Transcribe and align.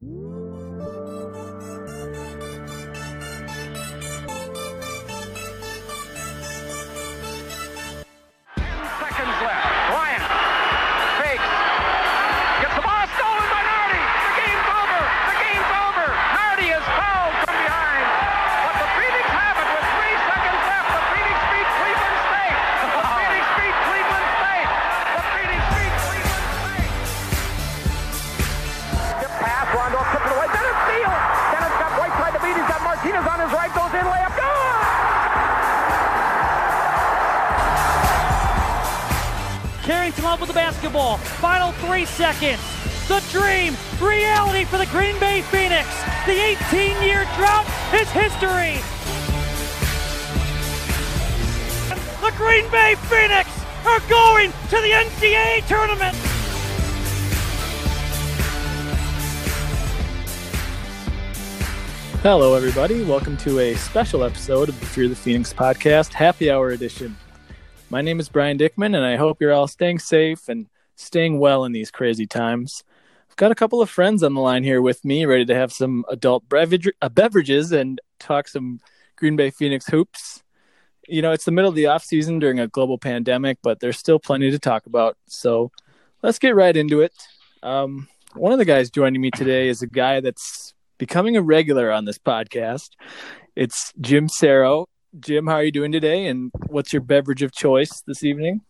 seconds 0.00 0.37
seconds. 42.32 42.60
The 43.08 43.24
dream, 43.30 43.74
reality 43.98 44.64
for 44.64 44.76
the 44.76 44.84
Green 44.86 45.18
Bay 45.18 45.40
Phoenix. 45.40 45.88
The 46.26 46.38
18 46.68 47.02
year 47.02 47.24
drought 47.36 47.64
is 47.94 48.06
history. 48.10 48.76
The 52.20 52.32
Green 52.36 52.70
Bay 52.70 52.96
Phoenix 53.08 53.48
are 53.86 54.00
going 54.10 54.52
to 54.52 54.76
the 54.76 54.90
NCAA 54.90 55.66
tournament. 55.66 56.14
Hello, 62.22 62.54
everybody. 62.54 63.04
Welcome 63.04 63.38
to 63.38 63.60
a 63.60 63.74
special 63.76 64.22
episode 64.22 64.68
of 64.68 64.78
the 64.78 64.86
Fear 64.86 65.08
the 65.08 65.16
Phoenix 65.16 65.54
podcast, 65.54 66.12
Happy 66.12 66.50
Hour 66.50 66.72
Edition. 66.72 67.16
My 67.88 68.02
name 68.02 68.20
is 68.20 68.28
Brian 68.28 68.58
Dickman, 68.58 68.94
and 68.94 69.06
I 69.06 69.16
hope 69.16 69.40
you're 69.40 69.54
all 69.54 69.66
staying 69.66 70.00
safe 70.00 70.50
and 70.50 70.66
staying 71.08 71.40
well 71.40 71.64
in 71.64 71.72
these 71.72 71.90
crazy 71.90 72.26
times. 72.26 72.84
I've 73.28 73.36
got 73.36 73.50
a 73.50 73.56
couple 73.56 73.80
of 73.80 73.88
friends 73.90 74.22
on 74.22 74.34
the 74.34 74.40
line 74.40 74.62
here 74.62 74.82
with 74.82 75.04
me, 75.04 75.24
ready 75.24 75.46
to 75.46 75.54
have 75.54 75.72
some 75.72 76.04
adult 76.08 76.48
beverage, 76.48 76.88
uh, 77.00 77.08
beverages 77.08 77.72
and 77.72 78.00
talk 78.20 78.46
some 78.46 78.78
Green 79.16 79.34
Bay 79.34 79.50
Phoenix 79.50 79.86
hoops. 79.86 80.42
You 81.08 81.22
know, 81.22 81.32
it's 81.32 81.46
the 81.46 81.50
middle 81.50 81.70
of 81.70 81.74
the 81.74 81.86
off 81.86 82.04
season 82.04 82.38
during 82.38 82.60
a 82.60 82.68
global 82.68 82.98
pandemic, 82.98 83.58
but 83.62 83.80
there's 83.80 83.98
still 83.98 84.18
plenty 84.18 84.50
to 84.50 84.58
talk 84.58 84.84
about. 84.84 85.16
So 85.26 85.72
let's 86.22 86.38
get 86.38 86.54
right 86.54 86.76
into 86.76 87.00
it. 87.00 87.14
Um, 87.62 88.06
one 88.34 88.52
of 88.52 88.58
the 88.58 88.66
guys 88.66 88.90
joining 88.90 89.22
me 89.22 89.30
today 89.30 89.68
is 89.68 89.80
a 89.80 89.86
guy 89.86 90.20
that's 90.20 90.74
becoming 90.98 91.36
a 91.36 91.42
regular 91.42 91.90
on 91.90 92.04
this 92.04 92.18
podcast. 92.18 92.90
It's 93.56 93.94
Jim 93.98 94.28
Sarro. 94.28 94.86
Jim, 95.18 95.46
how 95.46 95.54
are 95.54 95.64
you 95.64 95.72
doing 95.72 95.90
today? 95.90 96.26
And 96.26 96.50
what's 96.66 96.92
your 96.92 97.00
beverage 97.00 97.42
of 97.42 97.52
choice 97.52 98.02
this 98.06 98.22
evening? 98.22 98.60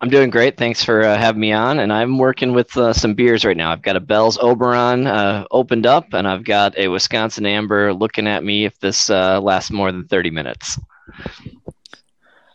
I'm 0.00 0.10
doing 0.10 0.30
great. 0.30 0.56
Thanks 0.56 0.84
for 0.84 1.02
uh, 1.02 1.16
having 1.16 1.40
me 1.40 1.52
on. 1.52 1.80
And 1.80 1.92
I'm 1.92 2.18
working 2.18 2.52
with 2.52 2.76
uh, 2.76 2.92
some 2.92 3.14
beers 3.14 3.44
right 3.44 3.56
now. 3.56 3.72
I've 3.72 3.82
got 3.82 3.96
a 3.96 4.00
Bell's 4.00 4.38
Oberon 4.38 5.06
uh, 5.06 5.44
opened 5.50 5.86
up, 5.86 6.12
and 6.12 6.28
I've 6.28 6.44
got 6.44 6.78
a 6.78 6.88
Wisconsin 6.88 7.46
Amber 7.46 7.92
looking 7.92 8.26
at 8.26 8.44
me 8.44 8.64
if 8.64 8.78
this 8.78 9.10
uh, 9.10 9.40
lasts 9.40 9.70
more 9.70 9.90
than 9.90 10.06
30 10.06 10.30
minutes. 10.30 10.78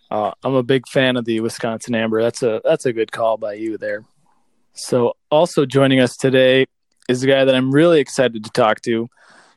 Uh, 0.10 0.32
I'm 0.44 0.54
a 0.54 0.64
big 0.64 0.88
fan 0.88 1.18
of 1.18 1.26
the 1.26 1.40
Wisconsin 1.40 1.96
Amber. 1.96 2.22
That's 2.22 2.44
a 2.44 2.62
that's 2.64 2.86
a 2.86 2.94
good 2.94 3.12
call 3.12 3.38
by 3.38 3.54
you 3.54 3.78
there. 3.78 4.04
So, 4.74 5.16
also 5.32 5.66
joining 5.66 6.00
us 6.00 6.16
today 6.16 6.68
is 7.10 7.24
a 7.24 7.28
guy 7.28 7.46
that 7.46 7.56
I'm 7.56 7.72
really 7.72 8.00
excited 8.00 8.44
to 8.44 8.50
talk 8.52 8.82
to. 8.82 9.10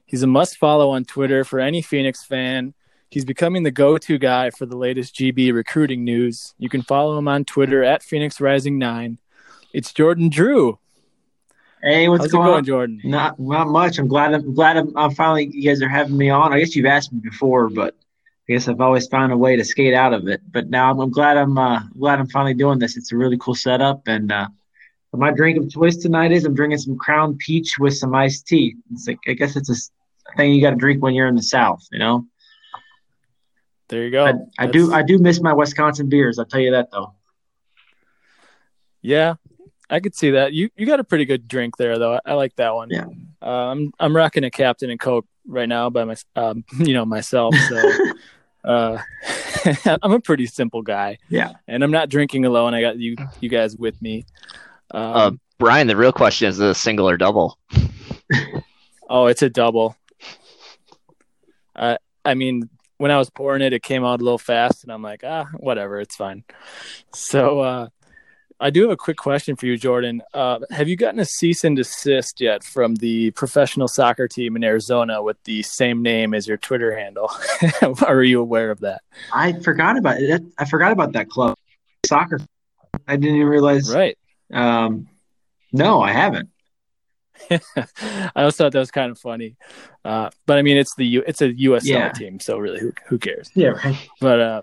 He's 0.07 0.23
a 0.23 0.27
must 0.27 0.57
follow 0.57 0.91
on 0.91 1.05
Twitter 1.05 1.45
for 1.45 1.61
any 1.61 1.83
Phoenix 1.83 2.25
fan. 2.25 2.75
He's 3.09 3.25
becoming 3.25 3.63
the 3.63 3.71
go 3.71 3.99
to 3.99 4.19
guy 4.19 4.51
for 4.51 4.67
the 4.67 4.77
latest 4.77 5.15
GB 5.15 5.53
recruiting 5.53 6.05
news. 6.05 6.55
You 6.59 6.69
can 6.69 6.83
follow 6.83 7.17
him 7.17 7.29
on 7.29 7.45
Twitter 7.45 7.85
at 7.85 8.03
Phoenix 8.03 8.41
Rising 8.41 8.79
9. 8.79 9.19
It's 9.73 9.93
Jordan 9.93 10.29
Drew. 10.29 10.79
Hey, 11.83 12.09
what's 12.09 12.25
How's 12.25 12.33
going 12.33 12.45
it 12.45 12.49
going, 12.49 12.59
on? 12.59 12.65
Jordan? 12.65 13.01
Not 13.05 13.39
not 13.39 13.69
much. 13.69 13.99
I'm 13.99 14.09
glad. 14.09 14.35
I'm 14.35 14.55
glad. 14.55 14.77
I'm, 14.77 14.97
I'm 14.97 15.13
finally. 15.13 15.49
You 15.53 15.69
guys 15.69 15.83
are 15.83 15.89
having 15.89 16.17
me 16.17 16.31
on. 16.31 16.53
I 16.53 16.59
guess 16.59 16.75
you've 16.75 16.87
asked 16.87 17.13
me 17.13 17.21
before, 17.21 17.69
but 17.69 17.95
I 18.49 18.55
guess 18.55 18.67
I've 18.67 18.81
always 18.81 19.07
found 19.07 19.33
a 19.33 19.37
way 19.37 19.55
to 19.55 19.65
skate 19.65 19.95
out 19.95 20.13
of 20.13 20.27
it. 20.27 20.41
But 20.51 20.69
now 20.69 20.91
I'm, 20.91 20.99
I'm 20.99 21.11
glad. 21.11 21.37
I'm 21.37 21.57
uh, 21.57 21.83
glad 21.97 22.19
I'm 22.19 22.29
finally 22.29 22.55
doing 22.55 22.79
this. 22.79 22.97
It's 22.97 23.13
a 23.13 23.17
really 23.17 23.37
cool 23.39 23.55
setup, 23.55 24.09
and 24.09 24.33
uh, 24.33 24.49
my 25.13 25.31
drink 25.31 25.59
of 25.59 25.71
choice 25.71 25.97
tonight 25.97 26.33
is 26.33 26.45
I'm 26.45 26.55
drinking 26.55 26.79
some 26.79 26.97
Crown 26.97 27.37
Peach 27.37 27.79
with 27.79 27.97
some 27.97 28.15
iced 28.15 28.47
tea. 28.47 28.75
It's 28.93 29.07
like 29.07 29.19
I 29.29 29.35
guess 29.35 29.55
it's 29.55 29.71
a 29.71 30.35
thing 30.37 30.55
you 30.55 30.63
got 30.63 30.71
to 30.71 30.77
drink 30.77 31.03
when 31.03 31.15
you're 31.15 31.29
in 31.29 31.37
the 31.37 31.43
South, 31.43 31.87
you 31.93 31.99
know. 31.99 32.27
There 33.89 34.03
you 34.05 34.11
go. 34.11 34.25
I, 34.27 34.33
I 34.59 34.67
do. 34.67 34.93
I 34.93 35.03
do 35.03 35.19
miss 35.19 35.41
my 35.41 35.53
Wisconsin 35.53 36.09
beers. 36.09 36.39
I'll 36.39 36.45
tell 36.45 36.61
you 36.61 36.73
that 36.73 36.91
though. 36.91 37.15
Yeah, 39.03 39.35
I 39.89 40.01
could 40.01 40.15
see 40.17 40.33
that. 40.33 40.53
You 40.53 40.71
you 40.77 40.87
got 40.87 40.99
a 41.01 41.05
pretty 41.05 41.25
good 41.25 41.47
drink 41.47 41.77
there, 41.77 41.99
though. 41.99 42.15
I, 42.15 42.21
I 42.27 42.35
like 42.35 42.57
that 42.57 42.75
one. 42.75 42.89
Yeah. 42.91 43.05
Uh, 43.41 43.71
I'm 43.71 43.93
I'm 44.01 44.17
rocking 44.17 44.43
a 44.45 44.51
Captain 44.51 44.91
and 44.91 44.99
Coke 44.99 45.27
right 45.47 45.69
now 45.69 45.91
by 45.91 46.05
my 46.05 46.17
um 46.35 46.65
you 46.79 46.95
know 46.95 47.05
myself. 47.05 47.55
So 47.69 47.93
uh, 48.65 48.99
I'm 50.03 50.13
a 50.13 50.21
pretty 50.21 50.47
simple 50.47 50.83
guy. 50.83 51.19
Yeah. 51.29 51.53
and 51.69 51.85
I'm 51.85 51.93
not 51.93 52.09
drinking 52.09 52.45
alone. 52.45 52.75
I 52.75 52.81
got 52.81 52.99
you 52.99 53.15
you 53.41 53.49
guys 53.49 53.77
with 53.77 54.01
me. 54.03 54.25
Um, 54.91 55.03
Uh, 55.15 55.31
Brian, 55.59 55.87
the 55.87 55.97
real 55.97 56.13
question 56.13 56.49
is: 56.49 56.57
is 56.57 56.61
it 56.61 56.69
a 56.71 56.75
single 56.75 57.09
or 57.09 57.17
double? 57.17 57.57
oh, 59.09 59.27
it's 59.27 59.43
a 59.43 59.49
double. 59.49 59.97
I 61.77 61.99
I 62.25 62.35
mean, 62.35 62.69
when 62.99 63.11
I 63.11 63.19
was 63.19 63.31
pouring 63.31 63.63
it, 63.63 63.73
it 63.73 63.83
came 63.83 64.05
out 64.05 64.21
a 64.21 64.25
little 64.25 64.39
fast, 64.39 64.83
and 64.85 64.93
I'm 64.93 65.03
like, 65.03 65.23
ah, 65.25 65.47
whatever, 65.57 66.01
it's 66.01 66.17
fine. 66.17 66.45
So. 67.13 67.61
uh 67.61 67.89
I 68.59 68.71
do 68.71 68.83
have 68.83 68.91
a 68.91 68.97
quick 68.97 69.19
question 69.19 69.55
for 69.55 69.67
you, 69.67 69.77
Jordan. 69.77 70.23
Uh, 70.33 70.61
have 70.71 70.89
you 70.89 70.97
gotten 70.97 71.21
a 71.21 71.27
cease 71.27 71.63
and 71.63 71.77
desist 71.77 72.41
yet 72.41 72.65
from 72.65 72.95
the 72.95 73.31
professional 73.33 73.87
soccer 73.87 74.29
team 74.29 74.57
in 74.57 74.65
Arizona 74.65 75.23
with 75.23 75.37
the 75.45 75.63
same 75.63 76.01
name 76.01 76.33
as 76.33 76.49
your 76.49 76.57
Twitter 76.57 76.97
handle? 76.97 77.31
Are 78.07 78.23
you 78.23 78.41
aware 78.41 78.71
of 78.71 78.81
that? 78.81 79.03
I 79.31 79.53
forgot 79.61 79.99
about 79.99 80.23
it. 80.23 80.43
I 80.57 80.65
forgot 80.65 80.93
about 80.93 81.13
that 81.13 81.29
club, 81.29 81.59
soccer. 82.07 82.41
I 83.07 83.17
didn't 83.17 83.37
even 83.37 83.49
realize. 83.49 83.95
Right. 83.95 84.17
Um, 84.51 85.09
no, 85.73 86.01
I 86.01 86.13
haven't. 86.13 86.49
I 87.51 88.31
always 88.37 88.57
thought 88.57 88.73
that 88.73 88.79
was 88.79 88.91
kind 88.91 89.11
of 89.11 89.19
funny, 89.19 89.57
uh, 90.05 90.31
but 90.47 90.59
I 90.59 90.63
mean, 90.63 90.77
it's 90.77 90.95
the 90.97 91.07
U- 91.07 91.25
it's 91.27 91.41
a 91.43 91.53
USL 91.53 91.85
Yeah. 91.85 92.13
team, 92.13 92.41
so 92.41 92.59
really, 92.59 92.81
who 92.81 92.93
who 93.07 93.19
cares? 93.19 93.51
Yeah, 93.55 93.69
right. 93.85 93.97
But 94.21 94.41
uh, 94.41 94.63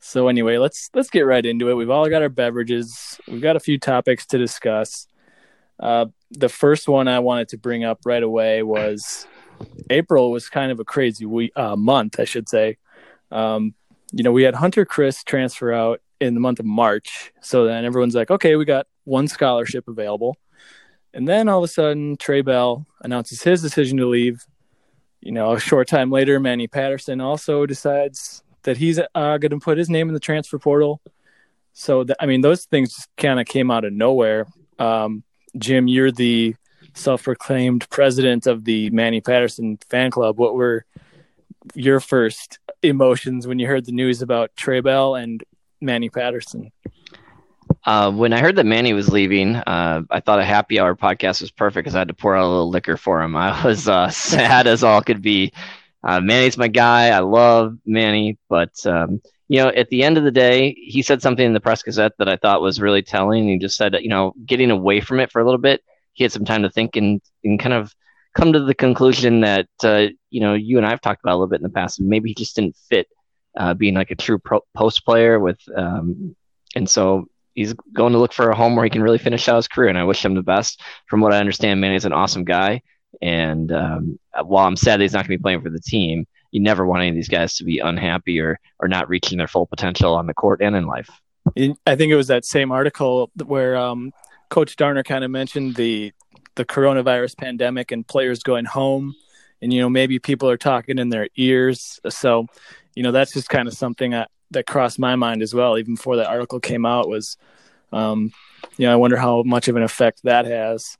so 0.00 0.28
anyway, 0.28 0.58
let's 0.58 0.90
let's 0.94 1.10
get 1.10 1.22
right 1.22 1.44
into 1.44 1.68
it. 1.70 1.74
We've 1.74 1.90
all 1.90 2.08
got 2.08 2.22
our 2.22 2.28
beverages. 2.28 3.20
We've 3.28 3.40
got 3.42 3.56
a 3.56 3.60
few 3.60 3.78
topics 3.78 4.26
to 4.26 4.38
discuss. 4.38 5.06
Uh, 5.78 6.06
the 6.30 6.48
first 6.48 6.88
one 6.88 7.08
I 7.08 7.18
wanted 7.20 7.48
to 7.48 7.58
bring 7.58 7.84
up 7.84 8.00
right 8.04 8.22
away 8.22 8.62
was 8.62 9.26
April 9.88 10.30
was 10.30 10.48
kind 10.48 10.70
of 10.72 10.80
a 10.80 10.84
crazy 10.84 11.24
week, 11.26 11.52
uh, 11.56 11.76
month, 11.76 12.20
I 12.20 12.24
should 12.24 12.48
say. 12.48 12.76
Um, 13.30 13.74
you 14.12 14.22
know, 14.24 14.32
we 14.32 14.42
had 14.42 14.54
Hunter 14.54 14.84
Chris 14.84 15.22
transfer 15.24 15.72
out 15.72 16.00
in 16.20 16.34
the 16.34 16.40
month 16.40 16.58
of 16.60 16.66
March, 16.66 17.32
so 17.40 17.64
then 17.64 17.84
everyone's 17.84 18.14
like, 18.14 18.30
okay, 18.30 18.56
we 18.56 18.64
got 18.66 18.86
one 19.04 19.26
scholarship 19.28 19.88
available, 19.88 20.36
and 21.12 21.26
then 21.28 21.48
all 21.48 21.58
of 21.58 21.64
a 21.64 21.68
sudden 21.68 22.16
Trey 22.16 22.42
Bell 22.42 22.86
announces 23.02 23.42
his 23.42 23.62
decision 23.62 23.98
to 23.98 24.06
leave. 24.06 24.44
You 25.20 25.32
know, 25.32 25.52
a 25.52 25.60
short 25.60 25.88
time 25.88 26.10
later, 26.10 26.40
Manny 26.40 26.66
Patterson 26.66 27.20
also 27.20 27.66
decides 27.66 28.42
that 28.62 28.76
he's 28.76 28.98
uh, 28.98 29.38
going 29.38 29.50
to 29.50 29.58
put 29.58 29.78
his 29.78 29.90
name 29.90 30.08
in 30.08 30.14
the 30.14 30.20
transfer 30.20 30.58
portal. 30.58 31.00
So, 31.72 32.04
th- 32.04 32.16
I 32.20 32.26
mean, 32.26 32.40
those 32.40 32.64
things 32.64 32.94
just 32.94 33.08
kind 33.16 33.38
of 33.38 33.46
came 33.46 33.70
out 33.70 33.84
of 33.84 33.92
nowhere. 33.92 34.46
Um, 34.78 35.22
Jim, 35.58 35.88
you're 35.88 36.10
the 36.12 36.54
self-proclaimed 36.94 37.88
president 37.90 38.46
of 38.46 38.64
the 38.64 38.90
Manny 38.90 39.20
Patterson 39.20 39.78
fan 39.88 40.10
club. 40.10 40.38
What 40.38 40.54
were 40.54 40.84
your 41.74 42.00
first 42.00 42.58
emotions 42.82 43.46
when 43.46 43.58
you 43.58 43.66
heard 43.66 43.84
the 43.84 43.92
news 43.92 44.22
about 44.22 44.56
Trey 44.56 44.80
Bell 44.80 45.14
and 45.14 45.44
Manny 45.80 46.08
Patterson? 46.08 46.72
Uh, 47.84 48.12
when 48.12 48.32
I 48.32 48.40
heard 48.40 48.56
that 48.56 48.66
Manny 48.66 48.92
was 48.92 49.08
leaving, 49.08 49.56
uh, 49.56 50.02
I 50.10 50.20
thought 50.20 50.38
a 50.38 50.44
happy 50.44 50.78
hour 50.78 50.94
podcast 50.94 51.40
was 51.40 51.50
perfect 51.50 51.84
because 51.84 51.94
I 51.94 52.00
had 52.00 52.08
to 52.08 52.14
pour 52.14 52.36
out 52.36 52.44
a 52.44 52.48
little 52.48 52.70
liquor 52.70 52.96
for 52.96 53.22
him. 53.22 53.36
I 53.36 53.64
was 53.64 53.88
uh, 53.88 54.10
sad 54.10 54.66
as 54.66 54.84
all 54.84 55.02
could 55.02 55.22
be. 55.22 55.52
Uh, 56.02 56.20
Manny's 56.20 56.58
my 56.58 56.68
guy. 56.68 57.08
I 57.08 57.20
love 57.20 57.76
Manny, 57.86 58.38
but 58.48 58.74
um, 58.86 59.20
you 59.48 59.58
know, 59.58 59.68
at 59.68 59.88
the 59.88 60.02
end 60.02 60.16
of 60.18 60.24
the 60.24 60.30
day, 60.30 60.74
he 60.78 61.02
said 61.02 61.22
something 61.22 61.44
in 61.44 61.52
the 61.52 61.60
press 61.60 61.82
gazette 61.82 62.12
that 62.18 62.28
I 62.28 62.36
thought 62.36 62.62
was 62.62 62.80
really 62.80 63.02
telling. 63.02 63.48
He 63.48 63.58
just 63.58 63.76
said, 63.76 63.96
you 64.00 64.08
know, 64.08 64.34
getting 64.46 64.70
away 64.70 65.00
from 65.00 65.20
it 65.20 65.32
for 65.32 65.40
a 65.40 65.44
little 65.44 65.58
bit, 65.58 65.82
he 66.12 66.24
had 66.24 66.32
some 66.32 66.44
time 66.44 66.62
to 66.62 66.70
think 66.70 66.96
and, 66.96 67.20
and 67.44 67.58
kind 67.58 67.74
of 67.74 67.94
come 68.34 68.52
to 68.52 68.60
the 68.60 68.74
conclusion 68.74 69.40
that 69.40 69.68
uh, 69.82 70.06
you 70.30 70.40
know 70.40 70.54
you 70.54 70.76
and 70.76 70.86
I've 70.86 71.00
talked 71.00 71.22
about 71.22 71.32
a 71.32 71.38
little 71.38 71.48
bit 71.48 71.60
in 71.60 71.64
the 71.64 71.70
past. 71.70 72.00
Maybe 72.00 72.30
he 72.30 72.34
just 72.34 72.54
didn't 72.54 72.76
fit 72.88 73.08
uh, 73.56 73.74
being 73.74 73.94
like 73.94 74.10
a 74.10 74.16
true 74.16 74.38
pro- 74.38 74.64
post 74.74 75.04
player 75.04 75.38
with, 75.38 75.58
um, 75.76 76.36
and 76.76 76.88
so 76.88 77.26
he's 77.60 77.74
going 77.92 78.12
to 78.14 78.18
look 78.18 78.32
for 78.32 78.48
a 78.48 78.56
home 78.56 78.74
where 78.74 78.84
he 78.84 78.90
can 78.90 79.02
really 79.02 79.18
finish 79.18 79.46
out 79.48 79.56
his 79.56 79.68
career. 79.68 79.90
And 79.90 79.98
I 79.98 80.04
wish 80.04 80.24
him 80.24 80.34
the 80.34 80.42
best. 80.42 80.80
From 81.08 81.20
what 81.20 81.34
I 81.34 81.38
understand, 81.38 81.80
Manny's 81.80 82.06
an 82.06 82.12
awesome 82.12 82.44
guy. 82.44 82.80
And 83.20 83.70
um, 83.70 84.18
while 84.42 84.66
I'm 84.66 84.76
sad 84.76 84.98
that 84.98 85.04
he's 85.04 85.12
not 85.12 85.26
going 85.26 85.36
to 85.36 85.38
be 85.38 85.42
playing 85.42 85.60
for 85.60 85.68
the 85.68 85.80
team, 85.80 86.26
you 86.52 86.60
never 86.60 86.86
want 86.86 87.00
any 87.00 87.10
of 87.10 87.14
these 87.14 87.28
guys 87.28 87.54
to 87.56 87.64
be 87.64 87.78
unhappy 87.78 88.40
or 88.40 88.58
or 88.78 88.88
not 88.88 89.08
reaching 89.08 89.36
their 89.36 89.46
full 89.46 89.66
potential 89.66 90.14
on 90.14 90.26
the 90.26 90.34
court 90.34 90.62
and 90.62 90.74
in 90.74 90.86
life. 90.86 91.10
I 91.86 91.96
think 91.96 92.10
it 92.10 92.16
was 92.16 92.28
that 92.28 92.44
same 92.44 92.72
article 92.72 93.30
where 93.44 93.76
um, 93.76 94.12
Coach 94.48 94.76
Darner 94.76 95.02
kind 95.02 95.22
of 95.22 95.30
mentioned 95.30 95.76
the 95.76 96.12
the 96.54 96.64
coronavirus 96.64 97.36
pandemic 97.36 97.92
and 97.92 98.06
players 98.06 98.42
going 98.42 98.64
home, 98.64 99.14
and 99.60 99.72
you 99.72 99.80
know 99.80 99.88
maybe 99.88 100.18
people 100.18 100.48
are 100.48 100.56
talking 100.56 100.98
in 100.98 101.10
their 101.10 101.28
ears. 101.36 102.00
So, 102.08 102.46
you 102.94 103.02
know 103.02 103.12
that's 103.12 103.32
just 103.32 103.48
kind 103.48 103.68
of 103.68 103.74
something 103.74 104.14
that 104.50 104.66
crossed 104.66 104.98
my 104.98 105.16
mind 105.16 105.42
as 105.42 105.54
well. 105.54 105.78
Even 105.78 105.94
before 105.94 106.16
that 106.16 106.28
article 106.28 106.60
came 106.60 106.84
out, 106.84 107.08
was 107.08 107.36
um, 107.92 108.32
you 108.76 108.86
know 108.86 108.92
I 108.92 108.96
wonder 108.96 109.16
how 109.16 109.42
much 109.42 109.68
of 109.68 109.76
an 109.76 109.82
effect 109.82 110.22
that 110.24 110.46
has. 110.46 110.96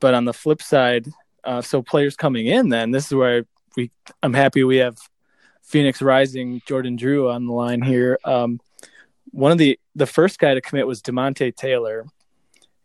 But 0.00 0.14
on 0.14 0.24
the 0.24 0.34
flip 0.34 0.62
side, 0.62 1.08
uh, 1.44 1.62
so 1.62 1.82
players 1.82 2.16
coming 2.16 2.46
in, 2.46 2.68
then 2.68 2.90
this 2.90 3.06
is 3.06 3.14
where 3.14 3.46
we 3.76 3.90
I'm 4.22 4.34
happy 4.34 4.64
we 4.64 4.76
have 4.76 4.98
Phoenix 5.62 6.02
Rising 6.02 6.62
Jordan 6.66 6.96
Drew 6.96 7.30
on 7.30 7.46
the 7.46 7.52
line 7.52 7.82
here. 7.82 8.18
Um, 8.24 8.60
one 9.30 9.52
of 9.52 9.58
the 9.58 9.78
the 9.94 10.06
first 10.06 10.38
guy 10.38 10.54
to 10.54 10.60
commit 10.60 10.86
was 10.86 11.02
Demonte 11.02 11.54
Taylor, 11.56 12.04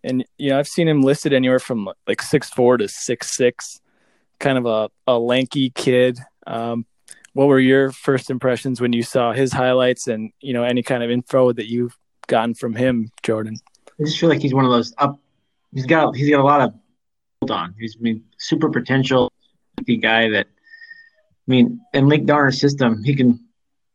and 0.03 0.25
you 0.37 0.49
know 0.49 0.59
I've 0.59 0.67
seen 0.67 0.87
him 0.87 1.01
listed 1.01 1.33
anywhere 1.33 1.59
from 1.59 1.89
like 2.07 2.21
six 2.21 2.49
four 2.49 2.77
to 2.77 2.87
six 2.87 3.35
six, 3.35 3.81
kind 4.39 4.57
of 4.57 4.65
a, 4.65 4.89
a 5.07 5.17
lanky 5.19 5.69
kid. 5.69 6.19
Um, 6.47 6.85
what 7.39 7.47
were 7.47 7.61
your 7.61 7.93
first 7.93 8.29
impressions 8.29 8.81
when 8.81 8.91
you 8.91 9.01
saw 9.01 9.31
his 9.31 9.53
highlights 9.53 10.09
and 10.09 10.33
you 10.41 10.51
know 10.51 10.65
any 10.65 10.83
kind 10.83 11.03
of 11.03 11.09
info 11.09 11.53
that 11.53 11.69
you've 11.69 11.97
gotten 12.27 12.53
from 12.53 12.75
him, 12.75 13.09
Jordan? 13.23 13.55
I 13.97 14.03
just 14.03 14.19
feel 14.19 14.27
like 14.27 14.41
he's 14.41 14.53
one 14.53 14.65
of 14.65 14.71
those 14.71 14.93
up. 14.97 15.17
He's 15.73 15.85
got 15.85 16.17
he's 16.17 16.29
got 16.29 16.41
a 16.41 16.43
lot 16.43 16.59
of 16.59 16.73
hold 17.39 17.51
on. 17.51 17.75
He's 17.79 17.95
I 17.97 18.19
super 18.39 18.69
potential 18.69 19.31
guy 20.01 20.27
that 20.31 20.47
I 20.47 21.47
mean, 21.47 21.79
in 21.93 22.09
Linc 22.09 22.27
Darner's 22.27 22.59
system, 22.59 23.01
he 23.05 23.15
can. 23.15 23.39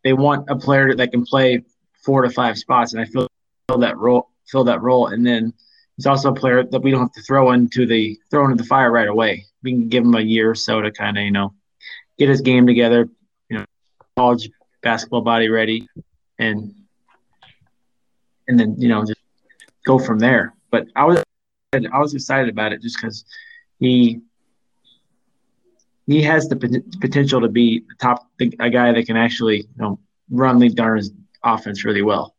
They 0.05 0.15
want 0.15 0.49
a 0.49 0.57
player 0.57 0.95
that 0.95 1.11
can 1.11 1.27
play 1.27 1.65
four 2.03 2.23
to 2.23 2.31
five 2.31 2.57
spots, 2.57 2.95
and 2.95 3.03
I 3.03 3.05
feel 3.05 3.29
fill 3.69 3.79
that 3.81 3.99
role, 3.99 4.31
fill 4.47 4.65
that 4.65 4.81
role, 4.81 5.09
and 5.09 5.27
then 5.27 5.53
he's 5.99 6.07
also 6.07 6.33
a 6.33 6.35
player 6.35 6.65
that 6.65 6.81
we 6.81 6.91
don't 6.91 7.01
have 7.01 7.13
to 7.13 7.21
throw 7.21 7.53
into 7.53 7.85
the 7.85 8.19
throw 8.31 8.47
into 8.47 8.57
the 8.57 8.67
fire 8.67 8.91
right 8.91 9.07
away. 9.07 9.45
We 9.63 9.73
can 9.73 9.91
give 9.91 10.03
him 10.03 10.15
a 10.15 10.23
year 10.23 10.51
or 10.51 10.55
so 10.55 10.81
to 10.81 10.91
kind 10.91 11.19
of 11.19 11.25
you 11.25 11.31
know 11.31 11.53
get 12.17 12.31
his 12.31 12.41
game 12.41 12.67
together, 12.67 13.11
college 14.17 14.51
basketball 14.83 15.23
body 15.23 15.49
ready, 15.49 15.89
and 16.39 16.75
and 18.49 18.59
then 18.59 18.77
you 18.79 18.89
know 18.89 19.05
just 19.05 19.21
go 19.85 19.99
from 19.99 20.19
there. 20.19 20.55
But 20.71 20.87
I 20.97 21.05
was 21.05 21.23
I 21.73 21.99
was 21.99 22.15
excited 22.15 22.49
about 22.49 22.73
it 22.73 22.83
just 22.83 22.97
because 22.97 23.25
he 23.79 24.21
he 26.07 26.23
has 26.23 26.49
the 26.49 26.57
potential 27.01 27.41
to 27.41 27.49
be 27.49 27.81
the 27.81 27.95
top 28.01 28.29
a 28.39 28.71
guy 28.71 28.93
that 28.93 29.07
can 29.07 29.17
actually 29.17 29.59
you 29.59 29.77
know 29.77 29.99
run 30.31 30.59
Linc 30.59 30.77
Darner's 30.77 31.11
offense 31.43 31.85
really 31.85 32.03
well. 32.03 32.35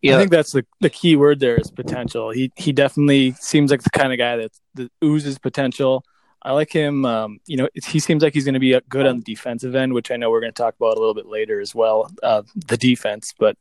Yeah. 0.00 0.16
I 0.16 0.18
think 0.18 0.30
that's 0.30 0.52
the, 0.52 0.66
the 0.82 0.90
key 0.90 1.16
word 1.16 1.40
there 1.40 1.56
is 1.56 1.70
potential. 1.70 2.30
He 2.30 2.52
he 2.56 2.72
definitely 2.72 3.32
seems 3.32 3.70
like 3.70 3.82
the 3.82 3.90
kind 3.90 4.12
of 4.12 4.18
guy 4.18 4.36
that, 4.36 4.52
that 4.74 4.92
oozes 5.02 5.38
potential. 5.38 6.04
I 6.44 6.52
like 6.52 6.70
him. 6.70 7.06
Um, 7.06 7.40
you 7.46 7.56
know, 7.56 7.68
he 7.86 7.98
seems 7.98 8.22
like 8.22 8.34
he's 8.34 8.44
going 8.44 8.54
to 8.54 8.60
be 8.60 8.78
good 8.88 9.06
on 9.06 9.18
the 9.18 9.24
defensive 9.24 9.74
end, 9.74 9.94
which 9.94 10.10
I 10.10 10.16
know 10.16 10.30
we're 10.30 10.40
going 10.40 10.52
to 10.52 10.62
talk 10.62 10.74
about 10.76 10.96
a 10.96 11.00
little 11.00 11.14
bit 11.14 11.26
later 11.26 11.60
as 11.60 11.74
well. 11.74 12.10
Uh, 12.22 12.42
the 12.66 12.76
defense, 12.76 13.32
but 13.38 13.56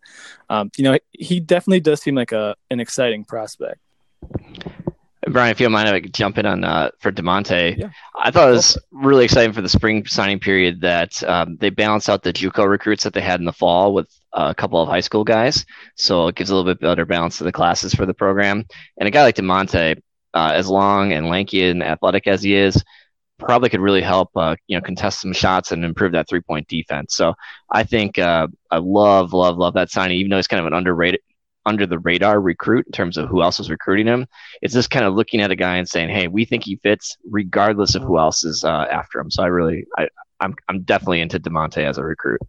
um, 0.50 0.70
you 0.76 0.84
know, 0.84 0.98
he 1.12 1.40
definitely 1.40 1.80
does 1.80 2.02
seem 2.02 2.16
like 2.16 2.34
a 2.34 2.56
an 2.70 2.80
exciting 2.80 3.24
prospect. 3.24 3.80
Brian, 5.30 5.52
if 5.52 5.60
you 5.60 5.66
don't 5.66 5.72
mind, 5.72 5.88
I 5.88 6.02
could 6.02 6.14
jump 6.14 6.38
in 6.38 6.46
on 6.46 6.66
uh, 6.66 6.92
for 7.00 7.10
Demonte. 7.10 7.78
Yeah. 7.78 7.90
I 8.20 8.30
thought 8.30 8.50
it 8.50 8.54
was 8.54 8.78
really 8.92 9.24
exciting 9.24 9.54
for 9.54 9.62
the 9.62 9.70
spring 9.70 10.06
signing 10.06 10.40
period 10.40 10.82
that 10.82 11.24
um, 11.24 11.56
they 11.62 11.70
balance 11.70 12.10
out 12.10 12.24
the 12.24 12.34
JUCO 12.34 12.70
recruits 12.70 13.06
that 13.06 13.14
they 13.14 13.22
had 13.22 13.40
in 13.40 13.46
the 13.46 13.54
fall 13.54 13.94
with 13.94 14.10
a 14.34 14.54
couple 14.54 14.82
of 14.82 14.90
high 14.90 15.00
school 15.00 15.24
guys, 15.24 15.66
so 15.96 16.28
it 16.28 16.36
gives 16.36 16.50
a 16.50 16.56
little 16.56 16.70
bit 16.70 16.82
better 16.82 17.06
balance 17.06 17.38
to 17.38 17.46
the 17.46 17.54
classes 17.54 17.94
for 17.94 18.06
the 18.06 18.14
program. 18.14 18.66
And 18.98 19.08
a 19.08 19.12
guy 19.12 19.24
like 19.24 19.36
Demonte, 19.36 20.02
uh, 20.34 20.52
as 20.54 20.68
long 20.68 21.14
and 21.14 21.30
lanky 21.30 21.64
and 21.66 21.84
athletic 21.84 22.28
as 22.28 22.42
he 22.42 22.56
is, 22.56 22.84
probably 23.40 23.70
could 23.70 23.80
really 23.80 24.02
help 24.02 24.30
uh, 24.36 24.56
you 24.68 24.78
know 24.78 24.82
contest 24.82 25.22
some 25.22 25.34
shots 25.34 25.72
and 25.72 25.84
improve 25.84 26.14
that 26.14 26.28
three 26.28 26.42
point 26.42 26.68
defense. 26.68 27.16
So 27.16 27.34
I 27.70 27.84
think 27.84 28.18
uh, 28.18 28.48
I 28.72 28.78
love 28.78 29.34
love 29.34 29.58
love 29.58 29.74
that 29.76 29.92
signing, 29.92 30.18
even 30.18 30.30
though 30.30 30.38
he's 30.38 30.48
kind 30.48 30.60
of 30.60 30.68
an 30.68 30.74
underrated 30.74 31.20
under 31.66 31.86
the 31.86 32.00
radar 32.00 32.42
recruit 32.42 32.86
in 32.86 32.92
terms 32.92 33.18
of 33.18 33.30
who 33.30 33.42
else 33.42 33.60
is 33.60 33.70
recruiting 33.70 34.08
him. 34.08 34.28
It's 34.62 34.74
just 34.74 34.90
kind 34.90 35.06
of 35.06 35.14
looking 35.14 35.42
at 35.42 35.52
a 35.52 35.56
guy 35.56 35.78
and 35.78 35.88
saying, 35.88 36.10
"Hey, 36.10 36.28
we 36.28 36.46
think 36.46 36.64
he 36.64 36.78
fits, 36.78 37.18
regardless 37.30 37.96
of 37.96 38.04
who 38.04 38.18
else 38.18 38.44
is 38.44 38.64
uh, 38.64 38.86
after 38.92 39.20
him." 39.20 39.32
So 39.32 39.44
I 39.44 39.48
really, 39.48 39.86
I, 39.98 40.08
I'm, 40.40 40.56
I'm 40.68 40.82
definitely 40.82 41.22
into 41.22 41.40
Demonte 41.40 41.78
as 41.78 41.98
a 41.98 42.04
recruit. 42.04 42.42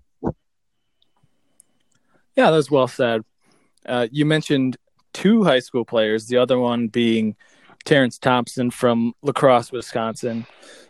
Yeah, 2.36 2.50
that 2.50 2.56
was 2.56 2.70
well 2.70 2.88
said. 2.88 3.24
Uh, 3.86 4.08
you 4.10 4.24
mentioned 4.24 4.76
two 5.12 5.44
high 5.44 5.60
school 5.60 5.84
players, 5.84 6.26
the 6.26 6.38
other 6.38 6.58
one 6.58 6.88
being 6.88 7.36
Terrence 7.84 8.18
Thompson 8.18 8.70
from 8.70 9.12
La 9.22 9.32
Crosse, 9.32 9.72
Wisconsin, 9.72 10.46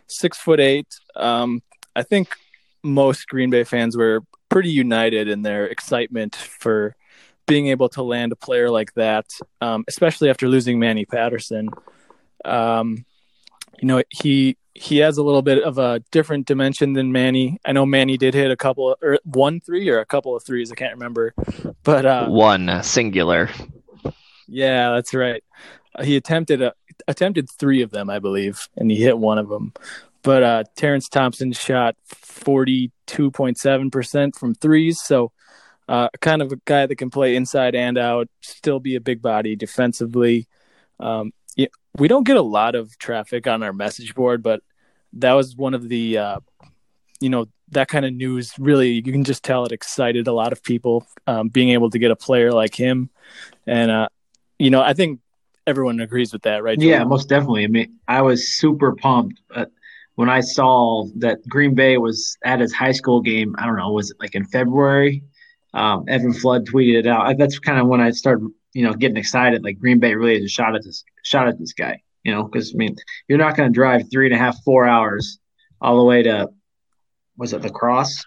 six 0.07 0.37
foot 0.37 0.59
eight. 0.59 0.87
Um, 1.15 1.61
I 1.95 2.03
think 2.03 2.35
most 2.83 3.27
Green 3.27 3.49
Bay 3.49 3.63
fans 3.63 3.97
were 3.97 4.21
pretty 4.49 4.69
united 4.69 5.27
in 5.27 5.41
their 5.41 5.65
excitement 5.65 6.35
for 6.35 6.95
being 7.47 7.67
able 7.67 7.89
to 7.89 8.03
land 8.03 8.31
a 8.31 8.35
player 8.35 8.69
like 8.69 8.93
that, 8.93 9.25
um, 9.61 9.83
especially 9.87 10.29
after 10.29 10.47
losing 10.47 10.79
Manny 10.79 11.05
Patterson. 11.05 11.69
Um, 12.43 13.05
you 13.79 13.87
know, 13.87 14.03
he 14.09 14.57
he 14.73 14.97
has 14.97 15.17
a 15.17 15.23
little 15.23 15.41
bit 15.41 15.63
of 15.63 15.77
a 15.77 16.01
different 16.11 16.47
dimension 16.47 16.93
than 16.93 17.11
Manny. 17.11 17.59
I 17.65 17.71
know 17.71 17.85
Manny 17.85 18.17
did 18.17 18.33
hit 18.33 18.51
a 18.51 18.57
couple 18.57 18.91
of, 18.91 18.97
or 19.01 19.19
one 19.23 19.61
three 19.61 19.89
or 19.89 19.99
a 19.99 20.05
couple 20.05 20.35
of 20.35 20.43
threes. 20.43 20.71
I 20.71 20.75
can't 20.75 20.93
remember, 20.93 21.33
but 21.83 22.05
uh, 22.05 22.27
one 22.27 22.83
singular. 22.83 23.49
Yeah, 24.47 24.91
that's 24.91 25.13
right. 25.13 25.43
He 26.03 26.17
attempted 26.17 26.61
a, 26.61 26.73
attempted 27.07 27.49
three 27.49 27.81
of 27.81 27.91
them, 27.91 28.09
I 28.09 28.19
believe, 28.19 28.67
and 28.77 28.89
he 28.89 28.97
hit 28.97 29.17
one 29.17 29.37
of 29.37 29.49
them. 29.49 29.73
But 30.23 30.43
uh, 30.43 30.63
Terrence 30.75 31.07
Thompson 31.07 31.53
shot 31.53 31.95
forty 32.05 32.91
two 33.05 33.29
point 33.31 33.57
seven 33.57 33.91
percent 33.91 34.35
from 34.35 34.55
threes, 34.55 35.01
so 35.01 35.31
uh, 35.87 36.09
kind 36.19 36.41
of 36.41 36.51
a 36.51 36.59
guy 36.65 36.87
that 36.87 36.95
can 36.95 37.09
play 37.09 37.35
inside 37.35 37.75
and 37.75 37.97
out, 37.97 38.27
still 38.41 38.79
be 38.79 38.95
a 38.95 39.01
big 39.01 39.21
body 39.21 39.55
defensively. 39.55 40.47
Um, 40.99 41.31
yeah, 41.55 41.67
we 41.97 42.07
don't 42.07 42.25
get 42.25 42.37
a 42.37 42.41
lot 42.41 42.73
of 42.73 42.97
traffic 42.97 43.47
on 43.47 43.61
our 43.61 43.73
message 43.73 44.15
board, 44.15 44.41
but 44.41 44.61
that 45.13 45.33
was 45.33 45.55
one 45.55 45.73
of 45.73 45.87
the, 45.87 46.17
uh, 46.17 46.39
you 47.19 47.29
know, 47.29 47.47
that 47.69 47.87
kind 47.87 48.05
of 48.05 48.13
news 48.13 48.53
really, 48.57 48.93
you 48.93 49.11
can 49.11 49.23
just 49.23 49.43
tell 49.43 49.65
it 49.65 49.71
excited 49.71 50.27
a 50.27 50.33
lot 50.33 50.51
of 50.51 50.61
people 50.63 51.07
um, 51.27 51.49
being 51.49 51.69
able 51.69 51.89
to 51.89 51.99
get 51.99 52.11
a 52.11 52.15
player 52.15 52.51
like 52.51 52.75
him. 52.75 53.09
And, 53.65 53.91
uh, 53.91 54.09
you 54.59 54.69
know, 54.69 54.81
I 54.81 54.93
think 54.93 55.19
everyone 55.67 55.99
agrees 55.99 56.33
with 56.33 56.43
that, 56.43 56.63
right? 56.63 56.79
Yeah, 56.79 57.03
most 57.03 57.29
definitely. 57.29 57.63
I 57.63 57.67
mean, 57.67 57.99
I 58.07 58.21
was 58.21 58.53
super 58.53 58.95
pumped 58.95 59.41
when 60.15 60.29
I 60.29 60.41
saw 60.41 61.05
that 61.17 61.47
Green 61.47 61.75
Bay 61.75 61.97
was 61.97 62.37
at 62.43 62.59
his 62.59 62.73
high 62.73 62.91
school 62.91 63.21
game. 63.21 63.55
I 63.57 63.65
don't 63.65 63.77
know, 63.77 63.91
was 63.91 64.11
it 64.11 64.17
like 64.19 64.35
in 64.35 64.45
February? 64.45 65.23
um, 65.75 66.05
Evan 66.07 66.33
Flood 66.33 66.65
tweeted 66.65 66.99
it 66.99 67.07
out. 67.07 67.37
That's 67.37 67.59
kind 67.59 67.79
of 67.79 67.87
when 67.87 67.99
I 67.99 68.11
started, 68.11 68.47
you 68.73 68.83
know, 68.83 68.93
getting 68.93 69.17
excited. 69.17 69.63
Like 69.63 69.77
Green 69.77 69.99
Bay 69.99 70.15
really 70.15 70.35
has 70.35 70.43
a 70.45 70.47
shot 70.47 70.73
at 70.73 70.83
this 70.83 71.03
shot 71.23 71.47
at 71.47 71.59
this 71.59 71.73
guy. 71.73 72.01
You 72.23 72.31
know, 72.31 72.43
because 72.43 72.73
I 72.73 72.77
mean, 72.77 72.95
you're 73.27 73.37
not 73.37 73.55
going 73.55 73.69
to 73.69 73.73
drive 73.73 74.09
three 74.09 74.25
and 74.25 74.33
a 74.33 74.37
half, 74.37 74.57
four 74.63 74.87
hours 74.87 75.37
all 75.81 75.97
the 75.97 76.03
way 76.03 76.23
to 76.23 76.49
was 77.37 77.53
it 77.53 77.61
La 77.61 77.69
Crosse, 77.69 78.25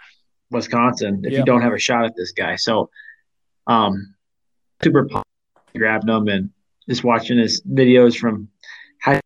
Wisconsin, 0.51 1.23
if 1.25 1.33
yeah. 1.33 1.39
you 1.39 1.45
don't 1.45 1.63
have 1.63 1.73
a 1.73 1.79
shot 1.79 2.05
at 2.05 2.15
this 2.15 2.33
guy. 2.33 2.57
So, 2.57 2.91
um, 3.67 4.15
super 4.83 5.07
pumped, 5.07 5.29
grabbed 5.75 6.09
him 6.09 6.29
and 6.29 6.51
just 6.89 7.05
watching 7.05 7.39
his 7.39 7.63
videos 7.63 8.17
from 8.17 8.49
high. 9.03 9.21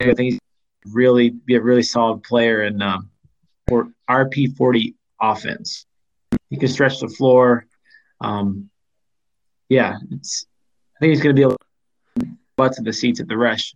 I 0.00 0.14
think 0.14 0.32
he's 0.32 0.38
really 0.86 1.30
be 1.30 1.56
a 1.56 1.60
really 1.60 1.82
solid 1.82 2.22
player 2.22 2.64
in 2.64 2.82
um, 2.82 3.10
for 3.68 3.88
RP 4.08 4.56
forty 4.56 4.94
offense. 5.20 5.86
He 6.50 6.56
can 6.56 6.68
stretch 6.68 7.00
the 7.00 7.08
floor. 7.08 7.66
Um, 8.20 8.70
yeah, 9.68 9.96
it's. 10.12 10.46
I 10.96 10.98
think 11.00 11.10
he's 11.10 11.20
going 11.20 11.34
to 11.34 11.38
be 11.38 11.42
able 11.42 11.56
to 12.18 12.28
butts 12.56 12.78
in 12.78 12.84
the 12.84 12.92
seats 12.92 13.20
at 13.20 13.28
the 13.28 13.34
Resch. 13.34 13.74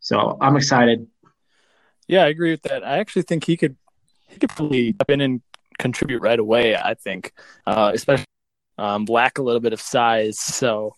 So 0.00 0.36
I'm 0.40 0.56
excited. 0.56 1.06
Yeah, 2.08 2.24
I 2.24 2.28
agree 2.28 2.50
with 2.50 2.62
that. 2.62 2.84
I 2.84 2.98
actually 2.98 3.22
think 3.22 3.44
he 3.44 3.56
could 3.56 3.76
he 4.28 4.38
could 4.38 4.50
probably 4.50 4.92
step 4.92 5.10
in 5.10 5.20
and 5.20 5.42
contribute 5.78 6.22
right 6.22 6.38
away. 6.38 6.76
I 6.76 6.94
think, 6.94 7.32
uh, 7.66 7.92
especially 7.94 8.24
um, 8.78 9.04
lack 9.06 9.38
a 9.38 9.42
little 9.42 9.60
bit 9.60 9.72
of 9.72 9.80
size. 9.80 10.38
So 10.38 10.94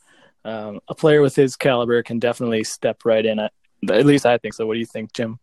um, 0.49 0.81
a 0.89 0.95
player 0.95 1.21
with 1.21 1.37
his 1.37 1.57
caliber 1.57 2.03
can 2.03 2.19
definitely 2.19 2.65
step 2.65 3.05
right 3.05 3.25
in. 3.25 3.39
At, 3.39 3.53
at 3.91 4.07
least 4.07 4.27
I 4.27 4.39
think 4.39 4.55
so. 4.55 4.67
What 4.67 4.75
do 4.75 4.81
you 4.81 4.87
think, 4.87 5.13
Jim? 5.13 5.39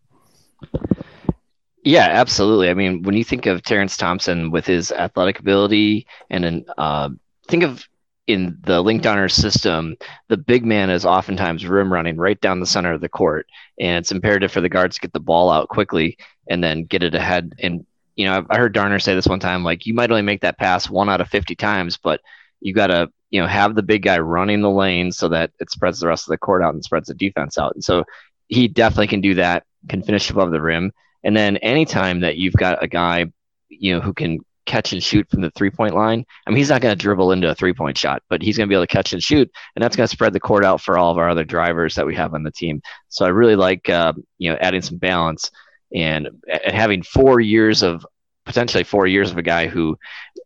Yeah, 1.84 2.08
absolutely. 2.10 2.68
I 2.68 2.74
mean, 2.74 3.02
when 3.02 3.16
you 3.16 3.22
think 3.22 3.46
of 3.46 3.62
Terrence 3.62 3.96
Thompson 3.96 4.50
with 4.50 4.66
his 4.66 4.90
athletic 4.90 5.38
ability, 5.38 6.06
and 6.30 6.42
then 6.42 6.64
uh, 6.76 7.10
think 7.46 7.62
of 7.62 7.86
in 8.26 8.58
the 8.62 8.82
Linc 8.82 9.02
Darner 9.02 9.28
system, 9.28 9.96
the 10.26 10.36
big 10.36 10.66
man 10.66 10.90
is 10.90 11.06
oftentimes 11.06 11.64
rim 11.64 11.92
running 11.92 12.16
right 12.16 12.40
down 12.40 12.58
the 12.58 12.66
center 12.66 12.92
of 12.92 13.00
the 13.00 13.08
court, 13.08 13.46
and 13.78 13.98
it's 13.98 14.10
imperative 14.10 14.50
for 14.50 14.60
the 14.60 14.68
guards 14.68 14.96
to 14.96 15.00
get 15.00 15.12
the 15.12 15.20
ball 15.20 15.48
out 15.48 15.68
quickly 15.68 16.18
and 16.48 16.62
then 16.62 16.84
get 16.84 17.04
it 17.04 17.14
ahead. 17.14 17.52
And 17.60 17.86
you 18.16 18.26
know, 18.26 18.44
I 18.50 18.56
heard 18.56 18.72
Darner 18.72 18.98
say 18.98 19.14
this 19.14 19.28
one 19.28 19.38
time, 19.38 19.62
like 19.62 19.86
you 19.86 19.94
might 19.94 20.10
only 20.10 20.22
make 20.22 20.40
that 20.40 20.58
pass 20.58 20.90
one 20.90 21.08
out 21.08 21.20
of 21.20 21.28
fifty 21.28 21.54
times, 21.54 21.96
but 21.96 22.20
you 22.60 22.74
got 22.74 22.88
to 22.88 23.12
you 23.36 23.42
know 23.42 23.46
have 23.46 23.74
the 23.74 23.82
big 23.82 24.02
guy 24.02 24.18
running 24.18 24.62
the 24.62 24.70
lane 24.70 25.12
so 25.12 25.28
that 25.28 25.50
it 25.60 25.70
spreads 25.70 26.00
the 26.00 26.06
rest 26.06 26.26
of 26.26 26.30
the 26.30 26.38
court 26.38 26.62
out 26.62 26.72
and 26.72 26.82
spreads 26.82 27.08
the 27.08 27.12
defense 27.12 27.58
out. 27.58 27.74
And 27.74 27.84
so 27.84 28.02
he 28.48 28.66
definitely 28.66 29.08
can 29.08 29.20
do 29.20 29.34
that, 29.34 29.64
can 29.90 30.02
finish 30.02 30.30
above 30.30 30.52
the 30.52 30.62
rim. 30.62 30.90
And 31.22 31.36
then 31.36 31.58
anytime 31.58 32.20
that 32.20 32.38
you've 32.38 32.54
got 32.54 32.82
a 32.82 32.88
guy, 32.88 33.26
you 33.68 33.94
know, 33.94 34.00
who 34.00 34.14
can 34.14 34.38
catch 34.64 34.94
and 34.94 35.02
shoot 35.02 35.28
from 35.28 35.42
the 35.42 35.50
three 35.50 35.68
point 35.68 35.94
line. 35.94 36.24
I 36.46 36.50
mean, 36.50 36.56
he's 36.56 36.70
not 36.70 36.80
going 36.80 36.96
to 36.96 37.02
dribble 37.02 37.32
into 37.32 37.50
a 37.50 37.54
three 37.54 37.74
point 37.74 37.98
shot, 37.98 38.22
but 38.30 38.40
he's 38.40 38.56
going 38.56 38.66
to 38.66 38.72
be 38.72 38.74
able 38.74 38.86
to 38.86 38.92
catch 38.92 39.12
and 39.12 39.22
shoot, 39.22 39.50
and 39.74 39.82
that's 39.82 39.96
going 39.96 40.08
to 40.08 40.12
spread 40.12 40.32
the 40.32 40.40
court 40.40 40.64
out 40.64 40.80
for 40.80 40.96
all 40.96 41.12
of 41.12 41.18
our 41.18 41.28
other 41.28 41.44
drivers 41.44 41.94
that 41.96 42.06
we 42.06 42.14
have 42.14 42.32
on 42.32 42.42
the 42.42 42.50
team. 42.50 42.80
So 43.10 43.26
I 43.26 43.28
really 43.28 43.54
like, 43.54 43.90
uh, 43.90 44.14
you 44.38 44.50
know, 44.50 44.56
adding 44.62 44.80
some 44.80 44.96
balance 44.96 45.50
and, 45.94 46.30
and 46.48 46.74
having 46.74 47.02
four 47.02 47.38
years 47.38 47.82
of 47.82 48.06
potentially 48.46 48.82
four 48.82 49.06
years 49.06 49.30
of 49.30 49.36
a 49.36 49.42
guy 49.42 49.66
who, 49.66 49.98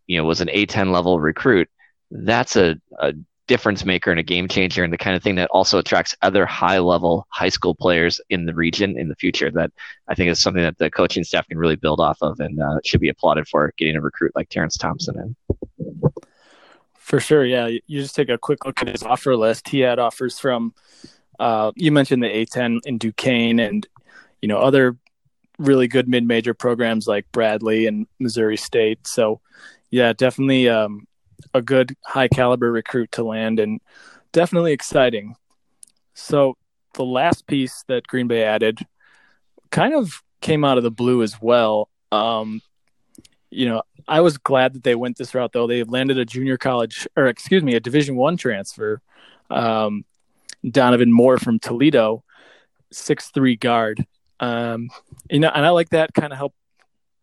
you 0.09 0.19
know, 0.19 0.25
was 0.25 0.41
an 0.41 0.49
A10 0.49 0.91
level 0.91 1.21
recruit. 1.21 1.69
That's 2.11 2.57
a, 2.57 2.77
a 2.99 3.15
difference 3.51 3.85
maker 3.85 4.13
and 4.13 4.21
a 4.21 4.23
game 4.23 4.47
changer 4.47 4.85
and 4.85 4.93
the 4.93 4.97
kind 4.97 5.17
of 5.17 5.25
thing 5.25 5.35
that 5.35 5.51
also 5.51 5.79
attracts 5.79 6.15
other 6.23 6.47
high 6.47 6.79
level 6.79 7.27
high 7.31 7.49
school 7.49 7.75
players 7.75 8.21
in 8.31 8.47
the 8.47 8.55
region 8.55 8.97
in 8.97 9.09
the 9.09 9.17
future 9.17 9.51
that 9.51 9.73
I 10.07 10.15
think 10.15 10.31
is 10.31 10.41
something 10.41 10.63
that 10.63 10.79
the 10.79 10.89
coaching 10.89 11.25
staff 11.25 11.49
can 11.49 11.59
really 11.59 11.75
build 11.75 11.99
off 11.99 12.19
of 12.23 12.39
and 12.39 12.63
uh, 12.63 12.79
should 12.85 13.01
be 13.01 13.09
applauded 13.09 13.49
for 13.49 13.73
getting 13.77 13.97
a 13.97 14.01
recruit 14.01 14.31
like 14.37 14.51
Terrence 14.51 14.77
Thompson 14.77 15.19
in. 15.19 16.13
For 16.95 17.19
sure, 17.19 17.45
yeah. 17.45 17.67
You 17.67 18.01
just 18.01 18.15
take 18.15 18.29
a 18.29 18.39
quick 18.39 18.65
look 18.65 18.81
at 18.83 18.87
his 18.87 19.03
offer 19.03 19.35
list. 19.35 19.69
He 19.69 19.81
had 19.81 19.99
offers 19.99 20.39
from, 20.39 20.73
uh, 21.41 21.73
you 21.75 21.91
mentioned 21.91 22.23
the 22.23 22.29
A10 22.29 22.79
in 22.87 22.99
Duquesne 22.99 23.59
and, 23.59 23.85
you 24.41 24.47
know, 24.47 24.59
other 24.59 24.97
really 25.59 25.89
good 25.89 26.09
mid-major 26.09 26.55
programs 26.55 27.09
like 27.09 27.27
Bradley 27.33 27.87
and 27.87 28.07
Missouri 28.21 28.57
State. 28.57 29.09
So, 29.09 29.41
yeah, 29.91 30.13
definitely 30.13 30.69
um, 30.69 31.09
a 31.55 31.63
good 31.63 31.97
high 32.05 32.29
caliber 32.29 32.71
recruit 32.71 33.13
to 33.13 33.23
land 33.23 33.61
and 33.61 33.81
definitely 34.33 34.73
exciting. 34.73 35.35
So 36.15 36.57
the 36.95 37.05
last 37.05 37.47
piece 37.47 37.85
that 37.89 38.07
Green 38.07 38.29
Bay 38.29 38.45
added 38.45 38.79
kind 39.71 39.95
of 39.95 40.23
came 40.41 40.65
out 40.65 40.79
of 40.79 40.85
the 40.85 40.91
blue 40.91 41.23
as 41.23 41.41
well. 41.41 41.89
Um, 42.13 42.61
you 43.51 43.69
know, 43.69 43.83
I 44.09 44.21
was 44.21 44.39
glad 44.39 44.75
that 44.75 44.85
they 44.85 44.95
went 44.95 45.17
this 45.17 45.35
route 45.35 45.53
though. 45.53 45.67
They 45.67 45.85
landed 45.85 46.19
a 46.19 46.25
junior 46.25 46.57
college 46.57 47.07
or 47.17 47.27
excuse 47.27 47.63
me, 47.63 47.75
a 47.75 47.81
division 47.81 48.17
one 48.17 48.37
transfer. 48.37 49.01
Um, 49.51 50.05
Donovan 50.69 51.13
Moore 51.13 51.39
from 51.39 51.59
Toledo, 51.59 52.23
six 52.93 53.29
three 53.31 53.57
guard. 53.57 54.05
Um, 54.39 54.89
you 55.29 55.41
know, 55.41 55.51
and 55.55 55.65
I 55.65 55.71
like 55.71 55.91
that 55.91 56.15
kind 56.15 56.33
of 56.33 56.39
help 56.39 56.55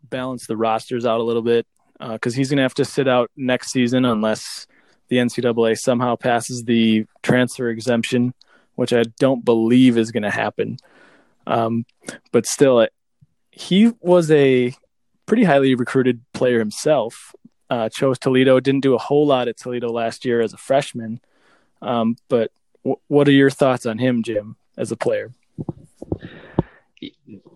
balance 0.03 0.47
the 0.47 0.57
rosters 0.57 1.05
out 1.05 1.19
a 1.19 1.23
little 1.23 1.41
bit 1.41 1.67
because 1.99 2.35
uh, 2.35 2.37
he's 2.37 2.49
going 2.49 2.57
to 2.57 2.63
have 2.63 2.73
to 2.75 2.85
sit 2.85 3.07
out 3.07 3.31
next 3.35 3.71
season 3.71 4.05
unless 4.05 4.67
the 5.09 5.17
NCAA 5.17 5.77
somehow 5.77 6.15
passes 6.15 6.63
the 6.63 7.05
transfer 7.23 7.69
exemption, 7.69 8.33
which 8.75 8.93
I 8.93 9.03
don't 9.19 9.43
believe 9.43 9.97
is 9.97 10.11
going 10.11 10.23
to 10.23 10.29
happen. 10.29 10.77
Um, 11.45 11.85
but 12.31 12.45
still, 12.45 12.87
he 13.51 13.93
was 14.01 14.29
a 14.31 14.75
pretty 15.25 15.43
highly 15.43 15.75
recruited 15.75 16.21
player 16.33 16.59
himself. 16.59 17.33
Uh, 17.69 17.89
chose 17.89 18.17
Toledo, 18.19 18.59
didn't 18.59 18.81
do 18.81 18.95
a 18.95 18.99
whole 18.99 19.25
lot 19.25 19.47
at 19.47 19.57
Toledo 19.57 19.89
last 19.89 20.25
year 20.25 20.41
as 20.41 20.53
a 20.53 20.57
freshman. 20.57 21.19
Um, 21.81 22.15
but 22.29 22.51
w- 22.83 22.99
what 23.07 23.27
are 23.27 23.31
your 23.31 23.49
thoughts 23.49 23.85
on 23.85 23.97
him, 23.97 24.23
Jim, 24.23 24.55
as 24.77 24.91
a 24.91 24.95
player? 24.95 25.31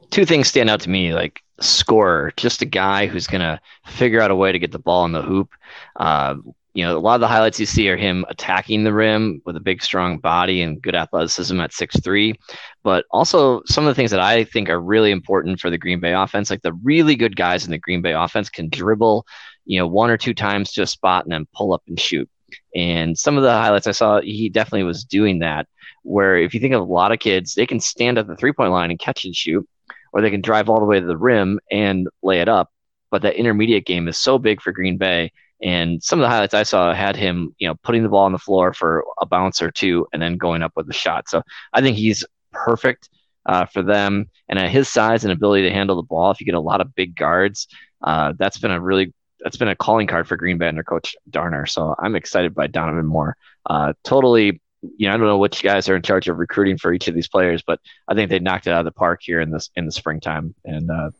Two 0.10 0.26
things 0.26 0.50
stand 0.50 0.70
out 0.70 0.82
to 0.82 0.90
me. 0.90 1.14
Like 1.14 1.42
scorer, 1.62 2.34
just 2.38 2.62
a 2.62 2.66
guy 2.66 3.08
who's 3.08 3.28
going 3.28 3.42
to 3.42 3.60
figure 3.86 4.22
out 4.22 4.32
a 4.32 4.36
way 4.36 4.52
to 4.52 4.60
get 4.60 4.72
the 4.72 4.80
ball 4.80 5.06
in 5.06 5.12
the 5.12 5.22
hoop. 5.22 5.50
Uh, 5.96 6.36
you 6.74 6.86
know, 6.86 6.98
a 6.98 7.00
lot 7.00 7.16
of 7.16 7.22
the 7.22 7.28
highlights 7.28 7.60
you 7.60 7.66
see 7.66 7.90
are 7.90 7.98
him 7.98 8.26
attacking 8.30 8.84
the 8.84 8.94
rim 8.94 9.42
with 9.46 9.58
a 9.58 9.62
big, 9.62 9.84
strong 9.84 10.20
body 10.20 10.62
and 10.62 10.82
good 10.82 10.96
athleticism 10.96 11.60
at 11.60 11.74
six 11.74 12.00
three. 12.00 12.36
But 12.84 13.06
also, 13.12 13.62
some 13.66 13.86
of 13.86 13.90
the 13.90 13.96
things 13.96 14.12
that 14.12 14.22
I 14.22 14.46
think 14.46 14.70
are 14.70 14.80
really 14.80 15.12
important 15.12 15.60
for 15.60 15.70
the 15.70 15.78
Green 15.78 16.00
Bay 16.00 16.14
offense, 16.14 16.50
like 16.50 16.62
the 16.62 16.74
really 16.74 17.16
good 17.16 17.36
guys 17.36 17.66
in 17.66 17.72
the 17.72 17.78
Green 17.78 18.02
Bay 18.02 18.14
offense 18.14 18.50
can 18.50 18.70
dribble, 18.70 19.26
you 19.66 19.80
know, 19.80 19.88
one 19.88 20.10
or 20.10 20.18
two 20.18 20.34
times 20.34 20.72
to 20.74 20.84
a 20.84 20.88
spot 20.88 21.26
and 21.26 21.34
then 21.34 21.48
pull 21.54 21.74
up 21.74 21.84
and 21.88 22.00
shoot. 22.00 22.30
And 22.74 23.18
some 23.18 23.38
of 23.38 23.44
the 23.44 23.52
highlights 23.52 23.88
I 23.88 23.92
saw, 23.92 24.22
he 24.22 24.48
definitely 24.50 24.84
was 24.84 25.04
doing 25.04 25.40
that. 25.40 25.68
Where 26.04 26.38
if 26.38 26.54
you 26.54 26.60
think 26.60 26.74
of 26.74 26.82
a 26.82 26.92
lot 26.92 27.12
of 27.12 27.20
kids, 27.20 27.54
they 27.54 27.68
can 27.68 27.80
stand 27.80 28.18
at 28.18 28.28
the 28.28 28.36
three 28.36 28.54
point 28.54 28.72
line 28.72 28.92
and 28.92 29.00
catch 29.00 29.26
and 29.26 29.36
shoot 29.36 29.68
or 30.12 30.22
they 30.22 30.32
can 30.32 30.42
drive 30.42 30.70
all 30.70 30.80
the 30.80 30.86
way 30.86 31.00
to 31.00 31.06
the 31.06 31.18
rim 31.18 31.60
and 31.70 32.08
lay 32.22 32.42
it 32.42 32.50
up. 32.50 32.70
But 33.10 33.22
that 33.24 33.36
intermediate 33.36 33.86
game 33.86 34.08
is 34.08 34.20
so 34.20 34.38
big 34.38 34.62
for 34.62 34.72
Green 34.72 34.98
Bay. 34.98 35.32
And 35.62 36.02
some 36.02 36.20
of 36.20 36.24
the 36.24 36.30
highlights 36.30 36.54
I 36.54 36.64
saw 36.64 36.94
had 36.94 37.16
him, 37.16 37.54
you 37.60 37.68
know, 37.68 37.76
putting 37.84 38.04
the 38.04 38.10
ball 38.10 38.26
on 38.26 38.32
the 38.32 38.40
floor 38.40 38.74
for 38.74 39.06
a 39.20 39.26
bounce 39.26 39.62
or 39.62 39.70
two 39.70 40.08
and 40.12 40.22
then 40.22 40.38
going 40.38 40.64
up 40.64 40.72
with 40.76 40.90
a 40.90 40.94
shot. 40.94 41.30
So 41.30 41.44
I 41.74 41.82
think 41.82 41.98
he's 41.98 42.26
perfect 42.52 43.10
uh, 43.46 43.66
for 43.66 43.84
them. 43.84 44.30
And 44.50 44.58
at 44.58 44.72
his 44.72 44.90
size 44.90 45.24
and 45.24 45.32
ability 45.32 45.64
to 45.64 45.74
handle 45.74 45.96
the 45.96 46.04
ball, 46.04 46.32
if 46.32 46.40
you 46.40 46.46
get 46.46 46.56
a 46.56 46.60
lot 46.60 46.82
of 46.82 46.96
big 46.96 47.16
guards, 47.16 47.68
uh, 48.02 48.34
that's 48.38 48.58
been 48.58 48.72
a 48.72 48.82
really 48.82 49.14
that's 49.40 49.58
been 49.58 49.68
a 49.68 49.76
calling 49.76 50.08
card 50.08 50.28
for 50.28 50.38
Green 50.38 50.58
Bay 50.58 50.68
under 50.68 50.84
Coach 50.84 51.16
Darner. 51.30 51.66
So 51.66 51.96
I'm 51.98 52.16
excited 52.16 52.54
by 52.54 52.68
Donovan 52.68 53.08
Moore. 53.08 53.36
Uh, 53.68 53.94
totally 54.04 54.62
you 54.82 55.08
know, 55.08 55.14
I 55.14 55.18
don't 55.18 55.28
know 55.28 55.38
which 55.38 55.64
guys 55.64 55.90
are 55.90 55.96
in 55.96 56.02
charge 56.02 56.28
of 56.28 56.38
recruiting 56.38 56.78
for 56.78 56.94
each 56.94 57.08
of 57.08 57.16
these 57.16 57.28
players, 57.28 57.64
but 57.66 57.80
I 58.08 58.16
think 58.16 58.30
they 58.30 58.40
knocked 58.40 58.68
it 58.68 58.72
out 58.72 58.80
of 58.80 58.86
the 58.86 58.92
park 58.92 59.22
here 59.24 59.40
in 59.40 59.52
this 59.52 59.70
in 59.76 59.86
the 59.86 59.92
springtime, 59.92 60.56
and 60.66 60.90
uh, 60.90 61.12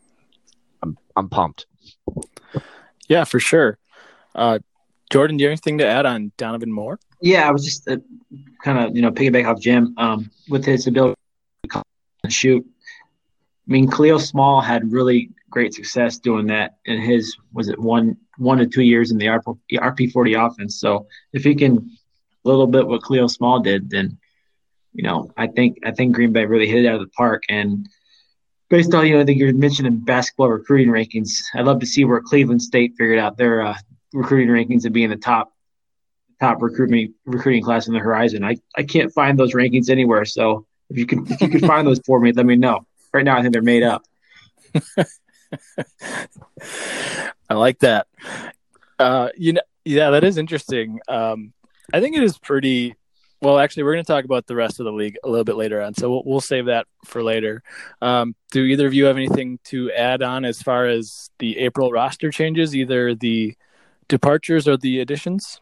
I'm 0.82 0.98
I'm 1.16 1.28
pumped. 1.28 1.66
Yeah, 3.08 3.24
for 3.24 3.40
sure. 3.40 3.78
Uh, 4.34 4.58
Jordan, 5.10 5.36
do 5.36 5.42
you 5.42 5.48
have 5.48 5.52
anything 5.52 5.78
to 5.78 5.86
add 5.86 6.06
on 6.06 6.32
Donovan 6.36 6.72
Moore? 6.72 6.98
Yeah, 7.20 7.46
I 7.46 7.52
was 7.52 7.64
just 7.64 7.88
uh, 7.88 7.98
kind 8.64 8.78
of 8.78 8.96
you 8.96 9.02
know 9.02 9.10
piggyback 9.10 9.46
off 9.46 9.60
Jim 9.60 9.94
um, 9.96 10.30
with 10.48 10.64
his 10.64 10.86
ability 10.86 11.16
to 11.70 12.30
shoot. 12.30 12.64
I 12.64 13.72
mean, 13.72 13.88
Khalil 13.88 14.18
Small 14.18 14.60
had 14.60 14.90
really 14.90 15.30
great 15.50 15.74
success 15.74 16.18
doing 16.18 16.46
that 16.46 16.78
in 16.86 17.00
his 17.00 17.36
was 17.52 17.68
it 17.68 17.78
one 17.78 18.16
one 18.38 18.58
to 18.58 18.66
two 18.66 18.82
years 18.82 19.12
in 19.12 19.18
the 19.18 19.26
RP, 19.26 19.58
RP 19.74 20.10
forty 20.10 20.34
offense. 20.34 20.80
So 20.80 21.06
if 21.32 21.44
he 21.44 21.54
can 21.54 21.76
a 21.76 22.01
little 22.48 22.66
bit 22.66 22.86
what 22.86 23.02
Khalil 23.04 23.28
Small 23.28 23.60
did, 23.60 23.90
then 23.90 24.18
you 24.92 25.04
know 25.04 25.30
I 25.36 25.46
think 25.46 25.78
I 25.84 25.92
think 25.92 26.14
Green 26.14 26.32
Bay 26.32 26.46
really 26.46 26.68
hit 26.68 26.84
it 26.84 26.88
out 26.88 26.96
of 26.96 27.00
the 27.00 27.08
park. 27.08 27.44
And 27.48 27.88
based 28.68 28.94
on 28.94 29.06
you 29.06 29.14
know 29.14 29.20
I 29.20 29.24
think 29.24 29.38
you're 29.38 29.52
mentioning 29.52 29.98
basketball 29.98 30.48
recruiting 30.48 30.88
rankings, 30.88 31.42
I'd 31.54 31.64
love 31.66 31.80
to 31.80 31.86
see 31.86 32.04
where 32.04 32.20
Cleveland 32.20 32.62
State 32.62 32.94
figured 32.98 33.18
out 33.18 33.36
their 33.36 33.62
uh, 33.62 33.76
recruiting 34.12 34.48
rankings 34.48 34.84
and 34.84 34.94
being 34.94 35.10
the 35.10 35.16
top 35.16 35.52
top 36.40 36.60
recruiting 36.60 37.14
recruiting 37.24 37.62
class 37.62 37.86
in 37.86 37.94
the 37.94 38.00
horizon. 38.00 38.44
I, 38.44 38.56
I 38.76 38.82
can't 38.82 39.12
find 39.12 39.38
those 39.38 39.54
rankings 39.54 39.88
anywhere. 39.88 40.24
So 40.24 40.66
if 40.90 40.98
you 40.98 41.06
can 41.06 41.26
if 41.30 41.40
you 41.40 41.48
can 41.48 41.60
find 41.60 41.86
those 41.86 42.00
for 42.04 42.18
me, 42.20 42.32
let 42.32 42.46
me 42.46 42.56
know. 42.56 42.86
Right 43.12 43.24
now 43.24 43.38
I 43.38 43.42
think 43.42 43.52
they're 43.52 43.62
made 43.62 43.84
up. 43.84 44.04
I 47.48 47.54
like 47.54 47.78
that. 47.80 48.06
Uh, 48.98 49.28
you 49.36 49.52
know, 49.54 49.60
yeah, 49.84 50.10
that 50.10 50.24
is 50.24 50.38
interesting. 50.38 51.00
Um, 51.08 51.52
I 51.92 52.00
think 52.00 52.16
it 52.16 52.22
is 52.22 52.38
pretty. 52.38 52.94
Well, 53.40 53.58
actually, 53.58 53.82
we're 53.82 53.94
going 53.94 54.04
to 54.04 54.12
talk 54.12 54.24
about 54.24 54.46
the 54.46 54.54
rest 54.54 54.78
of 54.78 54.84
the 54.84 54.92
league 54.92 55.16
a 55.24 55.28
little 55.28 55.44
bit 55.44 55.56
later 55.56 55.82
on, 55.82 55.94
so 55.94 56.08
we'll, 56.08 56.22
we'll 56.24 56.40
save 56.40 56.66
that 56.66 56.86
for 57.04 57.24
later. 57.24 57.62
Um, 58.00 58.36
do 58.52 58.62
either 58.62 58.86
of 58.86 58.94
you 58.94 59.06
have 59.06 59.16
anything 59.16 59.58
to 59.64 59.90
add 59.90 60.22
on 60.22 60.44
as 60.44 60.62
far 60.62 60.86
as 60.86 61.28
the 61.40 61.58
April 61.58 61.90
roster 61.90 62.30
changes, 62.30 62.76
either 62.76 63.16
the 63.16 63.56
departures 64.06 64.68
or 64.68 64.76
the 64.76 65.00
additions? 65.00 65.60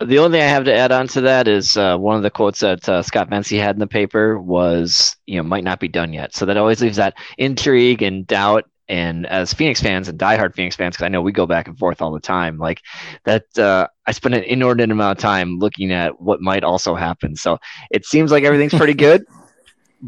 The 0.00 0.18
only 0.18 0.38
thing 0.38 0.46
I 0.46 0.50
have 0.50 0.64
to 0.64 0.74
add 0.74 0.92
on 0.92 1.08
to 1.08 1.20
that 1.22 1.48
is 1.48 1.76
uh, 1.76 1.96
one 1.96 2.16
of 2.16 2.22
the 2.22 2.30
quotes 2.30 2.60
that 2.60 2.88
uh, 2.88 3.02
Scott 3.02 3.30
Venci 3.30 3.58
had 3.58 3.76
in 3.76 3.80
the 3.80 3.86
paper 3.86 4.38
was, 4.38 5.16
you 5.26 5.36
know, 5.36 5.42
might 5.42 5.64
not 5.64 5.80
be 5.80 5.88
done 5.88 6.12
yet. 6.12 6.34
So 6.34 6.46
that 6.46 6.56
always 6.56 6.82
leaves 6.82 6.96
that 6.96 7.14
intrigue 7.38 8.02
and 8.02 8.26
doubt 8.26 8.68
and 8.88 9.26
as 9.26 9.52
Phoenix 9.52 9.80
fans 9.80 10.08
and 10.08 10.18
diehard 10.18 10.54
Phoenix 10.54 10.76
fans, 10.76 10.96
because 10.96 11.04
I 11.04 11.08
know 11.08 11.20
we 11.20 11.32
go 11.32 11.46
back 11.46 11.68
and 11.68 11.78
forth 11.78 12.00
all 12.00 12.12
the 12.12 12.20
time, 12.20 12.58
like 12.58 12.80
that, 13.24 13.44
uh, 13.58 13.86
I 14.06 14.12
spend 14.12 14.34
an 14.34 14.44
inordinate 14.44 14.90
amount 14.90 15.18
of 15.18 15.22
time 15.22 15.58
looking 15.58 15.92
at 15.92 16.20
what 16.20 16.40
might 16.40 16.64
also 16.64 16.94
happen. 16.94 17.36
So 17.36 17.58
it 17.90 18.06
seems 18.06 18.30
like 18.30 18.44
everything's 18.44 18.74
pretty 18.74 18.94
good, 19.06 19.24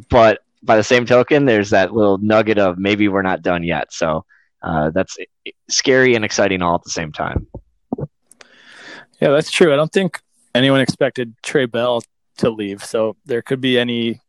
but 0.09 0.41
by 0.63 0.77
the 0.77 0.85
same 0.85 1.07
token, 1.07 1.45
there's 1.45 1.71
that 1.71 1.93
little 1.93 2.19
nugget 2.19 2.59
of 2.59 2.79
maybe 2.79 3.09
we're 3.09 3.23
not 3.23 3.43
done 3.43 3.63
yet. 3.63 3.93
So 3.93 4.25
uh, 4.63 4.91
that's 4.91 5.17
scary 5.69 6.15
and 6.15 6.25
exciting 6.25 6.63
all 6.63 6.75
at 6.75 6.85
the 6.85 6.91
same 6.91 7.13
time. 7.13 7.47
Yeah, 9.21 9.31
that's 9.31 9.51
true. 9.51 9.73
I 9.73 9.77
don't 9.77 9.93
think 9.93 10.21
anyone 10.55 10.81
expected 10.81 11.35
Trey 11.43 11.67
Bell 11.67 12.03
to 12.39 12.51
leave, 12.51 12.83
so 12.83 13.17
there 13.27 13.43
could 13.43 13.61
be 13.61 13.79
any, 13.79 14.21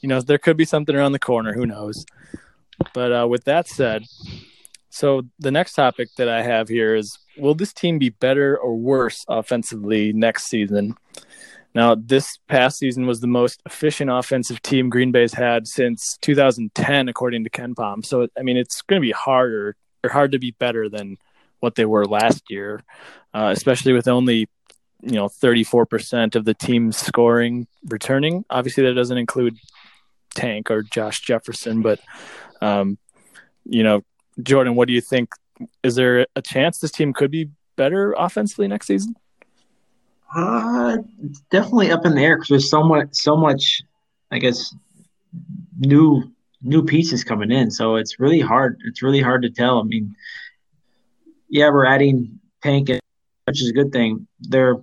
you 0.00 0.08
know, 0.08 0.20
there 0.20 0.38
could 0.38 0.56
be 0.56 0.64
something 0.64 0.94
around 0.94 1.12
the 1.12 1.18
corner. 1.18 1.52
Who 1.52 1.66
knows? 1.66 2.06
But 2.92 3.12
uh, 3.12 3.28
with 3.28 3.44
that 3.44 3.68
said, 3.68 4.04
So 4.90 5.22
the 5.38 5.50
next 5.50 5.74
topic 5.74 6.08
that 6.16 6.28
I 6.28 6.42
have 6.42 6.68
here 6.68 6.94
is 6.94 7.18
will 7.36 7.54
this 7.54 7.72
team 7.72 7.98
be 7.98 8.10
better 8.10 8.56
or 8.56 8.76
worse 8.76 9.24
offensively 9.28 10.12
next 10.12 10.46
season? 10.46 10.94
Now, 11.74 11.96
this 11.96 12.38
past 12.48 12.78
season 12.78 13.04
was 13.06 13.20
the 13.20 13.26
most 13.26 13.60
efficient 13.66 14.08
offensive 14.08 14.62
team 14.62 14.88
Green 14.88 15.10
Bay's 15.10 15.34
had 15.34 15.66
since 15.66 16.16
2010, 16.20 17.08
according 17.08 17.42
to 17.42 17.50
KenPom. 17.50 18.06
So, 18.06 18.28
I 18.38 18.42
mean, 18.42 18.56
it's 18.56 18.80
going 18.82 19.02
to 19.02 19.04
be 19.04 19.10
harder 19.10 19.76
or 20.04 20.10
hard 20.10 20.32
to 20.32 20.38
be 20.38 20.52
better 20.52 20.88
than 20.88 21.16
what 21.58 21.74
they 21.74 21.84
were 21.84 22.04
last 22.04 22.44
year, 22.48 22.84
uh, 23.32 23.50
especially 23.52 23.92
with 23.92 24.06
only 24.06 24.48
you 25.02 25.12
know 25.12 25.28
34% 25.28 26.36
of 26.36 26.44
the 26.44 26.54
team's 26.54 26.96
scoring 26.96 27.66
returning. 27.86 28.44
Obviously, 28.50 28.84
that 28.84 28.94
doesn't 28.94 29.18
include 29.18 29.56
Tank 30.34 30.70
or 30.70 30.82
Josh 30.82 31.20
Jefferson, 31.20 31.82
but 31.82 32.00
um, 32.64 32.98
you 33.64 33.82
know, 33.82 34.02
Jordan, 34.42 34.74
what 34.74 34.88
do 34.88 34.94
you 34.94 35.00
think? 35.00 35.30
Is 35.82 35.94
there 35.94 36.26
a 36.34 36.42
chance 36.42 36.78
this 36.78 36.90
team 36.90 37.12
could 37.12 37.30
be 37.30 37.50
better 37.76 38.14
offensively 38.16 38.68
next 38.68 38.86
season? 38.86 39.14
Uh, 40.34 40.98
definitely 41.50 41.92
up 41.92 42.04
in 42.04 42.14
the 42.14 42.20
air 42.20 42.36
because 42.36 42.48
there's 42.48 42.70
so 42.70 42.82
much, 42.82 43.08
so 43.12 43.36
much, 43.36 43.82
I 44.30 44.38
guess, 44.38 44.74
new 45.78 46.30
new 46.62 46.82
pieces 46.82 47.22
coming 47.22 47.50
in. 47.50 47.70
So 47.70 47.96
it's 47.96 48.18
really 48.18 48.40
hard. 48.40 48.80
It's 48.86 49.02
really 49.02 49.20
hard 49.20 49.42
to 49.42 49.50
tell. 49.50 49.78
I 49.78 49.82
mean, 49.82 50.14
yeah, 51.48 51.68
we're 51.68 51.86
adding 51.86 52.40
Tank, 52.62 52.88
which 53.44 53.62
is 53.62 53.68
a 53.68 53.72
good 53.72 53.92
thing. 53.92 54.26
They're 54.40 54.76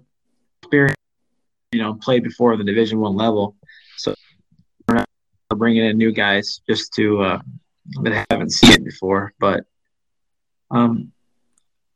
experience, 0.62 0.96
you 1.72 1.82
know, 1.82 1.96
played 1.96 2.24
before 2.24 2.56
the 2.56 2.64
Division 2.64 3.00
One 3.00 3.16
level, 3.16 3.56
so 3.98 4.14
we're 4.88 5.04
bringing 5.56 5.84
in 5.84 5.98
new 5.98 6.14
guys 6.14 6.62
just 6.70 6.94
to 6.94 7.22
uh, 7.22 7.40
that 8.04 8.26
haven't 8.30 8.52
seen 8.52 8.74
it 8.74 8.84
before. 8.84 9.34
But 9.40 9.66
um, 10.70 11.12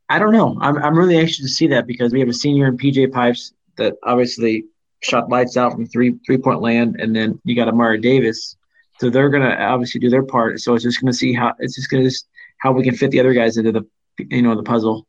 I 0.09 0.19
don't 0.19 0.33
know. 0.33 0.57
I'm 0.61 0.77
I'm 0.77 0.97
really 0.97 1.17
anxious 1.17 1.45
to 1.45 1.47
see 1.47 1.67
that 1.67 1.87
because 1.87 2.11
we 2.11 2.19
have 2.19 2.29
a 2.29 2.33
senior 2.33 2.67
in 2.67 2.77
PJ 2.77 3.11
Pipes 3.11 3.53
that 3.77 3.95
obviously 4.03 4.65
shot 5.01 5.29
lights 5.29 5.57
out 5.57 5.73
from 5.73 5.85
three 5.85 6.15
three 6.25 6.37
point 6.37 6.61
land, 6.61 6.97
and 6.99 7.15
then 7.15 7.39
you 7.43 7.55
got 7.55 7.67
Amari 7.67 7.99
Davis. 7.99 8.57
So 8.99 9.09
they're 9.09 9.29
gonna 9.29 9.55
obviously 9.55 9.99
do 9.99 10.09
their 10.09 10.23
part. 10.23 10.59
So 10.59 10.73
it's 10.73 10.83
just 10.83 11.01
gonna 11.01 11.13
see 11.13 11.33
how 11.33 11.53
it's 11.59 11.75
just 11.75 11.89
gonna 11.89 12.03
just 12.03 12.27
how 12.57 12.71
we 12.71 12.83
can 12.83 12.95
fit 12.95 13.11
the 13.11 13.19
other 13.19 13.33
guys 13.33 13.57
into 13.57 13.71
the 13.71 13.85
you 14.17 14.41
know 14.41 14.55
the 14.55 14.63
puzzle. 14.63 15.07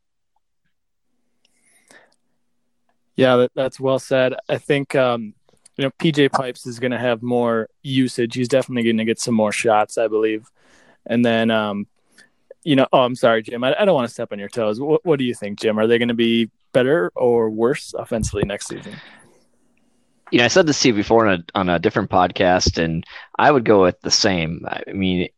Yeah, 3.15 3.35
that, 3.37 3.51
that's 3.55 3.79
well 3.79 3.97
said. 3.97 4.35
I 4.47 4.59
think 4.59 4.93
um, 4.93 5.33
you 5.77 5.85
know 5.85 5.91
PJ 5.99 6.31
Pipes 6.31 6.65
is 6.65 6.79
going 6.79 6.91
to 6.91 6.97
have 6.97 7.21
more 7.21 7.69
usage. 7.83 8.35
He's 8.35 8.47
definitely 8.47 8.83
going 8.83 8.97
to 8.97 9.05
get 9.05 9.19
some 9.19 9.35
more 9.35 9.51
shots, 9.51 9.97
I 9.97 10.07
believe. 10.07 10.49
And 11.05 11.23
then, 11.23 11.51
um, 11.51 11.87
you 12.63 12.75
know, 12.75 12.87
oh, 12.91 13.01
I'm 13.01 13.15
sorry, 13.15 13.43
Jim. 13.43 13.63
I, 13.63 13.75
I 13.79 13.85
don't 13.85 13.95
want 13.95 14.07
to 14.07 14.13
step 14.13 14.31
on 14.31 14.39
your 14.39 14.49
toes. 14.49 14.79
What, 14.79 15.05
what 15.05 15.19
do 15.19 15.25
you 15.25 15.33
think, 15.33 15.59
Jim? 15.59 15.79
Are 15.79 15.87
they 15.87 15.97
going 15.97 16.09
to 16.09 16.13
be 16.13 16.49
better 16.73 17.11
or 17.15 17.49
worse 17.49 17.93
offensively 17.97 18.43
next 18.43 18.67
season? 18.67 18.95
You 20.31 20.39
know, 20.39 20.45
I 20.45 20.49
said 20.49 20.67
this 20.67 20.81
to 20.81 20.89
you 20.89 20.93
before 20.93 21.27
on 21.27 21.39
a 21.39 21.57
on 21.57 21.69
a 21.69 21.79
different 21.79 22.09
podcast, 22.09 22.83
and 22.83 23.05
I 23.39 23.49
would 23.49 23.63
go 23.63 23.83
with 23.83 24.01
the 24.01 24.11
same. 24.11 24.65
I 24.67 24.91
mean, 24.91 25.29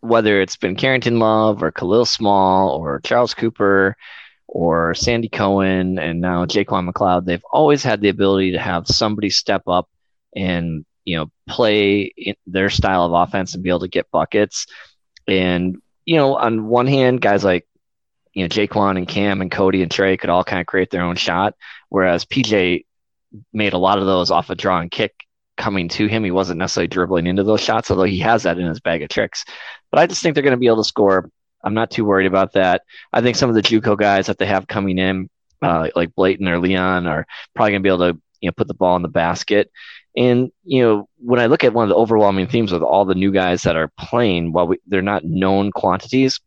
whether 0.00 0.40
it's 0.40 0.56
been 0.56 0.76
Carrington 0.76 1.18
Love 1.18 1.62
or 1.62 1.72
Khalil 1.72 2.04
Small 2.04 2.70
or 2.70 3.00
Charles 3.00 3.34
Cooper 3.34 3.96
or 4.48 4.94
Sandy 4.94 5.28
Cohen 5.28 5.98
and 5.98 6.20
now 6.20 6.46
Jaquan 6.46 6.90
McLeod, 6.90 7.26
they've 7.26 7.44
always 7.52 7.82
had 7.82 8.00
the 8.00 8.08
ability 8.08 8.52
to 8.52 8.58
have 8.58 8.88
somebody 8.88 9.30
step 9.30 9.62
up 9.68 9.88
and 10.34 10.84
you 11.04 11.16
know 11.16 11.30
play 11.46 12.12
their 12.46 12.70
style 12.70 13.04
of 13.04 13.12
offense 13.12 13.54
and 13.54 13.62
be 13.62 13.68
able 13.68 13.80
to 13.80 13.88
get 13.88 14.10
buckets. 14.10 14.66
And 15.26 15.76
you 16.04 16.16
know, 16.16 16.36
on 16.36 16.66
one 16.66 16.86
hand, 16.86 17.20
guys 17.20 17.44
like 17.44 17.66
you 18.32 18.42
know 18.42 18.48
Jaquan 18.48 18.96
and 18.96 19.06
Cam 19.06 19.42
and 19.42 19.50
Cody 19.50 19.82
and 19.82 19.90
Trey 19.90 20.16
could 20.16 20.30
all 20.30 20.44
kind 20.44 20.60
of 20.60 20.66
create 20.66 20.90
their 20.90 21.02
own 21.02 21.16
shot, 21.16 21.54
whereas 21.90 22.24
PJ 22.24 22.86
made 23.52 23.74
a 23.74 23.78
lot 23.78 23.98
of 23.98 24.06
those 24.06 24.30
off 24.30 24.50
a 24.50 24.54
draw 24.54 24.80
and 24.80 24.90
kick 24.90 25.14
coming 25.58 25.88
to 25.88 26.06
him. 26.06 26.24
He 26.24 26.30
wasn't 26.30 26.58
necessarily 26.58 26.88
dribbling 26.88 27.26
into 27.26 27.44
those 27.44 27.60
shots, 27.60 27.90
although 27.90 28.04
he 28.04 28.20
has 28.20 28.44
that 28.44 28.58
in 28.58 28.66
his 28.66 28.80
bag 28.80 29.02
of 29.02 29.10
tricks. 29.10 29.44
But 29.90 30.00
I 30.00 30.06
just 30.06 30.22
think 30.22 30.34
they're 30.34 30.42
going 30.42 30.52
to 30.52 30.56
be 30.56 30.68
able 30.68 30.82
to 30.82 30.88
score. 30.88 31.30
I'm 31.62 31.74
not 31.74 31.90
too 31.90 32.04
worried 32.04 32.26
about 32.26 32.52
that. 32.54 32.82
I 33.12 33.20
think 33.20 33.36
some 33.36 33.48
of 33.48 33.54
the 33.54 33.62
JUCO 33.62 33.96
guys 33.98 34.26
that 34.26 34.38
they 34.38 34.46
have 34.46 34.66
coming 34.66 34.98
in, 34.98 35.28
uh, 35.62 35.88
like 35.94 36.14
Blayton 36.14 36.48
or 36.48 36.58
Leon, 36.58 37.06
are 37.06 37.26
probably 37.54 37.72
going 37.72 37.82
to 37.82 37.86
be 37.86 37.94
able 37.94 38.12
to 38.12 38.20
you 38.40 38.48
know 38.48 38.52
put 38.56 38.68
the 38.68 38.74
ball 38.74 38.96
in 38.96 39.02
the 39.02 39.08
basket. 39.08 39.70
And 40.16 40.50
you 40.64 40.82
know, 40.82 41.08
when 41.18 41.40
I 41.40 41.46
look 41.46 41.64
at 41.64 41.72
one 41.72 41.84
of 41.84 41.88
the 41.88 41.96
overwhelming 41.96 42.48
themes 42.48 42.72
with 42.72 42.82
all 42.82 43.04
the 43.04 43.14
new 43.14 43.32
guys 43.32 43.62
that 43.62 43.76
are 43.76 43.92
playing, 43.98 44.52
while 44.52 44.68
we, 44.68 44.78
they're 44.86 45.02
not 45.02 45.24
known 45.24 45.70
quantities, 45.70 46.40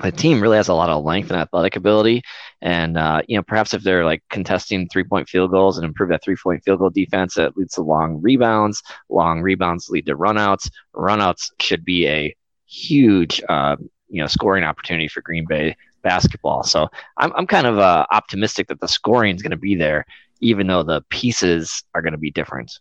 the 0.00 0.10
team 0.10 0.40
really 0.40 0.56
has 0.56 0.68
a 0.68 0.74
lot 0.74 0.88
of 0.88 1.04
length 1.04 1.30
and 1.30 1.40
athletic 1.40 1.76
ability. 1.76 2.22
And, 2.60 2.96
uh, 2.96 3.22
you 3.28 3.36
know, 3.36 3.42
perhaps 3.42 3.74
if 3.74 3.82
they're 3.82 4.04
like 4.04 4.22
contesting 4.30 4.88
three 4.88 5.04
point 5.04 5.28
field 5.28 5.50
goals 5.50 5.76
and 5.76 5.84
improve 5.84 6.10
that 6.10 6.22
three 6.24 6.36
point 6.42 6.64
field 6.64 6.78
goal 6.78 6.90
defense, 6.90 7.34
that 7.34 7.56
leads 7.56 7.74
to 7.74 7.82
long 7.82 8.20
rebounds. 8.22 8.82
Long 9.10 9.42
rebounds 9.42 9.90
lead 9.90 10.06
to 10.06 10.16
runouts. 10.16 10.70
Runouts 10.94 11.50
should 11.60 11.84
be 11.84 12.06
a 12.08 12.34
huge, 12.66 13.42
uh, 13.48 13.76
you 14.12 14.20
know, 14.20 14.26
scoring 14.26 14.62
opportunity 14.62 15.08
for 15.08 15.22
Green 15.22 15.46
Bay 15.46 15.76
basketball. 16.02 16.62
So 16.62 16.88
I'm, 17.16 17.32
I'm 17.34 17.46
kind 17.46 17.66
of 17.66 17.78
uh, 17.78 18.06
optimistic 18.10 18.68
that 18.68 18.80
the 18.80 18.88
scoring 18.88 19.34
is 19.34 19.42
going 19.42 19.52
to 19.52 19.56
be 19.56 19.74
there, 19.74 20.04
even 20.40 20.66
though 20.66 20.82
the 20.82 21.00
pieces 21.08 21.82
are 21.94 22.02
going 22.02 22.12
to 22.12 22.18
be 22.18 22.30
different. 22.30 22.78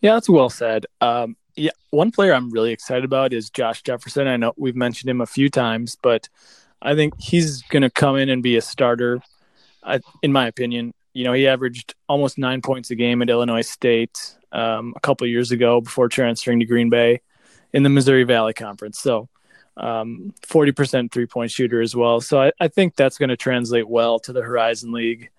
Yeah, 0.00 0.14
that's 0.14 0.28
well 0.28 0.48
said. 0.48 0.86
Um, 1.00 1.36
yeah, 1.56 1.72
one 1.90 2.12
player 2.12 2.32
I'm 2.32 2.50
really 2.50 2.70
excited 2.70 3.04
about 3.04 3.32
is 3.32 3.50
Josh 3.50 3.82
Jefferson. 3.82 4.28
I 4.28 4.36
know 4.36 4.52
we've 4.56 4.76
mentioned 4.76 5.10
him 5.10 5.20
a 5.20 5.26
few 5.26 5.50
times, 5.50 5.96
but 6.00 6.28
I 6.80 6.94
think 6.94 7.14
he's 7.20 7.62
going 7.62 7.82
to 7.82 7.90
come 7.90 8.16
in 8.16 8.28
and 8.28 8.42
be 8.42 8.56
a 8.56 8.62
starter. 8.62 9.20
I, 9.82 10.00
in 10.22 10.32
my 10.32 10.46
opinion, 10.46 10.94
you 11.14 11.24
know, 11.24 11.32
he 11.32 11.48
averaged 11.48 11.96
almost 12.08 12.38
nine 12.38 12.62
points 12.62 12.92
a 12.92 12.94
game 12.94 13.22
at 13.22 13.30
Illinois 13.30 13.62
State 13.62 14.36
um, 14.52 14.92
a 14.96 15.00
couple 15.00 15.26
years 15.26 15.50
ago 15.50 15.80
before 15.80 16.08
transferring 16.08 16.60
to 16.60 16.64
Green 16.64 16.90
Bay 16.90 17.22
in 17.72 17.82
the 17.82 17.88
Missouri 17.88 18.22
Valley 18.22 18.54
Conference. 18.54 19.00
So, 19.00 19.28
um, 19.78 20.34
40% 20.42 21.10
three 21.10 21.26
point 21.26 21.50
shooter 21.50 21.80
as 21.80 21.96
well. 21.96 22.20
So, 22.20 22.42
I, 22.42 22.52
I 22.60 22.68
think 22.68 22.96
that's 22.96 23.18
going 23.18 23.30
to 23.30 23.36
translate 23.36 23.88
well 23.88 24.18
to 24.20 24.32
the 24.32 24.42
Horizon 24.42 24.92
League. 24.92 25.30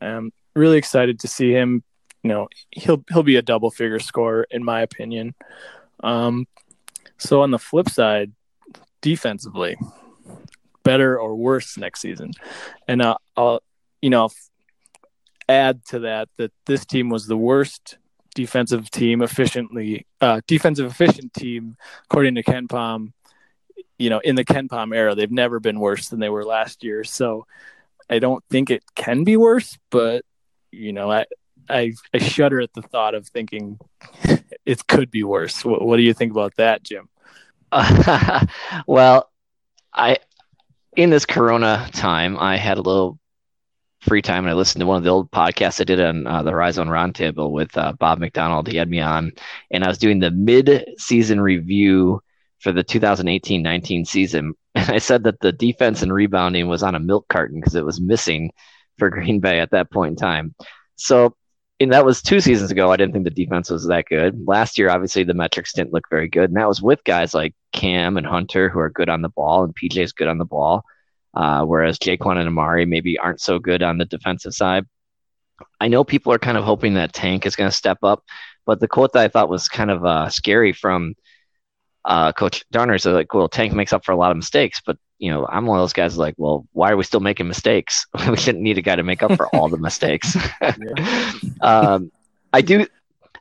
Um, 0.00 0.32
really 0.54 0.78
excited 0.78 1.20
to 1.20 1.28
see 1.28 1.52
him 1.52 1.84
you 2.22 2.28
know 2.28 2.48
he'll 2.70 3.04
he'll 3.08 3.22
be 3.22 3.36
a 3.36 3.42
double 3.42 3.70
figure 3.70 3.98
scorer 3.98 4.46
in 4.50 4.64
my 4.64 4.80
opinion. 4.80 5.34
Um, 6.02 6.46
so 7.18 7.42
on 7.42 7.50
the 7.50 7.58
flip 7.58 7.88
side, 7.88 8.32
defensively, 9.00 9.76
better 10.82 11.18
or 11.18 11.34
worse 11.34 11.76
next 11.76 12.00
season, 12.00 12.32
and 12.88 13.02
uh, 13.02 13.16
I'll 13.36 13.62
you 14.00 14.10
know 14.10 14.30
add 15.48 15.84
to 15.86 16.00
that 16.00 16.28
that 16.38 16.52
this 16.66 16.86
team 16.86 17.08
was 17.08 17.26
the 17.26 17.36
worst 17.36 17.98
defensive 18.34 18.90
team 18.90 19.20
efficiently 19.20 20.06
uh, 20.20 20.40
defensive 20.46 20.90
efficient 20.90 21.34
team 21.34 21.76
according 22.04 22.34
to 22.36 22.42
KenPom. 22.42 23.12
You 24.02 24.10
know, 24.10 24.18
in 24.18 24.34
the 24.34 24.44
KenPom 24.44 24.94
era, 24.94 25.14
they've 25.14 25.30
never 25.30 25.60
been 25.60 25.78
worse 25.78 26.08
than 26.08 26.18
they 26.18 26.28
were 26.28 26.44
last 26.44 26.82
year. 26.82 27.04
So 27.04 27.46
I 28.10 28.18
don't 28.18 28.42
think 28.50 28.70
it 28.70 28.82
can 28.94 29.22
be 29.22 29.36
worse, 29.36 29.78
but 29.90 30.24
you 30.72 30.92
know, 30.92 31.10
I 31.10 31.26
I, 31.68 31.92
I 32.12 32.18
shudder 32.18 32.60
at 32.60 32.72
the 32.74 32.82
thought 32.82 33.14
of 33.14 33.28
thinking 33.28 33.78
it 34.66 34.86
could 34.88 35.10
be 35.10 35.22
worse. 35.22 35.64
What, 35.64 35.82
what 35.82 35.96
do 35.98 36.02
you 36.02 36.14
think 36.14 36.32
about 36.32 36.56
that, 36.56 36.82
Jim? 36.82 37.08
Uh, 37.70 38.44
well, 38.86 39.30
I 39.92 40.18
in 40.96 41.10
this 41.10 41.24
Corona 41.24 41.88
time, 41.92 42.36
I 42.38 42.56
had 42.56 42.78
a 42.78 42.82
little 42.82 43.18
free 44.00 44.20
time 44.20 44.44
and 44.44 44.50
I 44.50 44.54
listened 44.54 44.80
to 44.80 44.86
one 44.86 44.96
of 44.96 45.04
the 45.04 45.10
old 45.10 45.30
podcasts 45.30 45.80
I 45.80 45.84
did 45.84 46.00
on 46.00 46.26
uh, 46.26 46.42
the 46.42 46.50
Horizon 46.50 46.88
Roundtable 46.88 47.52
with 47.52 47.76
uh, 47.78 47.92
Bob 47.92 48.18
McDonald. 48.18 48.66
He 48.66 48.76
had 48.76 48.90
me 48.90 49.00
on, 49.00 49.30
and 49.70 49.84
I 49.84 49.88
was 49.88 49.98
doing 49.98 50.18
the 50.18 50.32
mid-season 50.32 51.40
review 51.40 52.20
for 52.62 52.72
the 52.72 52.84
2018-19 52.84 54.06
season. 54.06 54.54
And 54.74 54.90
I 54.94 54.98
said 54.98 55.24
that 55.24 55.40
the 55.40 55.52
defense 55.52 56.02
and 56.02 56.12
rebounding 56.12 56.68
was 56.68 56.82
on 56.82 56.94
a 56.94 57.00
milk 57.00 57.26
carton 57.28 57.60
because 57.60 57.74
it 57.74 57.84
was 57.84 58.00
missing 58.00 58.52
for 58.98 59.10
Green 59.10 59.40
Bay 59.40 59.60
at 59.60 59.72
that 59.72 59.90
point 59.90 60.12
in 60.12 60.16
time. 60.16 60.54
So 60.96 61.36
and 61.80 61.92
that 61.92 62.04
was 62.04 62.22
two 62.22 62.40
seasons 62.40 62.70
ago. 62.70 62.92
I 62.92 62.96
didn't 62.96 63.12
think 63.12 63.24
the 63.24 63.30
defense 63.30 63.68
was 63.68 63.88
that 63.88 64.06
good. 64.06 64.46
Last 64.46 64.78
year, 64.78 64.88
obviously, 64.88 65.24
the 65.24 65.34
metrics 65.34 65.72
didn't 65.72 65.92
look 65.92 66.08
very 66.08 66.28
good, 66.28 66.50
and 66.50 66.56
that 66.56 66.68
was 66.68 66.80
with 66.80 67.02
guys 67.02 67.34
like 67.34 67.54
Cam 67.72 68.16
and 68.16 68.26
Hunter 68.26 68.68
who 68.68 68.78
are 68.78 68.90
good 68.90 69.08
on 69.08 69.20
the 69.20 69.28
ball, 69.28 69.64
and 69.64 69.74
PJ 69.74 69.96
is 69.96 70.12
good 70.12 70.28
on 70.28 70.38
the 70.38 70.44
ball. 70.44 70.84
Uh, 71.34 71.64
whereas 71.64 71.98
Jaquan 71.98 72.36
and 72.36 72.46
Amari 72.46 72.84
maybe 72.84 73.18
aren't 73.18 73.40
so 73.40 73.58
good 73.58 73.82
on 73.82 73.98
the 73.98 74.04
defensive 74.04 74.54
side. 74.54 74.86
I 75.80 75.88
know 75.88 76.04
people 76.04 76.32
are 76.32 76.38
kind 76.38 76.58
of 76.58 76.64
hoping 76.64 76.94
that 76.94 77.14
Tank 77.14 77.46
is 77.46 77.56
going 77.56 77.70
to 77.70 77.76
step 77.76 77.98
up, 78.02 78.22
but 78.66 78.80
the 78.80 78.88
quote 78.88 79.12
that 79.14 79.24
I 79.24 79.28
thought 79.28 79.48
was 79.48 79.68
kind 79.68 79.90
of 79.90 80.04
uh, 80.04 80.28
scary 80.28 80.72
from 80.72 81.14
uh, 82.04 82.32
Coach 82.32 82.64
Darner 82.70 82.94
is 82.94 83.06
like, 83.06 83.32
well, 83.32 83.48
Tank 83.48 83.72
makes 83.72 83.92
up 83.92 84.04
for 84.04 84.12
a 84.12 84.16
lot 84.16 84.30
of 84.30 84.36
mistakes, 84.36 84.80
but 84.84 84.98
you 85.18 85.30
know, 85.30 85.46
I'm 85.46 85.66
one 85.66 85.78
of 85.78 85.82
those 85.82 85.92
guys 85.92 86.18
like, 86.18 86.34
well, 86.36 86.66
why 86.72 86.90
are 86.90 86.96
we 86.96 87.04
still 87.04 87.20
making 87.20 87.46
mistakes? 87.46 88.06
we 88.28 88.36
shouldn't 88.36 88.64
need 88.64 88.78
a 88.78 88.82
guy 88.82 88.96
to 88.96 89.04
make 89.04 89.22
up 89.22 89.32
for 89.36 89.46
all 89.54 89.68
the 89.68 89.76
mistakes. 89.78 90.36
um, 91.60 92.10
I 92.52 92.60
do, 92.60 92.86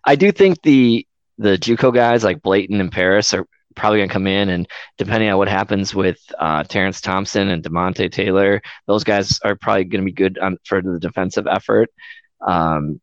I 0.05 0.15
do 0.15 0.31
think 0.31 0.61
the 0.61 1.07
the 1.37 1.57
JUCO 1.57 1.91
guys 1.93 2.23
like 2.23 2.43
Blayton 2.43 2.79
and 2.79 2.91
Paris 2.91 3.33
are 3.33 3.47
probably 3.75 3.99
going 3.99 4.09
to 4.09 4.13
come 4.13 4.27
in, 4.27 4.49
and 4.49 4.67
depending 4.97 5.29
on 5.29 5.39
what 5.39 5.47
happens 5.47 5.95
with 5.95 6.19
uh, 6.37 6.63
Terrence 6.63 7.01
Thompson 7.01 7.49
and 7.49 7.63
Demonte 7.63 8.11
Taylor, 8.11 8.61
those 8.85 9.03
guys 9.03 9.39
are 9.43 9.55
probably 9.55 9.85
going 9.85 10.03
to 10.03 10.05
be 10.05 10.11
good 10.11 10.37
on, 10.37 10.57
for 10.65 10.83
the 10.83 10.99
defensive 10.99 11.47
effort. 11.47 11.89
Um, 12.45 13.01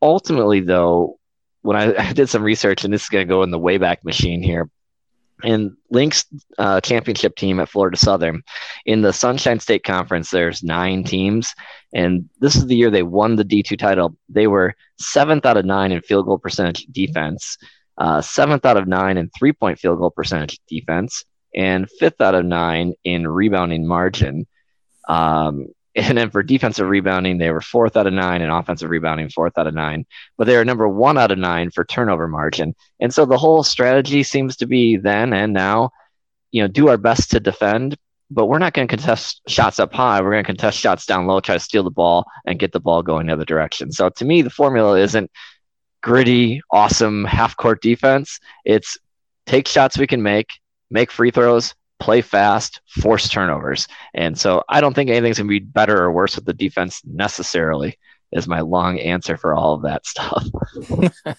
ultimately, 0.00 0.60
though, 0.60 1.18
when 1.60 1.76
I, 1.76 1.94
I, 1.96 2.12
did 2.12 2.28
some 2.28 2.42
research, 2.42 2.84
and 2.84 2.94
this 2.94 3.02
is 3.02 3.08
going 3.08 3.26
to 3.26 3.28
go 3.28 3.42
in 3.42 3.50
the 3.50 3.58
Wayback 3.58 4.04
Machine 4.04 4.42
here, 4.42 4.70
and 5.42 5.72
Linc's 5.90 6.24
uh, 6.58 6.80
championship 6.80 7.36
team 7.36 7.60
at 7.60 7.68
Florida 7.68 7.96
Southern 7.96 8.42
in 8.86 9.02
the 9.02 9.12
Sunshine 9.12 9.60
State 9.60 9.84
Conference, 9.84 10.30
there's 10.30 10.62
nine 10.62 11.04
teams, 11.04 11.52
and 11.94 12.28
this 12.40 12.56
is 12.56 12.66
the 12.66 12.76
year 12.76 12.90
they 12.90 13.02
won 13.02 13.36
the 13.36 13.44
D2 13.44 13.78
title. 13.78 14.16
They 14.28 14.46
were 14.46 14.74
seventh 14.98 15.44
out 15.44 15.56
of 15.56 15.64
nine 15.64 15.92
in 15.92 16.00
field 16.02 16.26
goal 16.26 16.38
percentage 16.38 16.86
defense, 16.86 17.58
uh, 17.98 18.22
seventh 18.22 18.64
out 18.64 18.76
of 18.76 18.88
nine 18.88 19.18
in 19.18 19.30
three 19.38 19.52
point 19.52 19.78
field 19.78 19.98
goal 19.98 20.10
percentage 20.10 20.58
defense, 20.68 21.24
and 21.54 21.90
fifth 21.98 22.20
out 22.20 22.34
of 22.34 22.44
nine 22.44 22.94
in 23.04 23.28
rebounding 23.28 23.86
margin. 23.86 24.46
Um, 25.08 25.68
and 25.96 26.18
then 26.18 26.30
for 26.30 26.42
defensive 26.42 26.88
rebounding, 26.88 27.38
they 27.38 27.50
were 27.50 27.62
fourth 27.62 27.96
out 27.96 28.06
of 28.06 28.12
nine, 28.12 28.42
and 28.42 28.52
offensive 28.52 28.90
rebounding, 28.90 29.30
fourth 29.30 29.56
out 29.56 29.66
of 29.66 29.74
nine. 29.74 30.04
But 30.36 30.46
they 30.46 30.56
were 30.56 30.64
number 30.64 30.86
one 30.86 31.16
out 31.16 31.30
of 31.30 31.38
nine 31.38 31.70
for 31.70 31.84
turnover 31.84 32.28
margin. 32.28 32.74
And 33.00 33.12
so 33.12 33.24
the 33.24 33.38
whole 33.38 33.62
strategy 33.62 34.22
seems 34.22 34.56
to 34.58 34.66
be 34.66 34.98
then 34.98 35.32
and 35.32 35.54
now, 35.54 35.90
you 36.52 36.62
know, 36.62 36.68
do 36.68 36.88
our 36.88 36.98
best 36.98 37.30
to 37.30 37.40
defend, 37.40 37.96
but 38.30 38.46
we're 38.46 38.58
not 38.58 38.74
going 38.74 38.86
to 38.86 38.94
contest 38.94 39.40
shots 39.48 39.78
up 39.78 39.94
high. 39.94 40.20
We're 40.20 40.32
going 40.32 40.44
to 40.44 40.46
contest 40.46 40.78
shots 40.78 41.06
down 41.06 41.26
low, 41.26 41.40
try 41.40 41.54
to 41.54 41.60
steal 41.60 41.82
the 41.82 41.90
ball 41.90 42.26
and 42.44 42.58
get 42.58 42.72
the 42.72 42.80
ball 42.80 43.02
going 43.02 43.26
the 43.26 43.32
other 43.32 43.46
direction. 43.46 43.90
So 43.90 44.10
to 44.10 44.24
me, 44.24 44.42
the 44.42 44.50
formula 44.50 44.98
isn't 45.00 45.30
gritty, 46.02 46.60
awesome 46.70 47.24
half 47.24 47.56
court 47.56 47.80
defense. 47.80 48.38
It's 48.66 48.98
take 49.46 49.66
shots 49.66 49.96
we 49.96 50.06
can 50.06 50.22
make, 50.22 50.48
make 50.90 51.10
free 51.10 51.30
throws, 51.30 51.74
play 51.98 52.20
fast, 52.20 52.80
force 52.88 53.28
turnovers. 53.28 53.88
And 54.14 54.38
so 54.38 54.64
I 54.68 54.80
don't 54.80 54.94
think 54.94 55.10
anything's 55.10 55.38
going 55.38 55.48
to 55.48 55.60
be 55.60 55.60
better 55.60 56.02
or 56.02 56.12
worse 56.12 56.36
with 56.36 56.44
the 56.44 56.52
defense 56.52 57.02
necessarily, 57.04 57.98
is 58.32 58.46
my 58.46 58.60
long 58.60 58.98
answer 58.98 59.36
for 59.36 59.54
all 59.54 59.74
of 59.74 59.82
that 59.82 60.06
stuff. 60.06 60.44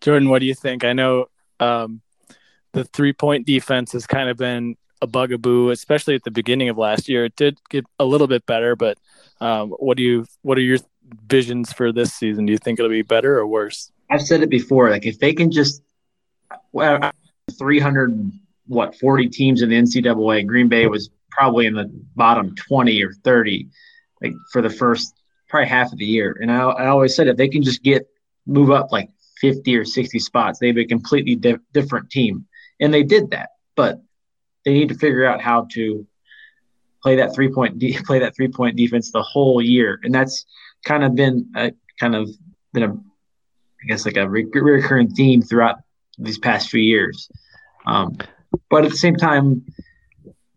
Jordan, 0.00 0.28
what 0.28 0.38
do 0.38 0.46
you 0.46 0.54
think? 0.54 0.84
I 0.84 0.92
know 0.92 1.26
um, 1.58 2.00
the 2.72 2.84
three 2.84 3.12
point 3.12 3.46
defense 3.46 3.92
has 3.92 4.06
kind 4.06 4.28
of 4.28 4.36
been 4.36 4.76
a 5.02 5.06
bugaboo, 5.06 5.70
especially 5.70 6.14
at 6.14 6.24
the 6.24 6.30
beginning 6.30 6.68
of 6.68 6.78
last 6.78 7.08
year. 7.08 7.24
It 7.24 7.36
did 7.36 7.58
get 7.68 7.84
a 7.98 8.04
little 8.04 8.26
bit 8.26 8.46
better, 8.46 8.76
but 8.76 8.98
um, 9.40 9.70
what 9.70 9.96
do 9.96 10.02
you 10.02 10.26
what 10.42 10.58
are 10.58 10.62
your 10.62 10.78
visions 11.26 11.72
for 11.72 11.92
this 11.92 12.12
season? 12.12 12.46
Do 12.46 12.52
you 12.52 12.58
think 12.58 12.78
it'll 12.78 12.90
be 12.90 13.02
better 13.02 13.38
or 13.38 13.46
worse? 13.46 13.90
I've 14.10 14.22
said 14.22 14.42
it 14.42 14.50
before. 14.50 14.90
Like 14.90 15.06
if 15.06 15.18
they 15.18 15.32
can 15.32 15.50
just 15.50 15.82
well, 16.72 17.10
300 17.58 18.32
what 18.70 18.94
40 18.94 19.28
teams 19.28 19.62
in 19.62 19.68
the 19.68 19.76
NCAA. 19.76 20.46
Green 20.46 20.68
Bay 20.68 20.86
was 20.86 21.10
probably 21.28 21.66
in 21.66 21.74
the 21.74 21.90
bottom 22.14 22.54
20 22.54 23.02
or 23.02 23.12
30, 23.12 23.68
like 24.22 24.32
for 24.52 24.62
the 24.62 24.70
first 24.70 25.12
probably 25.48 25.68
half 25.68 25.92
of 25.92 25.98
the 25.98 26.04
year. 26.04 26.38
And 26.40 26.52
I, 26.52 26.62
I 26.62 26.86
always 26.86 27.16
said 27.16 27.26
if 27.26 27.36
they 27.36 27.48
can 27.48 27.64
just 27.64 27.82
get 27.82 28.06
move 28.46 28.70
up 28.70 28.92
like 28.92 29.10
50 29.40 29.76
or 29.76 29.84
60 29.84 30.20
spots, 30.20 30.60
they'd 30.60 30.72
be 30.72 30.82
a 30.82 30.86
completely 30.86 31.34
di- 31.34 31.58
different 31.72 32.10
team. 32.10 32.46
And 32.78 32.94
they 32.94 33.02
did 33.02 33.30
that, 33.32 33.50
but 33.74 34.00
they 34.64 34.72
need 34.72 34.90
to 34.90 34.94
figure 34.94 35.24
out 35.24 35.40
how 35.40 35.66
to 35.72 36.06
play 37.02 37.16
that 37.16 37.34
three 37.34 37.52
point 37.52 37.80
de- 37.80 37.98
play 38.04 38.20
that 38.20 38.36
three 38.36 38.48
point 38.48 38.76
defense 38.76 39.10
the 39.10 39.22
whole 39.22 39.60
year. 39.60 39.98
And 40.04 40.14
that's 40.14 40.46
kind 40.84 41.02
of 41.02 41.16
been 41.16 41.50
a 41.56 41.72
kind 41.98 42.14
of 42.14 42.30
been 42.72 42.84
a 42.84 42.92
I 42.92 43.86
guess 43.88 44.06
like 44.06 44.16
a 44.16 44.28
re- 44.28 44.46
recurring 44.52 45.10
theme 45.10 45.42
throughout 45.42 45.78
these 46.18 46.38
past 46.38 46.68
few 46.68 46.80
years. 46.80 47.28
Um, 47.84 48.16
but 48.68 48.84
at 48.84 48.90
the 48.90 48.96
same 48.96 49.16
time, 49.16 49.64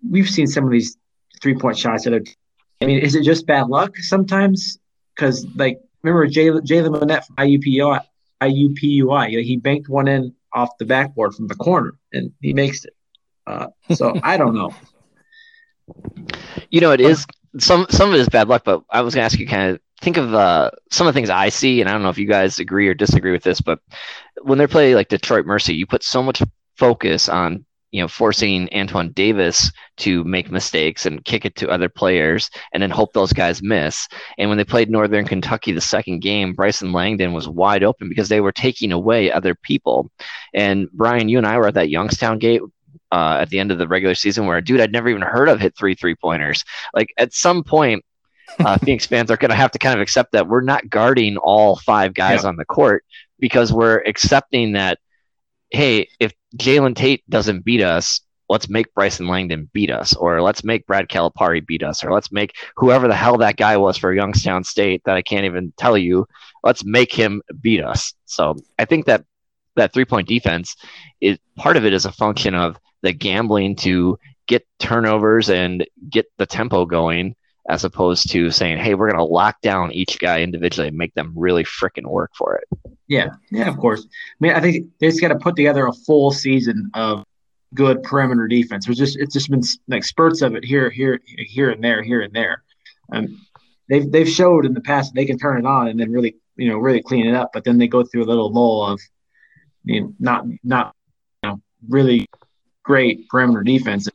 we've 0.07 0.29
seen 0.29 0.47
some 0.47 0.65
of 0.65 0.71
these 0.71 0.97
three 1.41 1.55
point 1.55 1.77
shots 1.77 2.03
that 2.05 2.13
are. 2.13 2.23
I 2.81 2.85
mean, 2.85 2.99
is 2.99 3.15
it 3.15 3.23
just 3.23 3.45
bad 3.47 3.67
luck 3.67 3.97
sometimes? 3.97 4.77
Because 5.15 5.45
like 5.55 5.79
remember 6.01 6.27
Jalen 6.27 6.65
Minnett 6.65 7.25
from 7.25 7.35
IUPUI, 7.37 8.01
IUPUI, 8.41 9.43
he 9.43 9.57
banked 9.57 9.89
one 9.89 10.07
in 10.07 10.33
off 10.51 10.77
the 10.77 10.85
backboard 10.85 11.33
from 11.33 11.47
the 11.47 11.55
corner 11.55 11.93
and 12.11 12.31
he 12.41 12.53
makes 12.53 12.85
it. 12.85 12.93
Uh, 13.47 13.67
so 13.93 14.13
I 14.23 14.37
don't 14.37 14.55
know. 14.55 14.73
You 16.69 16.81
know, 16.81 16.91
it 16.91 17.01
is 17.01 17.25
some 17.59 17.85
some 17.89 18.09
of 18.09 18.15
it 18.15 18.19
is 18.19 18.29
bad 18.29 18.47
luck, 18.47 18.63
but 18.65 18.83
I 18.89 19.01
was 19.01 19.13
gonna 19.13 19.25
ask 19.25 19.39
you 19.39 19.47
kind 19.47 19.71
of 19.71 19.81
think 20.01 20.17
of 20.17 20.33
uh, 20.33 20.71
some 20.91 21.07
of 21.07 21.13
the 21.13 21.17
things 21.17 21.29
I 21.29 21.49
see, 21.49 21.81
and 21.81 21.89
I 21.89 21.93
don't 21.93 22.03
know 22.03 22.09
if 22.09 22.17
you 22.17 22.27
guys 22.27 22.59
agree 22.59 22.87
or 22.87 22.93
disagree 22.93 23.31
with 23.31 23.43
this, 23.43 23.61
but 23.61 23.79
when 24.41 24.57
they're 24.57 24.67
playing 24.67 24.95
like 24.95 25.09
Detroit 25.09 25.45
Mercy, 25.45 25.75
you 25.75 25.85
put 25.85 26.03
so 26.03 26.21
much 26.21 26.41
focus 26.77 27.29
on 27.29 27.65
you 27.93 28.01
know, 28.01 28.07
forcing 28.07 28.67
Antoine 28.73 29.11
Davis 29.11 29.71
to 29.97 30.23
make 30.23 30.49
mistakes 30.49 31.05
and 31.05 31.23
kick 31.23 31.45
it 31.45 31.55
to 31.57 31.69
other 31.69 31.87
players 31.87 32.49
and 32.73 32.81
then 32.81 32.89
hope 32.89 33.13
those 33.13 33.31
guys 33.31 33.61
miss. 33.61 34.07
And 34.39 34.49
when 34.49 34.57
they 34.57 34.65
played 34.65 34.89
Northern 34.89 35.25
Kentucky 35.25 35.71
the 35.71 35.79
second 35.79 36.21
game, 36.21 36.53
Bryson 36.53 36.91
Langdon 36.91 37.33
was 37.33 37.47
wide 37.47 37.83
open 37.83 38.09
because 38.09 38.29
they 38.29 38.41
were 38.41 38.51
taking 38.51 38.91
away 38.91 39.31
other 39.31 39.53
people. 39.53 40.09
And 40.55 40.91
Brian, 40.91 41.29
you 41.29 41.37
and 41.37 41.45
I 41.45 41.55
were 41.59 41.67
at 41.67 41.75
that 41.75 41.91
Youngstown 41.91 42.39
gate 42.39 42.61
uh, 43.11 43.37
at 43.41 43.49
the 43.49 43.59
end 43.59 43.71
of 43.71 43.77
the 43.77 43.87
regular 43.87 44.15
season 44.15 44.47
where 44.47 44.57
a 44.57 44.63
dude 44.63 44.81
I'd 44.81 44.91
never 44.91 45.09
even 45.09 45.21
heard 45.21 45.47
of 45.47 45.59
hit 45.59 45.77
three 45.77 45.93
three 45.93 46.15
pointers. 46.15 46.63
Like 46.95 47.13
at 47.19 47.31
some 47.31 47.63
point, 47.63 48.03
uh, 48.57 48.77
Phoenix 48.83 49.05
fans 49.05 49.29
are 49.29 49.37
going 49.37 49.51
to 49.51 49.55
have 49.55 49.69
to 49.69 49.79
kind 49.79 49.93
of 49.93 50.01
accept 50.01 50.31
that 50.31 50.47
we're 50.47 50.61
not 50.61 50.89
guarding 50.89 51.37
all 51.37 51.75
five 51.75 52.15
guys 52.15 52.41
yeah. 52.41 52.49
on 52.49 52.55
the 52.55 52.65
court 52.65 53.05
because 53.37 53.71
we're 53.71 54.01
accepting 54.07 54.71
that 54.71 54.97
hey, 55.69 56.07
if 56.19 56.33
Jalen 56.57 56.95
Tate 56.95 57.27
doesn't 57.29 57.65
beat 57.65 57.81
us, 57.81 58.21
let's 58.49 58.69
make 58.69 58.93
Bryson 58.93 59.27
Langdon 59.27 59.69
beat 59.73 59.89
us, 59.89 60.15
or 60.15 60.41
let's 60.41 60.63
make 60.63 60.85
Brad 60.85 61.09
Calipari 61.09 61.65
beat 61.65 61.83
us, 61.83 62.03
or 62.03 62.13
let's 62.13 62.31
make 62.31 62.55
whoever 62.75 63.07
the 63.07 63.15
hell 63.15 63.37
that 63.37 63.57
guy 63.57 63.77
was 63.77 63.97
for 63.97 64.13
Youngstown 64.13 64.63
State 64.63 65.01
that 65.05 65.15
I 65.15 65.21
can't 65.21 65.45
even 65.45 65.73
tell 65.77 65.97
you, 65.97 66.27
let's 66.63 66.83
make 66.85 67.11
him 67.11 67.41
beat 67.61 67.83
us. 67.83 68.13
So 68.25 68.55
I 68.77 68.85
think 68.85 69.05
that 69.05 69.25
that 69.75 69.93
three 69.93 70.05
point 70.05 70.27
defense 70.27 70.75
is 71.19 71.39
part 71.55 71.77
of 71.77 71.85
it 71.85 71.93
is 71.93 72.05
a 72.05 72.11
function 72.11 72.53
of 72.53 72.77
the 73.01 73.13
gambling 73.13 73.75
to 73.77 74.17
get 74.47 74.67
turnovers 74.79 75.49
and 75.49 75.85
get 76.09 76.27
the 76.37 76.45
tempo 76.45 76.85
going 76.85 77.35
as 77.69 77.83
opposed 77.83 78.29
to 78.31 78.51
saying, 78.51 78.77
hey, 78.77 78.93
we're 78.93 79.09
going 79.09 79.25
to 79.25 79.33
lock 79.33 79.61
down 79.61 79.91
each 79.91 80.19
guy 80.19 80.41
individually 80.41 80.89
and 80.89 80.97
make 80.97 81.13
them 81.13 81.33
really 81.35 81.63
freaking 81.63 82.05
work 82.05 82.31
for 82.37 82.55
it. 82.55 82.67
Yeah, 83.07 83.29
yeah, 83.51 83.69
of 83.69 83.77
course. 83.77 84.05
I 84.05 84.35
mean, 84.39 84.53
I 84.53 84.59
think 84.59 84.87
they 84.99 85.07
just 85.07 85.21
got 85.21 85.29
to 85.29 85.37
put 85.37 85.55
together 85.55 85.87
a 85.87 85.93
full 85.93 86.31
season 86.31 86.89
of 86.93 87.23
good 87.73 88.03
perimeter 88.03 88.47
defense. 88.47 88.87
It's 88.87 88.99
just 88.99 89.17
it's 89.17 89.33
just 89.33 89.49
been 89.49 89.63
like 89.87 90.03
spurts 90.03 90.41
of 90.41 90.55
it 90.55 90.65
here, 90.65 90.89
here, 90.89 91.19
here, 91.25 91.69
and 91.69 91.83
there, 91.83 92.03
here 92.03 92.21
and 92.21 92.33
there. 92.33 92.63
Um, 93.11 93.41
they've 93.89 94.09
they've 94.11 94.29
showed 94.29 94.65
in 94.65 94.73
the 94.73 94.81
past 94.81 95.13
they 95.13 95.25
can 95.25 95.37
turn 95.37 95.57
it 95.57 95.65
on 95.65 95.87
and 95.87 95.99
then 95.99 96.11
really 96.11 96.35
you 96.55 96.69
know 96.69 96.77
really 96.77 97.01
clean 97.01 97.27
it 97.27 97.35
up, 97.35 97.51
but 97.53 97.63
then 97.63 97.77
they 97.77 97.87
go 97.87 98.03
through 98.03 98.23
a 98.23 98.25
little 98.25 98.51
lull 98.51 98.85
of 98.91 98.99
you 99.85 100.01
know, 100.01 100.13
not 100.19 100.45
not 100.63 100.95
you 101.43 101.49
know 101.49 101.61
really 101.87 102.27
great 102.83 103.27
perimeter 103.29 103.63
defense 103.63 104.07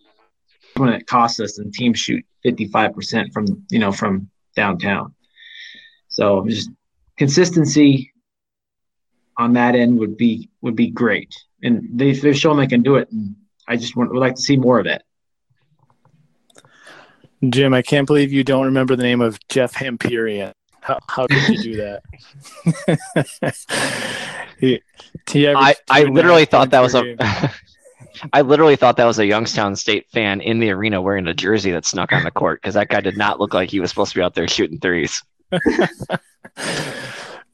when 0.76 0.90
it 0.90 1.06
costs 1.06 1.40
us 1.40 1.58
and 1.58 1.72
teams 1.72 1.98
shoot 1.98 2.24
55% 2.44 3.32
from 3.32 3.66
you 3.70 3.78
know 3.78 3.92
from 3.92 4.30
downtown. 4.56 5.14
So 6.08 6.46
just 6.46 6.70
consistency 7.16 8.12
on 9.36 9.52
that 9.54 9.74
end 9.74 9.98
would 9.98 10.16
be 10.16 10.50
would 10.62 10.76
be 10.76 10.90
great, 10.90 11.34
and 11.62 11.88
they, 11.92 12.12
they've 12.12 12.36
shown 12.36 12.56
they 12.56 12.66
can 12.66 12.82
do 12.82 12.96
it. 12.96 13.10
And 13.10 13.36
I 13.66 13.76
just 13.76 13.96
want, 13.96 14.10
would 14.12 14.20
like 14.20 14.34
to 14.34 14.42
see 14.42 14.56
more 14.56 14.78
of 14.80 14.86
it. 14.86 15.02
Jim, 17.48 17.72
I 17.72 17.82
can't 17.82 18.06
believe 18.06 18.32
you 18.32 18.42
don't 18.42 18.64
remember 18.64 18.96
the 18.96 19.04
name 19.04 19.20
of 19.20 19.38
Jeff 19.48 19.74
Hampirian. 19.74 20.52
How, 20.80 20.98
how 21.08 21.26
could 21.26 21.48
you 21.48 21.62
do 21.62 21.76
that? 21.76 22.02
he, 24.58 24.80
he 25.30 25.48
I, 25.48 25.74
I 25.90 26.04
literally 26.04 26.46
thought 26.46 26.70
that 26.70 26.80
was 26.80 26.94
a 26.94 27.14
I 28.32 28.40
literally 28.42 28.76
thought 28.76 28.96
that 28.96 29.04
was 29.04 29.18
a 29.18 29.26
Youngstown 29.26 29.76
State 29.76 30.08
fan 30.10 30.40
in 30.40 30.58
the 30.58 30.70
arena 30.70 31.00
wearing 31.00 31.26
a 31.26 31.34
jersey 31.34 31.70
that 31.72 31.86
snuck 31.86 32.12
on 32.12 32.24
the 32.24 32.30
court 32.30 32.60
because 32.60 32.74
that 32.74 32.88
guy 32.88 33.00
did 33.00 33.16
not 33.16 33.40
look 33.40 33.54
like 33.54 33.70
he 33.70 33.80
was 33.80 33.90
supposed 33.90 34.12
to 34.12 34.18
be 34.18 34.22
out 34.22 34.34
there 34.34 34.48
shooting 34.48 34.78
threes. 34.78 35.22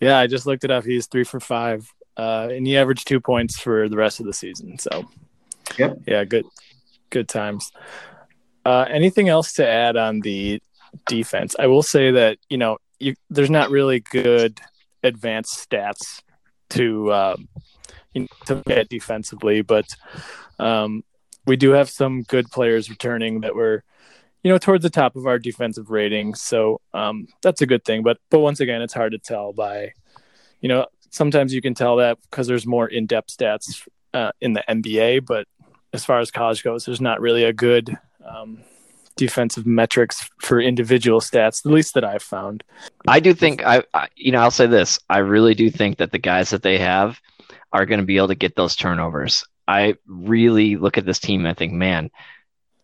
yeah, 0.00 0.18
I 0.18 0.26
just 0.26 0.46
looked 0.46 0.64
it 0.64 0.70
up. 0.70 0.84
He's 0.84 1.06
three 1.06 1.24
for 1.24 1.40
five, 1.40 1.92
uh, 2.16 2.48
and 2.50 2.66
he 2.66 2.76
averaged 2.76 3.06
two 3.06 3.20
points 3.20 3.58
for 3.58 3.88
the 3.88 3.96
rest 3.96 4.20
of 4.20 4.26
the 4.26 4.32
season. 4.32 4.78
So, 4.78 5.08
yep. 5.78 5.98
yeah, 6.06 6.24
good, 6.24 6.46
good 7.10 7.28
times. 7.28 7.70
Uh, 8.64 8.86
anything 8.88 9.28
else 9.28 9.52
to 9.54 9.68
add 9.68 9.96
on 9.96 10.20
the 10.20 10.62
defense? 11.06 11.54
I 11.58 11.66
will 11.66 11.82
say 11.82 12.10
that 12.12 12.38
you 12.48 12.56
know 12.56 12.78
you, 12.98 13.14
there's 13.30 13.50
not 13.50 13.70
really 13.70 14.00
good 14.00 14.60
advanced 15.02 15.68
stats 15.68 16.22
to 16.70 17.12
um, 17.12 17.48
you 18.14 18.22
know, 18.22 18.26
to 18.46 18.54
look 18.56 18.70
at 18.70 18.88
defensively, 18.88 19.62
but 19.62 19.86
um, 20.58 21.04
we 21.46 21.56
do 21.56 21.70
have 21.70 21.90
some 21.90 22.22
good 22.22 22.50
players 22.50 22.90
returning 22.90 23.40
that 23.40 23.54
were, 23.54 23.84
you 24.42 24.50
know, 24.50 24.58
towards 24.58 24.82
the 24.82 24.90
top 24.90 25.16
of 25.16 25.26
our 25.26 25.38
defensive 25.38 25.90
rating. 25.90 26.34
So 26.34 26.80
um, 26.92 27.28
that's 27.42 27.62
a 27.62 27.66
good 27.66 27.84
thing. 27.84 28.02
But 28.02 28.18
but 28.30 28.40
once 28.40 28.60
again, 28.60 28.82
it's 28.82 28.94
hard 28.94 29.12
to 29.12 29.18
tell 29.18 29.52
by, 29.52 29.92
you 30.60 30.68
know, 30.68 30.86
sometimes 31.10 31.54
you 31.54 31.62
can 31.62 31.74
tell 31.74 31.96
that 31.96 32.18
because 32.22 32.46
there's 32.46 32.66
more 32.66 32.88
in-depth 32.88 33.36
stats 33.36 33.86
uh, 34.12 34.32
in 34.40 34.52
the 34.52 34.64
NBA, 34.68 35.26
but 35.26 35.46
as 35.92 36.04
far 36.04 36.18
as 36.18 36.30
college 36.30 36.62
goes, 36.62 36.84
there's 36.84 37.00
not 37.00 37.20
really 37.20 37.44
a 37.44 37.52
good 37.52 37.96
um, 38.24 38.62
defensive 39.16 39.66
metrics 39.66 40.28
for 40.40 40.60
individual 40.60 41.20
stats, 41.20 41.64
at 41.64 41.72
least 41.72 41.94
that 41.94 42.04
I've 42.04 42.22
found. 42.22 42.64
I 43.06 43.20
do 43.20 43.32
think 43.32 43.64
I, 43.64 43.84
I, 43.94 44.08
you 44.16 44.32
know, 44.32 44.40
I'll 44.40 44.50
say 44.50 44.66
this: 44.66 44.98
I 45.08 45.18
really 45.18 45.54
do 45.54 45.70
think 45.70 45.98
that 45.98 46.10
the 46.10 46.18
guys 46.18 46.50
that 46.50 46.62
they 46.62 46.78
have 46.78 47.20
are 47.72 47.86
going 47.86 48.00
to 48.00 48.06
be 48.06 48.16
able 48.16 48.28
to 48.28 48.34
get 48.34 48.56
those 48.56 48.76
turnovers. 48.76 49.44
I 49.66 49.94
really 50.06 50.76
look 50.76 50.98
at 50.98 51.06
this 51.06 51.18
team 51.18 51.40
and 51.40 51.48
I 51.48 51.54
think, 51.54 51.72
man, 51.72 52.10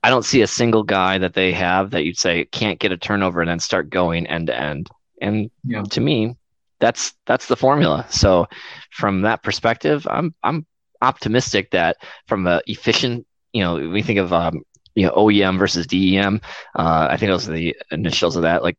I 0.03 0.11
don't 0.11 0.25
see 0.25 0.43
a 0.43 0.47
single 0.47 0.83
guy 0.83 1.19
that 1.19 1.35
they 1.35 1.53
have 1.53 1.91
that 1.91 2.05
you'd 2.05 2.19
say 2.19 2.47
can't 2.47 2.79
get 2.79 2.93
a 2.93 2.97
turnover 2.97 3.41
and 3.41 3.51
then 3.51 3.61
start 3.61 3.91
going 3.91 4.27
end 4.27 4.47
to 4.47 4.59
end. 4.59 4.89
And 5.21 5.51
Yeah. 5.65 5.83
to 5.83 6.01
me, 6.01 6.37
that's 6.79 7.13
that's 7.27 7.47
the 7.47 7.57
formula. 7.57 8.07
So 8.09 8.47
from 8.91 9.23
that 9.23 9.43
perspective, 9.43 10.07
I'm 10.11 10.35
I'm 10.43 10.67
optimistic 11.03 11.71
that 11.73 11.97
from 12.27 12.47
a 12.47 12.63
efficient, 12.67 13.27
you 13.53 13.63
know, 13.63 13.75
we 13.91 14.03
think 14.03 14.19
of 14.19 14.33
um, 14.33 14.63
you 14.95 15.07
know 15.07 15.13
OEM 15.13 15.59
versus 15.59 15.87
DEM. 15.87 16.41
Uh, 16.75 17.09
I 17.11 17.17
think 17.19 17.31
those 17.31 17.49
are 17.49 17.53
the 17.53 17.77
initials 17.91 18.37
of 18.37 18.43
that. 18.43 18.63
Like 18.63 18.79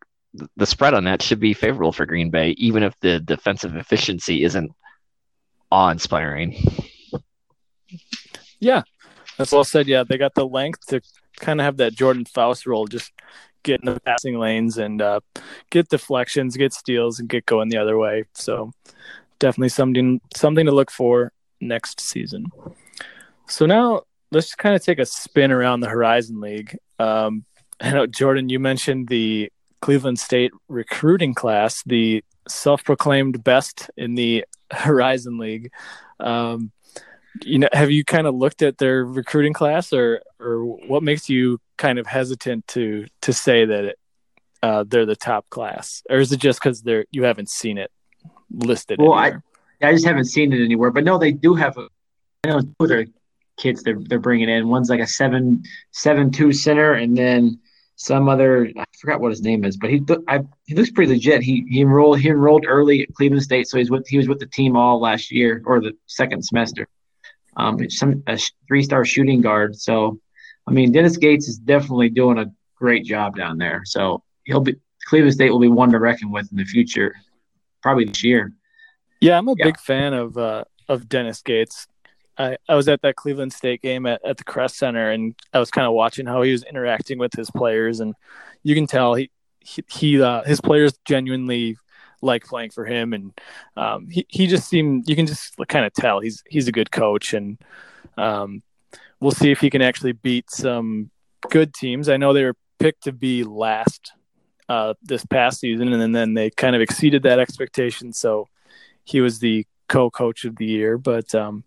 the 0.56 0.66
spread 0.66 0.94
on 0.94 1.04
that 1.04 1.22
should 1.22 1.40
be 1.40 1.54
favorable 1.54 1.92
for 1.92 2.06
Green 2.06 2.32
Bay, 2.32 2.52
even 2.52 2.84
if 2.84 3.00
the 3.02 3.20
defensive 3.20 3.76
efficiency 3.76 4.44
isn't 4.44 4.72
awe-inspiring. 5.72 6.56
Yeah, 8.60 8.84
that's 9.38 9.51
well 9.51 9.63
said. 9.63 9.88
Yeah, 9.88 10.04
they 10.04 10.17
got 10.17 10.36
the 10.36 10.47
length 10.47 10.88
to 10.88 11.01
kind 11.39 11.60
of 11.60 11.65
have 11.65 11.77
that 11.77 11.93
Jordan 11.93 12.25
Fouse 12.25 12.65
role, 12.65 12.88
just 12.88 13.12
get 13.63 13.82
in 13.82 13.93
the 13.93 13.99
passing 13.99 14.39
lanes 14.39 14.77
and 14.77 15.01
uh, 15.01 15.19
get 15.69 15.89
deflections, 15.89 16.58
get 16.58 16.73
steals, 16.73 17.19
and 17.19 17.30
get 17.30 17.45
going 17.45 17.69
the 17.69 17.77
other 17.77 17.97
way. 17.97 18.25
So 18.34 18.71
definitely 19.39 19.69
something 19.69 20.21
something 20.36 20.65
to 20.65 20.71
look 20.71 20.91
for 20.91 21.32
next 21.60 21.99
season. 21.99 22.45
So 23.47 23.65
now 23.65 24.04
let's 24.32 24.47
just 24.47 24.58
kind 24.58 24.75
of 24.75 24.84
take 24.84 24.99
a 24.99 25.06
spin 25.06 25.51
around 25.51 25.82
the 25.82 25.89
Horizon 25.89 26.39
League. 26.39 26.77
Um, 26.99 27.45
I 27.82 27.91
know 27.91 28.08
Jordan, 28.08 28.49
you 28.49 28.60
mentioned 28.60 29.08
the 29.08 29.51
Cleveland 29.82 30.19
State 30.19 30.51
recruiting 30.69 31.34
class, 31.34 31.84
the 31.86 32.23
self-proclaimed 32.47 33.43
best 33.43 33.89
in 33.97 34.15
the 34.15 34.45
Horizon 34.71 35.38
League. 35.38 35.71
Um, 36.19 36.71
you 37.44 37.60
know, 37.60 37.70
have 37.74 37.91
you 37.91 38.04
kind 38.04 38.28
of 38.28 38.36
looked 38.36 38.62
at 38.62 38.78
their 38.78 39.06
recruiting 39.06 39.54
class, 39.54 39.94
or 39.94 40.22
or 40.39 40.65
what 40.88 41.04
makes 41.04 41.30
you 41.30 41.60
kind 41.78 42.00
of 42.00 42.08
hesitant 42.08 42.67
to 42.67 43.06
to 43.22 43.34
say 43.34 43.65
that 43.65 43.86
it, 43.86 44.00
uh, 44.62 44.84
they're 44.88 45.06
the 45.06 45.15
top 45.15 45.50
class, 45.50 46.04
or 46.10 46.17
is 46.17 46.32
it 46.32 46.39
just 46.39 46.60
because 46.60 46.82
they're 46.82 47.06
you 47.12 47.24
haven't 47.24 47.50
seen 47.50 47.78
it 47.78 47.91
listed? 48.50 49.00
Well, 49.00 49.13
I- 49.13 49.28
anywhere? 49.28 49.44
I 49.84 49.94
just 49.94 50.06
haven't 50.06 50.26
seen 50.26 50.54
it 50.54 50.63
anywhere. 50.63 50.91
But 50.91 51.04
no, 51.04 51.17
they 51.17 51.32
do 51.32 51.56
have 51.56 51.78
a. 51.78 51.88
I 52.44 52.50
know 52.50 52.62
two 52.62 52.88
their 52.88 53.06
kids 53.58 53.84
they're 53.84 54.00
they're 54.00 54.20
bringing 54.20 54.50
in. 54.50 54.67
One's 54.67 54.89
like 54.89 55.00
a 55.00 55.08
seven 55.08 55.63
seven 55.91 56.32
two 56.32 56.52
center, 56.52 56.94
and 56.94 57.17
then 57.17 57.60
some 57.96 58.30
other 58.30 58.72
I 58.78 58.84
forgot 59.00 59.22
what 59.22 59.30
his 59.30 59.41
name 59.41 59.63
is, 59.63 59.78
but 59.78 59.89
he 59.89 60.02
I, 60.28 60.41
he 60.65 60.76
looks 60.76 60.91
pretty 60.91 61.13
legit. 61.13 61.44
He 61.44 61.65
he 61.70 61.82
enrolled 61.82 62.20
he 62.20 62.30
enrolled 62.30 62.65
early 62.67 63.04
at 63.04 63.13
Cleveland 63.13 63.44
State, 63.44 63.67
so 63.67 63.78
he's 63.78 63.89
with 63.89 64.08
he 64.08 64.17
was 64.17 64.28
with 64.28 64.39
the 64.39 64.48
team 64.48 64.76
all 64.76 65.00
last 65.00 65.32
year 65.32 65.62
or 65.65 65.80
the 65.80 65.94
second 66.08 66.44
semester. 66.44 66.88
Um, 67.62 67.89
some 67.89 68.24
a 68.28 68.38
three 68.67 68.84
star 68.84 69.06
shooting 69.06 69.41
guard. 69.41 69.76
So, 69.76 70.19
I 70.67 70.71
mean, 70.71 70.91
Dennis 70.91 71.17
Gates 71.17 71.47
is 71.47 71.58
definitely 71.58 72.10
doing 72.10 72.38
a 72.39 72.52
great 72.76 73.06
job 73.06 73.36
down 73.38 73.58
there. 73.58 73.82
So 73.86 74.24
he'll 74.45 74.62
be 74.62 74.76
Cleveland 75.06 75.34
State 75.36 75.52
will 75.52 75.60
be 75.60 75.67
one 75.67 75.91
to 75.91 76.00
reckon 76.00 76.32
with 76.32 76.52
in 76.52 76.58
the 76.58 76.65
future, 76.65 77.13
probably 77.84 78.06
this 78.06 78.24
year. 78.24 78.54
Yeah, 79.19 79.38
I'm 79.38 79.47
a 79.47 79.56
Yeah. 79.58 79.65
big 79.65 79.80
fan 79.80 80.13
of 80.13 80.38
uh, 80.38 80.63
of 80.89 81.08
Dennis 81.08 81.41
Gates. 81.41 81.88
I, 82.38 82.58
I 82.67 82.76
was 82.76 82.88
at 82.88 83.02
that 83.04 83.15
Cleveland 83.15 83.54
State 83.54 83.82
game 83.82 84.06
at, 84.08 84.24
at 84.26 84.38
the 84.38 84.43
Resch 84.45 84.71
Center, 84.71 85.12
and 85.12 85.36
I 85.54 85.60
was 85.60 85.69
kind 85.69 85.86
of 85.86 85.93
watching 85.93 86.26
how 86.26 86.41
he 86.41 86.52
was 86.52 86.63
interacting 86.63 87.19
with 87.19 87.34
his 87.34 87.52
players, 87.52 88.00
and 88.00 88.15
you 88.63 88.74
can 88.74 88.88
tell 88.88 89.13
he 89.13 89.30
he, 89.60 89.84
he 89.89 90.21
uh, 90.21 90.43
his 90.43 90.60
players 90.62 90.93
genuinely 91.06 91.78
like 92.21 92.45
playing 92.45 92.71
for 92.71 92.86
him, 92.86 93.13
and 93.13 93.31
um, 93.75 94.07
he 94.10 94.25
he 94.29 94.47
just 94.47 94.67
seemed 94.67 95.07
you 95.10 95.15
can 95.15 95.27
just 95.27 95.55
kind 95.67 95.86
of 95.86 95.93
tell 95.93 96.19
he's 96.19 96.43
he's 96.49 96.67
a 96.67 96.71
good 96.71 96.91
coach, 96.91 97.34
and 97.34 97.57
um, 98.17 98.62
we'll 99.19 99.31
see 99.31 99.51
if 99.51 99.60
he 99.60 99.69
can 99.69 99.81
actually 99.81 100.13
beat 100.13 100.49
some 100.49 101.10
good 101.49 101.73
teams. 101.73 102.10
I 102.10 102.17
know 102.17 102.34
they 102.34 102.43
were 102.43 102.57
picked 102.79 103.03
to 103.03 103.12
be 103.12 103.43
last 103.43 104.13
uh, 104.69 104.93
this 105.03 105.25
past 105.25 105.60
season, 105.60 105.91
and 105.93 106.15
then 106.15 106.34
they 106.34 106.49
kind 106.49 106.75
of 106.75 106.81
exceeded 106.81 107.23
that 107.23 107.39
expectation, 107.39 108.13
so 108.13 108.47
he 109.03 109.21
was 109.21 109.39
the 109.39 109.65
co-coach 109.88 110.45
of 110.45 110.55
the 110.57 110.65
year. 110.65 110.97
But 110.97 111.34
um, 111.36 111.63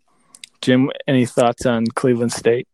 Jim, 0.60 0.90
any 1.06 1.26
thoughts 1.26 1.66
on 1.66 1.86
Cleveland 1.86 2.32
State? 2.32 2.66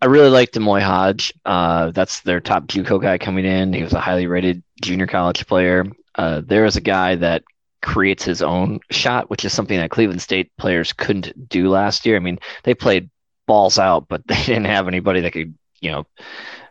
I 0.00 0.06
really 0.06 0.30
like 0.30 0.52
D'Moi 0.52 0.82
Hodge. 0.82 1.32
Uh, 1.44 1.90
that's 1.90 2.20
their 2.20 2.40
top 2.40 2.66
JUCO 2.66 3.00
guy 3.00 3.18
coming 3.18 3.44
in. 3.44 3.72
He 3.72 3.82
was 3.82 3.92
a 3.92 4.00
highly 4.00 4.26
rated 4.26 4.62
junior 4.82 5.06
college 5.06 5.46
player. 5.46 5.84
Uh, 6.16 6.42
there 6.44 6.64
is 6.64 6.76
a 6.76 6.80
guy 6.80 7.14
that 7.14 7.44
creates 7.82 8.24
his 8.24 8.42
own 8.42 8.80
shot, 8.90 9.30
which 9.30 9.44
is 9.44 9.52
something 9.52 9.78
that 9.78 9.90
Cleveland 9.90 10.22
State 10.22 10.50
players 10.58 10.92
couldn't 10.92 11.48
do 11.48 11.68
last 11.68 12.04
year. 12.06 12.16
I 12.16 12.20
mean, 12.20 12.38
they 12.64 12.74
played 12.74 13.10
balls 13.46 13.78
out, 13.78 14.08
but 14.08 14.22
they 14.26 14.42
didn't 14.42 14.64
have 14.64 14.88
anybody 14.88 15.20
that 15.20 15.32
could, 15.32 15.54
you 15.80 15.90
know, 15.90 16.06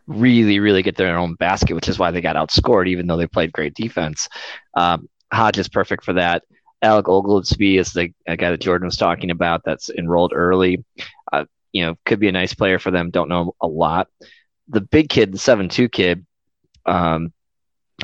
really, 0.07 0.59
really 0.59 0.83
get 0.83 0.97
their 0.97 1.17
own 1.17 1.35
basket, 1.35 1.73
which 1.73 1.89
is 1.89 1.97
why 1.97 2.11
they 2.11 2.21
got 2.21 2.35
outscored, 2.35 2.87
even 2.87 3.07
though 3.07 3.17
they 3.17 3.27
played 3.27 3.51
great 3.51 3.73
defense. 3.73 4.27
Um, 4.75 5.09
Hodge 5.31 5.57
is 5.57 5.69
perfect 5.69 6.03
for 6.03 6.13
that. 6.13 6.43
Alec 6.81 7.07
Oglesby 7.07 7.77
is 7.77 7.93
the 7.93 8.13
guy 8.27 8.51
that 8.51 8.61
Jordan 8.61 8.85
was 8.85 8.97
talking 8.97 9.31
about 9.31 9.61
that's 9.65 9.89
enrolled 9.89 10.33
early. 10.35 10.83
Uh, 11.31 11.45
you 11.71 11.83
know, 11.85 11.95
could 12.05 12.19
be 12.19 12.27
a 12.27 12.31
nice 12.31 12.53
player 12.53 12.77
for 12.77 12.91
them. 12.91 13.09
Don't 13.09 13.29
know 13.29 13.55
a 13.61 13.67
lot. 13.67 14.07
The 14.67 14.81
big 14.81 15.09
kid, 15.09 15.31
the 15.31 15.39
seven 15.39 15.69
two 15.69 15.89
kid, 15.89 16.25
um, 16.85 17.33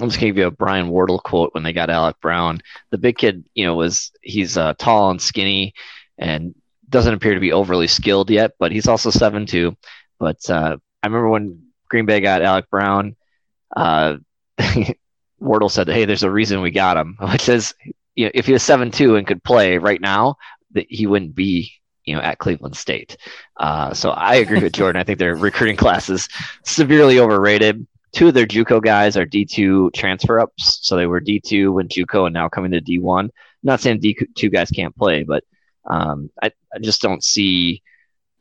I'm 0.01 0.09
just 0.09 0.19
give 0.19 0.37
you 0.37 0.47
a 0.47 0.51
Brian 0.51 0.89
Wardle 0.89 1.19
quote 1.19 1.53
when 1.53 1.63
they 1.63 1.73
got 1.73 1.89
Alec 1.89 2.19
Brown. 2.21 2.61
The 2.89 2.97
big 2.97 3.17
kid, 3.17 3.43
you 3.53 3.65
know, 3.65 3.75
was 3.75 4.11
he's 4.21 4.57
uh, 4.57 4.73
tall 4.77 5.11
and 5.11 5.21
skinny 5.21 5.73
and 6.17 6.55
doesn't 6.89 7.13
appear 7.13 7.33
to 7.33 7.39
be 7.39 7.51
overly 7.53 7.87
skilled 7.87 8.29
yet, 8.29 8.53
but 8.59 8.71
he's 8.71 8.87
also 8.87 9.09
seven 9.09 9.45
two. 9.45 9.75
But 10.19 10.47
uh, 10.49 10.77
I 11.01 11.07
remember 11.07 11.29
when 11.29 11.63
Green 11.89 12.05
Bay 12.05 12.19
got 12.19 12.41
Alec 12.41 12.69
Brown, 12.69 13.15
uh, 13.75 14.17
Wardle 15.39 15.69
said, 15.69 15.87
"Hey, 15.87 16.05
there's 16.05 16.23
a 16.23 16.31
reason 16.31 16.61
we 16.61 16.71
got 16.71 16.97
him," 16.97 17.17
which 17.31 17.49
is, 17.49 17.73
you 18.15 18.25
know, 18.25 18.31
if 18.33 18.45
he 18.45 18.53
was 18.53 18.63
seven 18.63 18.91
two 18.91 19.15
and 19.15 19.25
could 19.25 19.43
play 19.43 19.77
right 19.77 20.01
now, 20.01 20.35
that 20.71 20.85
he 20.89 21.07
wouldn't 21.07 21.35
be, 21.35 21.71
you 22.05 22.15
know, 22.15 22.21
at 22.21 22.37
Cleveland 22.37 22.77
State. 22.77 23.17
Uh, 23.57 23.93
so 23.93 24.11
I 24.11 24.35
agree 24.35 24.61
with 24.61 24.73
Jordan. 24.73 24.99
I 24.99 25.03
think 25.03 25.19
their 25.19 25.35
recruiting 25.47 25.77
class 25.77 26.09
is 26.09 26.27
severely 26.63 27.19
overrated. 27.19 27.85
Two 28.13 28.27
of 28.27 28.33
their 28.33 28.45
JUCO 28.45 28.81
guys 28.81 29.15
are 29.15 29.25
D2 29.25 29.93
transfer 29.93 30.39
ups, 30.39 30.79
so 30.81 30.95
they 30.95 31.05
were 31.05 31.21
D2 31.21 31.73
when 31.73 31.87
JUCO 31.87 32.25
and 32.25 32.33
now 32.33 32.49
coming 32.49 32.71
to 32.71 32.81
D1. 32.81 33.29
not 33.63 33.79
saying 33.79 34.01
D2 34.01 34.51
guys 34.51 34.69
can't 34.69 34.95
play, 34.95 35.23
but 35.23 35.43
um, 35.85 36.29
I, 36.41 36.51
I 36.73 36.79
just 36.79 37.01
don't 37.01 37.23
see 37.23 37.81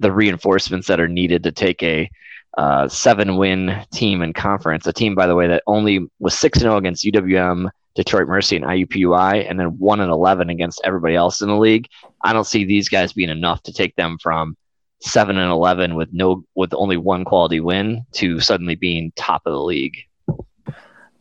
the 0.00 0.10
reinforcements 0.12 0.88
that 0.88 1.00
are 1.00 1.08
needed 1.08 1.44
to 1.44 1.52
take 1.52 1.82
a 1.82 2.10
uh, 2.58 2.88
seven 2.88 3.36
win 3.36 3.84
team 3.92 4.22
in 4.22 4.32
conference. 4.32 4.86
A 4.86 4.92
team, 4.92 5.14
by 5.14 5.26
the 5.26 5.36
way, 5.36 5.46
that 5.48 5.62
only 5.66 6.06
was 6.18 6.36
6 6.38 6.58
0 6.58 6.76
against 6.76 7.04
UWM, 7.04 7.70
Detroit 7.94 8.26
Mercy, 8.26 8.56
and 8.56 8.64
IUPUI, 8.64 9.48
and 9.48 9.58
then 9.58 9.78
1 9.78 10.00
and 10.00 10.10
11 10.10 10.50
against 10.50 10.80
everybody 10.84 11.14
else 11.14 11.42
in 11.42 11.48
the 11.48 11.56
league. 11.56 11.86
I 12.22 12.32
don't 12.32 12.46
see 12.46 12.64
these 12.64 12.88
guys 12.88 13.12
being 13.12 13.30
enough 13.30 13.62
to 13.64 13.72
take 13.72 13.94
them 13.94 14.18
from 14.20 14.56
7 15.00 15.36
and 15.36 15.50
11 15.50 15.94
with 15.94 16.12
no 16.12 16.44
with 16.54 16.74
only 16.74 16.96
one 16.96 17.24
quality 17.24 17.60
win 17.60 18.04
to 18.12 18.40
suddenly 18.40 18.74
being 18.74 19.12
top 19.16 19.42
of 19.46 19.52
the 19.52 19.62
league. 19.62 19.96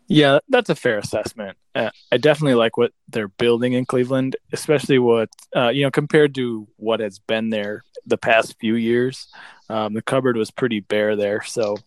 Yeah, 0.07 0.39
that's 0.49 0.69
a 0.69 0.75
fair 0.75 0.97
assessment. 0.97 1.55
Uh, 1.75 1.91
I 2.11 2.17
definitely 2.17 2.55
like 2.55 2.77
what 2.77 2.91
they're 3.09 3.27
building 3.27 3.73
in 3.73 3.85
Cleveland, 3.85 4.35
especially 4.51 4.97
what 4.99 5.29
uh, 5.55 5.69
you 5.69 5.83
know 5.83 5.91
compared 5.91 6.35
to 6.35 6.67
what 6.77 6.99
has 6.99 7.19
been 7.19 7.49
there 7.49 7.83
the 8.05 8.17
past 8.17 8.55
few 8.59 8.75
years. 8.75 9.27
Um, 9.69 9.93
the 9.93 10.01
cupboard 10.01 10.35
was 10.35 10.49
pretty 10.49 10.79
bare 10.79 11.15
there, 11.15 11.43
so 11.43 11.77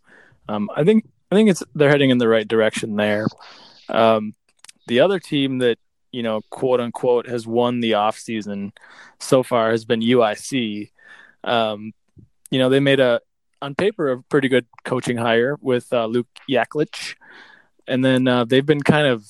um, 0.48 0.70
I 0.74 0.84
think 0.84 1.04
I 1.30 1.34
think 1.34 1.50
it's 1.50 1.64
they're 1.74 1.90
heading 1.90 2.10
in 2.10 2.18
the 2.18 2.28
right 2.28 2.46
direction 2.46 2.94
there. 2.96 3.26
Um, 3.88 4.34
the 4.86 5.00
other 5.00 5.18
team 5.18 5.58
that 5.58 5.78
you 6.12 6.22
know, 6.22 6.42
quote 6.50 6.80
unquote, 6.80 7.26
has 7.26 7.46
won 7.46 7.80
the 7.80 7.94
off 7.94 8.18
season 8.18 8.72
so 9.18 9.42
far 9.42 9.70
has 9.70 9.84
been 9.84 10.00
UIC. 10.00 10.90
Um, 11.44 11.92
you 12.50 12.58
know, 12.58 12.68
they 12.68 12.80
made 12.80 13.00
a 13.00 13.20
on 13.60 13.74
paper 13.74 14.10
a 14.10 14.22
pretty 14.24 14.48
good 14.48 14.66
coaching 14.84 15.16
hire 15.16 15.56
with 15.60 15.92
uh, 15.92 16.06
Luke 16.06 16.26
Yaklich 16.50 17.14
and 17.86 18.04
then 18.04 18.28
uh, 18.28 18.44
they've 18.44 18.66
been 18.66 18.82
kind 18.82 19.06
of 19.06 19.26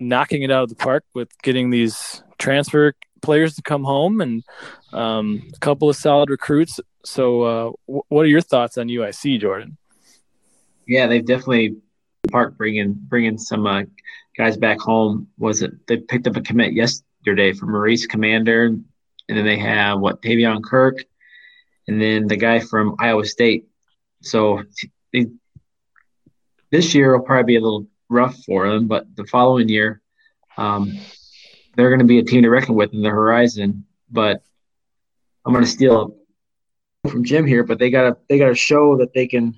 knocking 0.00 0.42
it 0.42 0.50
out 0.50 0.64
of 0.64 0.68
the 0.68 0.76
park 0.76 1.04
with 1.14 1.28
getting 1.42 1.70
these 1.70 2.22
transfer 2.38 2.94
players 3.20 3.56
to 3.56 3.62
come 3.62 3.84
home 3.84 4.20
and 4.20 4.44
um, 4.92 5.42
a 5.54 5.58
couple 5.58 5.88
of 5.88 5.96
solid 5.96 6.30
recruits. 6.30 6.80
So, 7.04 7.42
uh, 7.42 7.72
w- 7.86 8.02
what 8.08 8.22
are 8.24 8.28
your 8.28 8.40
thoughts 8.40 8.78
on 8.78 8.88
UIC, 8.88 9.40
Jordan? 9.40 9.76
Yeah, 10.86 11.06
they've 11.06 11.24
definitely 11.24 11.76
park 12.30 12.56
bringing 12.56 12.94
bringing 12.94 13.38
some 13.38 13.66
uh, 13.66 13.82
guys 14.36 14.56
back 14.56 14.78
home. 14.80 15.28
Was 15.38 15.62
it 15.62 15.72
they 15.86 15.98
picked 15.98 16.26
up 16.26 16.36
a 16.36 16.40
commit 16.40 16.72
yesterday 16.72 17.52
from 17.52 17.72
Maurice 17.72 18.06
Commander? 18.06 18.76
and 19.30 19.36
then 19.36 19.44
they 19.44 19.58
have 19.58 20.00
what 20.00 20.22
Tavion 20.22 20.62
Kirk, 20.62 21.04
and 21.88 22.00
then 22.00 22.26
the 22.26 22.36
guy 22.36 22.60
from 22.60 22.94
Iowa 22.98 23.24
State. 23.24 23.66
So 24.22 24.62
they, 25.12 25.26
this 26.70 26.94
year 26.94 27.16
will 27.16 27.24
probably 27.24 27.54
be 27.54 27.56
a 27.56 27.60
little 27.60 27.86
rough 28.10 28.36
for 28.44 28.68
them, 28.68 28.86
but 28.86 29.06
the 29.16 29.24
following 29.24 29.68
year, 29.68 30.02
um, 30.56 30.98
they're 31.74 31.88
going 31.88 32.00
to 32.00 32.04
be 32.04 32.18
a 32.18 32.24
team 32.24 32.42
to 32.42 32.50
reckon 32.50 32.74
with 32.74 32.92
in 32.92 33.02
the 33.02 33.08
horizon. 33.08 33.86
But 34.10 34.42
I'm 35.44 35.52
going 35.52 35.64
to 35.64 35.70
steal 35.70 36.16
from 37.08 37.24
Jim 37.24 37.46
here, 37.46 37.64
but 37.64 37.78
they 37.78 37.90
got 37.90 38.02
to 38.02 38.16
they 38.28 38.38
got 38.38 38.48
to 38.48 38.54
show 38.54 38.98
that 38.98 39.14
they 39.14 39.26
can 39.26 39.54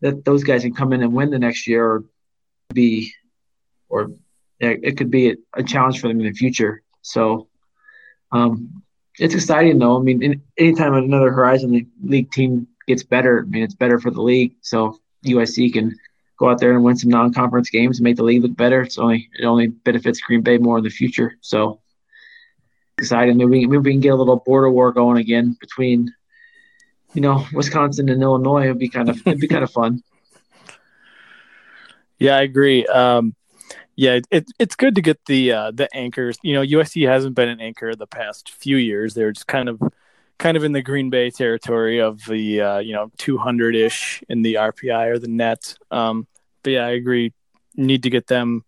that 0.00 0.24
those 0.24 0.42
guys 0.42 0.62
can 0.62 0.74
come 0.74 0.92
in 0.92 1.02
and 1.02 1.12
win 1.12 1.30
the 1.30 1.38
next 1.38 1.66
year 1.66 1.86
or 1.86 2.04
be 2.72 3.12
or 3.88 4.12
it 4.58 4.98
could 4.98 5.10
be 5.10 5.36
a, 5.54 5.62
challenge 5.62 6.00
for 6.00 6.08
them 6.08 6.20
in 6.20 6.26
the 6.26 6.32
future. 6.32 6.82
So 7.00 7.48
um, 8.30 8.82
it's 9.20 9.34
exciting 9.34 9.78
though. 9.78 9.98
I 9.98 10.02
mean, 10.02 10.42
anytime 10.58 10.94
another 10.94 11.30
Horizon 11.30 11.86
League 12.02 12.32
team 12.32 12.66
gets 12.86 13.02
better, 13.02 13.44
I 13.46 13.48
mean, 13.48 13.62
it's 13.62 13.74
better 13.74 13.98
for 13.98 14.10
the 14.10 14.22
league. 14.22 14.54
So 14.62 14.98
UIC 15.26 15.74
can 15.74 15.94
go 16.38 16.48
out 16.48 16.58
there 16.58 16.72
and 16.72 16.82
win 16.82 16.96
some 16.96 17.10
non-conference 17.10 17.68
games 17.68 17.98
and 17.98 18.04
make 18.04 18.16
the 18.16 18.24
league 18.24 18.42
look 18.42 18.56
better. 18.56 18.80
It's 18.80 18.98
only 18.98 19.28
it 19.38 19.44
only 19.44 19.68
benefits 19.68 20.20
Green 20.20 20.40
Bay 20.40 20.56
more 20.56 20.78
in 20.78 20.84
the 20.84 20.90
future. 20.90 21.36
So 21.42 21.80
exciting. 22.96 23.36
Maybe 23.36 23.66
maybe 23.66 23.78
we 23.78 23.92
can 23.92 24.00
get 24.00 24.14
a 24.14 24.16
little 24.16 24.36
border 24.36 24.70
war 24.70 24.90
going 24.90 25.18
again 25.18 25.56
between, 25.60 26.14
you 27.12 27.20
know, 27.20 27.46
Wisconsin 27.52 28.08
and 28.08 28.22
Illinois. 28.22 28.64
It'd 28.64 28.78
be 28.78 28.88
kind 28.88 29.10
of 29.10 29.20
it'd 29.26 29.40
be 29.40 29.48
kind 29.48 29.64
of 29.64 29.70
fun. 29.70 30.02
Yeah, 32.22 32.36
I 32.36 32.42
agree. 32.42 32.84
Um, 32.84 33.34
yeah, 33.96 34.20
it, 34.30 34.50
it's 34.58 34.76
good 34.76 34.94
to 34.94 35.02
get 35.02 35.24
the 35.26 35.52
uh, 35.52 35.70
the 35.72 35.94
anchors. 35.94 36.38
You 36.42 36.54
know, 36.54 36.62
UIC 36.62 37.06
hasn't 37.08 37.34
been 37.34 37.48
an 37.48 37.60
anchor 37.60 37.94
the 37.94 38.06
past 38.06 38.50
few 38.50 38.76
years. 38.76 39.14
They're 39.14 39.32
just 39.32 39.46
kind 39.46 39.68
of 39.68 39.80
kind 40.38 40.56
of 40.56 40.64
in 40.64 40.72
the 40.72 40.82
Green 40.82 41.10
Bay 41.10 41.30
territory 41.30 42.00
of 42.00 42.24
the 42.24 42.60
uh, 42.60 42.78
you 42.78 42.94
know 42.94 43.10
200 43.18 43.76
ish 43.76 44.22
in 44.28 44.42
the 44.42 44.54
RPI 44.54 45.08
or 45.08 45.18
the 45.18 45.28
net. 45.28 45.74
Um, 45.90 46.26
but 46.62 46.70
yeah, 46.70 46.86
I 46.86 46.90
agree. 46.90 47.32
Need 47.76 48.02
to 48.04 48.10
get 48.10 48.26
them 48.26 48.64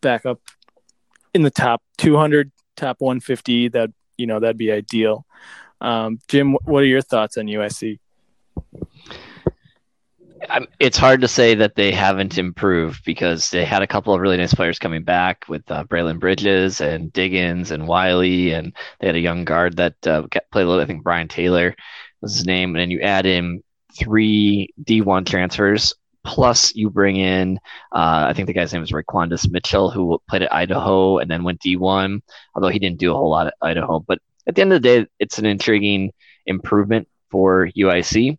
back 0.00 0.24
up 0.24 0.40
in 1.34 1.42
the 1.42 1.50
top 1.50 1.82
200, 1.98 2.50
top 2.76 2.96
150. 3.00 3.68
That 3.68 3.90
you 4.16 4.26
know 4.26 4.40
that'd 4.40 4.56
be 4.56 4.72
ideal. 4.72 5.26
Um, 5.80 6.20
Jim, 6.28 6.52
what 6.64 6.82
are 6.82 6.86
your 6.86 7.02
thoughts 7.02 7.36
on 7.38 7.46
UIC? 7.46 7.98
It's 10.78 10.96
hard 10.96 11.20
to 11.20 11.28
say 11.28 11.54
that 11.54 11.74
they 11.74 11.92
haven't 11.92 12.38
improved 12.38 13.04
because 13.04 13.50
they 13.50 13.64
had 13.64 13.82
a 13.82 13.86
couple 13.86 14.14
of 14.14 14.20
really 14.20 14.36
nice 14.36 14.54
players 14.54 14.78
coming 14.78 15.02
back 15.02 15.44
with 15.48 15.68
uh, 15.70 15.84
Braelen 15.84 16.18
Bridges 16.18 16.80
and 16.80 17.12
Diggins 17.12 17.70
and 17.70 17.86
Wiley, 17.86 18.52
and 18.52 18.74
they 18.98 19.06
had 19.06 19.16
a 19.16 19.20
young 19.20 19.44
guard 19.44 19.76
that 19.76 19.94
uh, 20.06 20.22
played 20.50 20.64
a 20.64 20.68
little. 20.68 20.80
I 20.80 20.86
think 20.86 21.02
Brian 21.02 21.28
Taylor 21.28 21.74
was 22.20 22.34
his 22.34 22.46
name, 22.46 22.70
and 22.70 22.80
then 22.80 22.90
you 22.90 23.00
add 23.00 23.26
in 23.26 23.62
three 23.98 24.72
D1 24.82 25.26
transfers. 25.26 25.94
Plus, 26.22 26.74
you 26.74 26.90
bring 26.90 27.16
in, 27.16 27.58
uh, 27.92 28.26
I 28.28 28.34
think 28.34 28.46
the 28.46 28.52
guy's 28.52 28.74
name 28.74 28.82
is 28.82 28.92
Raquandis 28.92 29.50
Mitchell, 29.50 29.90
who 29.90 30.20
played 30.28 30.42
at 30.42 30.52
Idaho 30.52 31.16
and 31.16 31.30
then 31.30 31.44
went 31.44 31.62
D1, 31.62 32.20
although 32.54 32.68
he 32.68 32.78
didn't 32.78 32.98
do 32.98 33.10
a 33.10 33.14
whole 33.14 33.30
lot 33.30 33.46
at 33.46 33.54
Idaho. 33.62 34.00
But 34.00 34.18
at 34.46 34.54
the 34.54 34.60
end 34.60 34.72
of 34.74 34.82
the 34.82 34.88
day, 34.88 35.06
it's 35.18 35.38
an 35.38 35.46
intriguing 35.46 36.12
improvement 36.44 37.08
for 37.30 37.68
UIC 37.68 38.36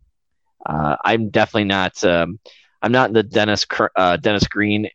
uh, 0.65 0.95
I'm 1.03 1.29
definitely 1.29 1.65
not. 1.65 2.03
Um, 2.03 2.39
I'm 2.81 2.91
not 2.91 3.09
in 3.09 3.13
the 3.13 3.23
Dennis 3.23 3.65
uh, 3.95 4.17
Dennis 4.17 4.47
Green, 4.47 4.89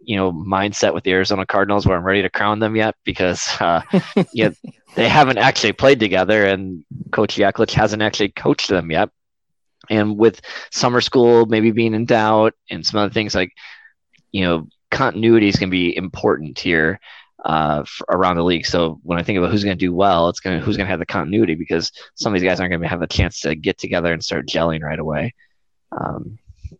you 0.00 0.16
know, 0.16 0.32
mindset 0.32 0.94
with 0.94 1.04
the 1.04 1.12
Arizona 1.12 1.46
Cardinals 1.46 1.86
where 1.86 1.96
I'm 1.96 2.04
ready 2.04 2.22
to 2.22 2.30
crown 2.30 2.58
them 2.58 2.76
yet 2.76 2.94
because 3.04 3.48
uh, 3.60 3.82
they 4.94 5.08
haven't 5.08 5.38
actually 5.38 5.72
played 5.72 6.00
together 6.00 6.44
and 6.46 6.84
Coach 7.10 7.36
Yaklich 7.36 7.72
hasn't 7.72 8.02
actually 8.02 8.30
coached 8.30 8.68
them 8.68 8.90
yet. 8.90 9.10
And 9.90 10.16
with 10.16 10.40
summer 10.70 11.00
school 11.00 11.46
maybe 11.46 11.70
being 11.70 11.94
in 11.94 12.06
doubt 12.06 12.54
and 12.70 12.86
some 12.86 13.00
other 13.00 13.12
things 13.12 13.34
like, 13.34 13.52
you 14.32 14.42
know, 14.44 14.66
continuity 14.90 15.48
is 15.48 15.56
going 15.56 15.68
to 15.68 15.76
be 15.76 15.96
important 15.96 16.58
here 16.58 17.00
uh, 17.44 17.84
around 18.08 18.36
the 18.36 18.42
league. 18.42 18.66
So 18.66 18.98
when 19.02 19.18
I 19.18 19.22
think 19.22 19.38
about 19.38 19.50
who's 19.50 19.64
going 19.64 19.76
to 19.76 19.84
do 19.84 19.94
well, 19.94 20.28
it's 20.28 20.40
going 20.40 20.58
to 20.58 20.64
who's 20.64 20.76
going 20.76 20.86
to 20.86 20.90
have 20.90 20.98
the 20.98 21.06
continuity 21.06 21.54
because 21.54 21.92
some 22.14 22.34
of 22.34 22.40
these 22.40 22.48
guys 22.48 22.58
aren't 22.58 22.72
going 22.72 22.82
to 22.82 22.88
have 22.88 23.02
a 23.02 23.06
chance 23.06 23.40
to 23.40 23.54
get 23.54 23.78
together 23.78 24.12
and 24.12 24.24
start 24.24 24.48
gelling 24.48 24.82
right 24.82 24.98
away. 24.98 25.34
Um, 25.92 26.38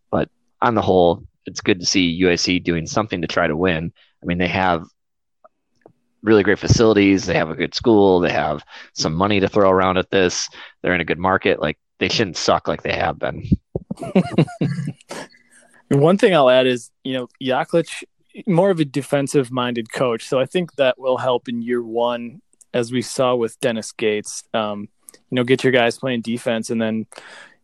but 0.09 0.29
on 0.61 0.75
the 0.75 0.81
whole, 0.81 1.23
it's 1.45 1.61
good 1.61 1.79
to 1.79 1.85
see 1.85 2.21
UIC 2.21 2.63
doing 2.63 2.87
something 2.87 3.21
to 3.21 3.27
try 3.27 3.47
to 3.47 3.55
win. 3.55 3.93
I 4.21 4.25
mean, 4.25 4.39
they 4.39 4.47
have 4.47 4.85
really 6.23 6.41
great 6.41 6.59
facilities. 6.59 7.25
They 7.25 7.35
have 7.35 7.51
a 7.51 7.55
good 7.55 7.75
school. 7.75 8.19
They 8.19 8.31
have 8.31 8.65
some 8.93 9.13
money 9.13 9.39
to 9.39 9.47
throw 9.47 9.69
around 9.69 9.97
at 9.97 10.09
this. 10.09 10.49
They're 10.81 10.95
in 10.95 11.01
a 11.01 11.05
good 11.05 11.19
market. 11.19 11.61
Like 11.61 11.77
they 11.99 12.09
shouldn't 12.09 12.37
suck 12.37 12.67
like 12.67 12.81
they 12.81 12.95
have 12.95 13.19
been. 13.19 13.47
One 15.89 16.17
thing 16.17 16.33
I'll 16.33 16.49
add 16.49 16.65
is, 16.65 16.89
you 17.03 17.13
know, 17.13 17.27
Yaklich 17.41 18.03
more 18.47 18.69
of 18.69 18.79
a 18.79 18.85
defensive 18.85 19.51
minded 19.51 19.91
coach. 19.91 20.27
So 20.27 20.39
I 20.39 20.45
think 20.45 20.75
that 20.75 20.99
will 20.99 21.17
help 21.17 21.47
in 21.47 21.61
year 21.61 21.83
one, 21.83 22.41
as 22.73 22.91
we 22.91 23.01
saw 23.01 23.35
with 23.35 23.59
Dennis 23.59 23.91
Gates. 23.91 24.43
Um, 24.53 24.89
you 25.29 25.35
know, 25.35 25.43
get 25.43 25.63
your 25.63 25.71
guys 25.71 25.97
playing 25.97 26.21
defense 26.21 26.69
and 26.69 26.81
then, 26.81 27.07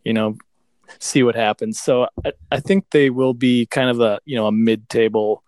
you 0.03 0.13
know, 0.13 0.37
see 0.99 1.23
what 1.23 1.35
happens. 1.35 1.79
So 1.79 2.07
I, 2.25 2.33
I 2.51 2.59
think 2.59 2.89
they 2.91 3.09
will 3.09 3.33
be 3.33 3.65
kind 3.65 3.89
of 3.89 3.99
a, 3.99 4.19
you 4.25 4.35
know, 4.35 4.47
a 4.47 4.51
mid 4.51 4.89
table, 4.89 5.43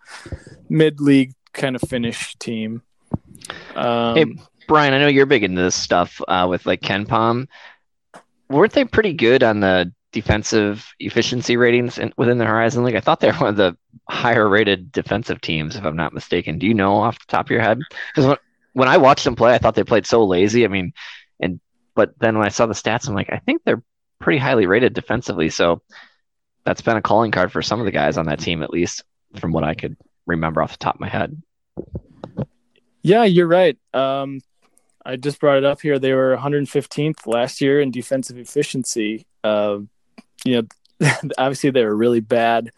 mid 0.69 0.99
league 0.99 1.33
kind 1.53 1.75
of 1.75 1.81
finish 1.81 2.36
team. 2.36 2.81
Um, 3.75 4.15
hey, 4.15 4.25
Brian, 4.67 4.93
I 4.93 4.99
know 4.99 5.07
you're 5.07 5.25
big 5.25 5.43
into 5.43 5.62
this 5.62 5.75
stuff 5.75 6.21
uh, 6.27 6.47
with 6.49 6.65
like 6.65 6.81
KenPom. 6.81 7.47
Weren't 8.49 8.73
they 8.73 8.86
pretty 8.86 9.13
good 9.13 9.43
on 9.43 9.59
the 9.62 9.91
defensive 10.13 10.93
efficiency 10.99 11.58
ratings 11.58 11.97
in, 11.97 12.13
within 12.15 12.38
the 12.38 12.45
Horizon 12.45 12.86
League. 12.86 12.95
I 12.95 13.02
thought 13.02 13.19
they're 13.19 13.34
one 13.34 13.49
of 13.49 13.58
the 13.58 13.76
higher 14.08 14.47
rated 14.47 14.91
defensive 14.91 15.41
teams, 15.41 15.76
if 15.76 15.84
I'm 15.84 15.97
not 15.97 16.13
mistaken. 16.13 16.60
Do 16.60 16.67
you 16.67 16.73
know 16.73 16.95
off 16.97 17.19
the 17.19 17.26
top 17.28 17.47
of 17.47 17.52
your 17.52 17.62
head? 17.62 17.80
Because 18.13 18.28
when, 18.28 18.38
when 18.73 18.88
I 18.88 18.97
watched 18.97 19.26
them 19.26 19.36
play, 19.36 19.54
I 19.54 19.58
thought 19.58 19.76
they 19.76 19.84
played 19.84 20.06
so 20.06 20.23
lazy. 20.23 20.63
I 20.63 20.69
mean, 20.69 20.93
and 21.41 21.60
but 21.95 22.17
then 22.19 22.38
when 22.38 22.45
I 22.45 22.49
saw 22.49 22.65
the 22.65 22.73
stats, 22.73 23.10
I'm 23.10 23.15
like, 23.15 23.32
I 23.32 23.39
think 23.39 23.63
they're 23.65 23.84
pretty 24.19 24.39
highly 24.39 24.67
rated 24.67 24.93
defensively. 24.93 25.49
So 25.49 25.82
that's 26.63 26.82
been 26.82 26.97
a 26.97 27.02
calling 27.02 27.32
card 27.32 27.52
for 27.52 27.62
some 27.62 27.80
of 27.80 27.86
the 27.86 27.91
guys 27.91 28.17
on 28.17 28.28
that 28.28 28.39
team, 28.39 28.63
at 28.63 28.69
least 28.69 29.04
from 29.38 29.52
what 29.52 29.63
I 29.65 29.73
could 29.73 29.97
remember 30.26 30.62
off 30.62 30.71
the 30.71 30.78
top 30.78 30.95
of 30.95 31.02
my 31.02 31.10
head. 31.10 31.41
Yeah, 33.02 33.26
you're 33.26 33.47
right. 33.47 33.78
Um, 33.93 34.39
I 35.06 35.17
just 35.17 35.39
brought 35.39 35.58
it 35.58 35.65
up 35.65 35.82
here. 35.82 35.99
They 35.99 36.13
were 36.13 36.38
115th 36.38 37.28
last 37.28 37.60
year 37.60 37.82
in 37.82 37.91
defensive 37.91 38.38
efficiency. 38.38 39.26
Uh, 39.43 39.80
you 40.45 40.62
know, 40.62 41.12
obviously 41.38 41.69
they 41.69 41.84
were 41.84 41.95
really 41.95 42.19
bad 42.19 42.71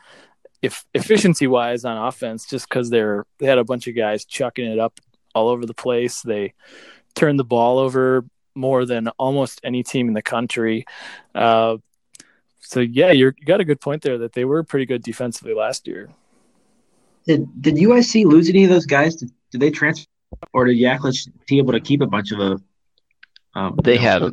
if 0.62 0.86
efficiency 0.93 1.47
wise 1.47 1.86
on 1.86 1.97
offense, 1.97 2.47
just 2.47 2.67
because 2.67 2.89
they're 2.89 3.25
they 3.38 3.45
had 3.45 3.58
a 3.58 3.63
bunch 3.63 3.88
of 3.88 3.95
guys 3.95 4.25
chucking 4.25 4.65
it 4.65 4.80
up 4.80 4.99
all 5.34 5.49
over 5.49 5.65
the 5.65 5.73
place. 5.73 6.21
They 6.21 6.54
turned 7.13 7.39
the 7.39 7.43
ball 7.43 7.78
over 7.78 8.25
more 8.56 8.86
than 8.86 9.10
almost 9.19 9.62
any 9.63 9.84
team 9.84 10.08
in 10.08 10.13
the 10.13 10.21
country. 10.21 10.86
Uh, 11.34 11.78
so 12.62 12.80
yeah, 12.80 13.12
you 13.12 13.32
got 13.45 13.60
a 13.62 13.65
good 13.65 13.80
point 13.80 14.01
there 14.01 14.17
that 14.19 14.34
they 14.34 14.45
were 14.45 14.63
pretty 14.63 14.86
good 14.86 15.04
defensively 15.04 15.54
last 15.54 15.88
year. 15.88 16.10
Did 17.28 17.62
did 17.62 17.75
UIC 17.75 18.25
lose 18.25 18.49
any 18.49 18.63
of 18.63 18.69
those 18.69 18.86
guys? 18.86 19.15
Did, 19.15 19.32
did 19.51 19.62
they 19.62 19.71
transfer, 19.71 20.08
or 20.54 20.65
did 20.65 20.78
Yaklich 20.78 21.30
be 21.47 21.58
able 21.60 21.73
to 21.73 21.80
keep 21.80 22.01
a 22.01 22.08
bunch 22.08 22.32
of 22.32 22.39
the? 22.39 22.62
Um, 23.54 23.80
they 23.84 23.97
had 23.97 24.23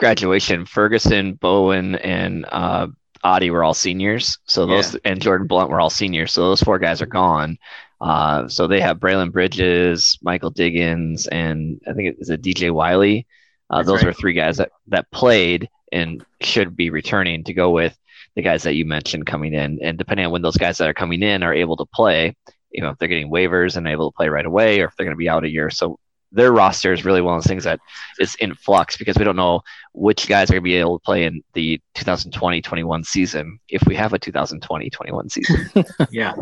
graduation, 0.00 0.64
Ferguson, 0.64 1.36
Boahen, 1.36 2.00
and 2.02 2.46
uh, 2.50 2.88
Ottey 3.22 3.50
were 3.50 3.62
all 3.62 3.74
seniors. 3.74 4.38
So 4.46 4.66
those 4.66 4.94
yeah. 4.94 5.00
and 5.04 5.20
Jordan 5.20 5.46
Blount 5.46 5.70
were 5.70 5.80
all 5.80 5.90
seniors. 5.90 6.32
So 6.32 6.42
those 6.42 6.62
four 6.62 6.78
guys 6.78 7.02
are 7.02 7.06
gone. 7.06 7.58
Uh, 8.00 8.48
so 8.48 8.66
they 8.66 8.80
have 8.80 8.98
Braelen 8.98 9.30
Bridges, 9.30 10.18
Michael 10.22 10.50
Diggins, 10.50 11.26
and 11.28 11.80
I 11.86 11.92
think 11.92 12.08
it 12.08 12.16
is 12.18 12.30
a 12.30 12.38
DJ 12.38 12.72
Wiley. 12.72 13.26
Uh, 13.68 13.82
those 13.82 14.02
right. 14.02 14.08
are 14.08 14.12
three 14.14 14.32
guys 14.32 14.56
that, 14.56 14.72
that 14.88 15.10
played 15.12 15.68
and 15.92 16.24
should 16.40 16.74
be 16.74 16.88
returning 16.88 17.44
to 17.44 17.52
go 17.52 17.70
with 17.70 17.96
the 18.34 18.42
guys 18.42 18.62
that 18.62 18.74
you 18.74 18.86
mentioned 18.86 19.26
coming 19.26 19.52
in. 19.52 19.78
And 19.82 19.98
depending 19.98 20.24
on 20.24 20.32
when 20.32 20.42
those 20.42 20.56
guys 20.56 20.78
that 20.78 20.88
are 20.88 20.94
coming 20.94 21.22
in 21.22 21.42
are 21.42 21.52
able 21.52 21.76
to 21.76 21.84
play, 21.84 22.34
you 22.70 22.80
know, 22.80 22.88
if 22.88 22.98
they're 22.98 23.06
getting 23.06 23.30
waivers 23.30 23.76
and 23.76 23.86
able 23.86 24.10
to 24.10 24.16
play 24.16 24.28
right 24.30 24.46
away, 24.46 24.80
or 24.80 24.86
if 24.86 24.96
they're 24.96 25.04
going 25.06 25.14
to 25.14 25.18
be 25.18 25.28
out 25.28 25.44
a 25.44 25.50
year. 25.50 25.68
So 25.68 25.98
their 26.32 26.52
roster 26.52 26.92
is 26.92 27.04
really 27.04 27.20
one 27.20 27.34
of 27.34 27.42
those 27.42 27.48
things 27.48 27.64
that 27.64 27.80
is 28.18 28.34
in 28.36 28.54
flux 28.54 28.96
because 28.96 29.16
we 29.16 29.24
don't 29.24 29.36
know 29.36 29.62
which 29.94 30.28
guys 30.28 30.48
are 30.50 30.54
going 30.54 30.62
to 30.62 30.64
be 30.64 30.76
able 30.76 30.98
to 30.98 31.04
play 31.04 31.24
in 31.24 31.42
the 31.54 31.80
2020-21 31.96 33.04
season 33.04 33.58
if 33.68 33.82
we 33.86 33.94
have 33.94 34.12
a 34.12 34.18
2020-21 34.18 35.30
season. 35.30 35.84
yeah. 36.10 36.34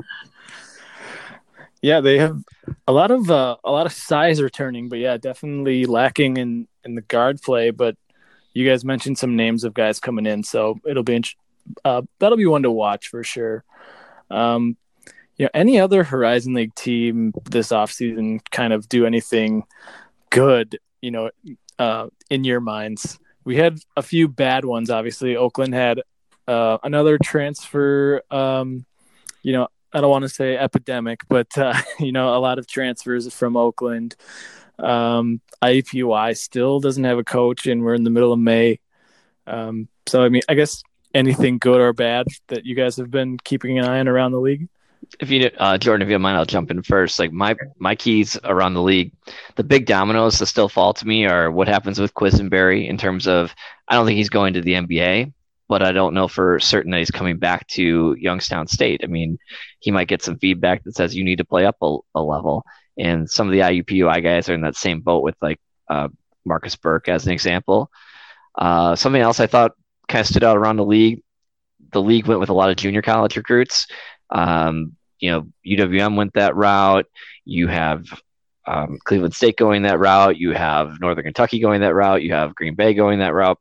Yeah, 1.81 2.01
they 2.01 2.19
have 2.19 2.43
a 2.89 2.93
lot 2.93 3.13
of 3.13 3.31
uh, 3.31 3.57
a 3.63 3.71
lot 3.71 3.87
of 3.87 3.93
size 3.93 4.43
returning, 4.43 4.89
but 4.89 4.99
yeah, 4.99 5.17
definitely 5.17 5.87
lacking 5.87 6.37
in 6.37 6.67
in 6.83 6.97
the 6.97 7.03
guard 7.03 7.41
play. 7.41 7.71
But 7.71 7.97
you 8.53 8.69
guys 8.69 8.85
mentioned 8.85 9.17
some 9.17 9.37
names 9.37 9.63
of 9.63 9.75
guys 9.75 10.01
coming 10.01 10.27
in, 10.27 10.43
so 10.43 10.81
it'll 10.85 11.05
be 11.05 11.23
uh, 11.85 12.03
that'll 12.19 12.37
be 12.37 12.47
one 12.47 12.65
to 12.65 12.71
watch 12.73 13.07
for 13.07 13.23
sure. 13.23 13.65
Um, 14.29 14.77
you 15.39 15.47
know, 15.47 15.51
any 15.55 15.81
other 15.81 16.05
Horizon 16.05 16.55
League 16.55 16.75
team 16.75 17.33
this 17.51 17.69
offseason 17.69 18.41
kind 18.51 18.73
of 18.73 18.89
do 18.89 19.07
anything 19.07 19.65
good 20.31 20.79
you 21.01 21.11
know, 21.11 21.31
uh, 21.79 22.09
in 22.31 22.45
your 22.45 22.61
minds? 22.61 23.19
We 23.45 23.57
had 23.57 23.79
a 23.97 24.03
few 24.03 24.29
bad 24.29 24.65
ones. 24.65 24.91
Obviously, 24.91 25.37
Oakland 25.37 25.75
had 25.75 26.03
uh, 26.47 26.79
another 26.83 27.19
transfer. 27.23 28.23
Um, 28.31 28.85
you 29.43 29.53
know, 29.53 29.69
I 29.93 30.01
don't 30.01 30.11
want 30.11 30.25
to 30.25 30.29
say 30.29 30.57
epidemic, 30.57 31.21
but 31.29 31.57
uh, 31.57 31.81
you 31.99 32.13
know, 32.13 32.37
a 32.37 32.41
lot 32.41 32.59
of 32.59 32.67
transfers 32.67 33.33
from 33.33 33.57
Oakland. 33.57 34.17
Um, 34.79 35.41
IUPUI 35.63 36.37
still 36.37 36.79
doesn't 36.81 37.05
have 37.05 37.19
a 37.19 37.25
coach, 37.25 37.67
and 37.67 37.83
we're 37.83 37.95
in 37.95 38.05
the 38.05 38.11
middle 38.11 38.33
of 38.33 38.39
May. 38.39 38.81
Um, 39.47 39.89
so, 40.07 40.23
I 40.23 40.29
mean, 40.29 40.43
I 40.49 40.55
guess 40.55 40.83
anything 41.15 41.59
good 41.59 41.81
or 41.81 41.93
bad 41.93 42.27
that 42.49 42.67
you 42.67 42.75
guys 42.75 42.97
have 42.97 43.11
been 43.11 43.39
keeping 43.39 43.79
an 43.79 43.87
eye 43.87 43.99
on 43.99 44.09
around 44.09 44.33
the 44.33 44.41
league? 44.41 44.69
If 45.21 45.31
you, 45.31 45.51
uh, 45.59 45.79
Jordan, 45.79 46.03
if 46.03 46.09
you 46.09 46.15
don't 46.15 46.23
mind, 46.23 46.37
I'll 46.37 46.45
jump 46.45 46.71
in 46.71 46.83
first. 46.83 47.19
Like 47.19 47.33
my 47.33 47.57
my 47.79 47.95
keys 47.95 48.39
around 48.45 48.75
the 48.75 48.83
league, 48.83 49.13
the 49.57 49.65
big 49.65 49.87
dominoes 49.87 50.39
that 50.39 50.47
still 50.47 50.69
fall 50.69 50.93
to 50.95 51.07
me 51.07 51.27
are 51.27 51.51
what 51.51 51.69
happens 51.69 51.99
with 51.99 52.15
Quisenberry 52.15 52.89
in 52.89 52.97
terms 52.99 53.27
of 53.27 53.55
I 53.89 53.95
don't 53.95 54.07
think 54.07 54.17
he's 54.17 54.29
going 54.29 54.55
to 54.55 54.61
the 54.61 54.75
NBA, 54.75 55.33
but 55.69 55.83
I 55.83 55.93
don't 55.93 56.15
know 56.15 56.29
for 56.29 56.61
certain 56.61 56.91
that 56.93 56.99
he's 56.99 57.11
coming 57.11 57.39
back 57.39 57.67
to 57.69 58.17
Youngstown 58.19 58.67
State. 58.67 59.01
I 59.03 59.07
mean, 59.07 59.39
he 59.81 59.91
might 59.91 60.09
get 60.09 60.23
some 60.23 60.39
feedback 60.39 60.85
that 60.85 60.95
says 60.97 61.15
you 61.15 61.25
need 61.25 61.39
to 61.39 61.45
play 61.45 61.65
up 61.65 61.77
a, 61.83 61.97
a 62.15 62.23
level, 62.23 62.65
and 62.99 63.29
some 63.31 63.47
of 63.49 63.53
the 63.53 63.61
IUPUI 63.61 64.23
guys 64.23 64.49
are 64.49 64.55
in 64.55 64.63
that 64.63 64.77
same 64.77 65.01
boat 65.01 65.23
with 65.23 65.37
like 65.41 65.61
uh, 65.89 66.09
Marcus 66.45 66.77
Burke 66.77 67.09
as 67.09 67.27
an 67.27 67.33
example. 67.33 67.91
Uh, 68.57 68.97
something 68.97 69.23
else 69.23 69.41
I 69.41 69.47
thought 69.47 69.73
kind 70.09 70.21
of 70.21 70.27
stood 70.27 70.45
out 70.45 70.57
around 70.57 70.77
the 70.77 70.85
league. 70.85 71.23
The 71.93 72.03
league 72.03 72.27
went 72.27 72.41
with 72.41 72.51
a 72.51 72.55
lot 72.55 72.71
of 72.71 72.77
junior 72.77 73.03
college 73.03 73.37
recruits. 73.37 73.87
Um, 74.31 74.97
you 75.19 75.31
know, 75.31 75.49
UWM 75.67 76.17
went 76.17 76.35
that 76.35 76.55
route. 76.57 77.07
You 77.45 77.67
have 77.69 78.05
um, 78.67 78.99
Cleveland 79.05 79.35
State 79.35 79.57
going 79.57 79.83
that 79.83 79.99
route. 79.99 80.37
You 80.37 80.53
have 80.53 81.01
Northern 81.01 81.25
Kentucky 81.25 81.59
going 81.59 81.81
that 81.81 81.95
route. 81.95 82.23
You 82.23 82.33
have 82.35 82.55
Green 82.55 82.75
Bay 82.75 82.95
going 82.95 83.21
that 83.21 83.35
route. 83.35 83.59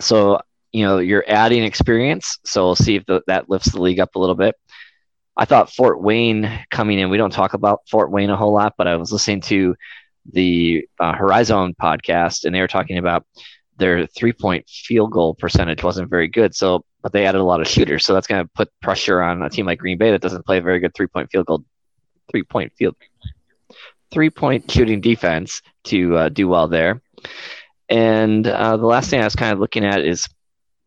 So, 0.00 0.40
you 0.72 0.84
know, 0.84 0.98
you're 0.98 1.24
adding 1.28 1.62
experience. 1.64 2.38
So 2.44 2.64
we'll 2.64 2.76
see 2.76 2.96
if 2.96 3.04
the, 3.06 3.22
that 3.26 3.50
lifts 3.50 3.72
the 3.72 3.80
league 3.80 4.00
up 4.00 4.14
a 4.14 4.18
little 4.18 4.34
bit. 4.34 4.56
I 5.36 5.44
thought 5.44 5.72
Fort 5.72 6.00
Wayne 6.00 6.64
coming 6.70 6.98
in, 6.98 7.10
we 7.10 7.16
don't 7.16 7.32
talk 7.32 7.54
about 7.54 7.88
Fort 7.88 8.10
Wayne 8.10 8.30
a 8.30 8.36
whole 8.36 8.52
lot, 8.52 8.74
but 8.76 8.86
I 8.86 8.96
was 8.96 9.12
listening 9.12 9.40
to 9.42 9.74
the 10.30 10.86
uh, 11.00 11.12
Horizon 11.12 11.74
podcast 11.80 12.44
and 12.44 12.54
they 12.54 12.60
were 12.60 12.68
talking 12.68 12.98
about 12.98 13.26
their 13.76 14.06
three 14.06 14.32
point 14.32 14.68
field 14.68 15.10
goal 15.10 15.34
percentage 15.34 15.82
wasn't 15.82 16.10
very 16.10 16.28
good. 16.28 16.54
So, 16.54 16.84
but 17.02 17.12
they 17.12 17.26
added 17.26 17.40
a 17.40 17.44
lot 17.44 17.60
of 17.60 17.68
shooters. 17.68 18.04
So 18.04 18.14
that's 18.14 18.26
going 18.26 18.44
to 18.44 18.50
put 18.54 18.70
pressure 18.80 19.20
on 19.22 19.42
a 19.42 19.50
team 19.50 19.66
like 19.66 19.78
Green 19.78 19.98
Bay 19.98 20.12
that 20.12 20.22
doesn't 20.22 20.46
play 20.46 20.58
a 20.58 20.62
very 20.62 20.78
good 20.78 20.94
three 20.94 21.08
point 21.08 21.30
field 21.30 21.46
goal, 21.46 21.64
three 22.30 22.44
point 22.44 22.72
field, 22.76 22.96
three 24.10 24.30
point 24.30 24.70
shooting 24.70 25.00
defense 25.00 25.62
to 25.84 26.16
uh, 26.16 26.28
do 26.28 26.48
well 26.48 26.68
there. 26.68 27.02
And 27.88 28.46
uh, 28.46 28.76
the 28.76 28.86
last 28.86 29.10
thing 29.10 29.20
I 29.20 29.24
was 29.24 29.36
kind 29.36 29.52
of 29.52 29.58
looking 29.58 29.84
at 29.84 30.00
is 30.00 30.28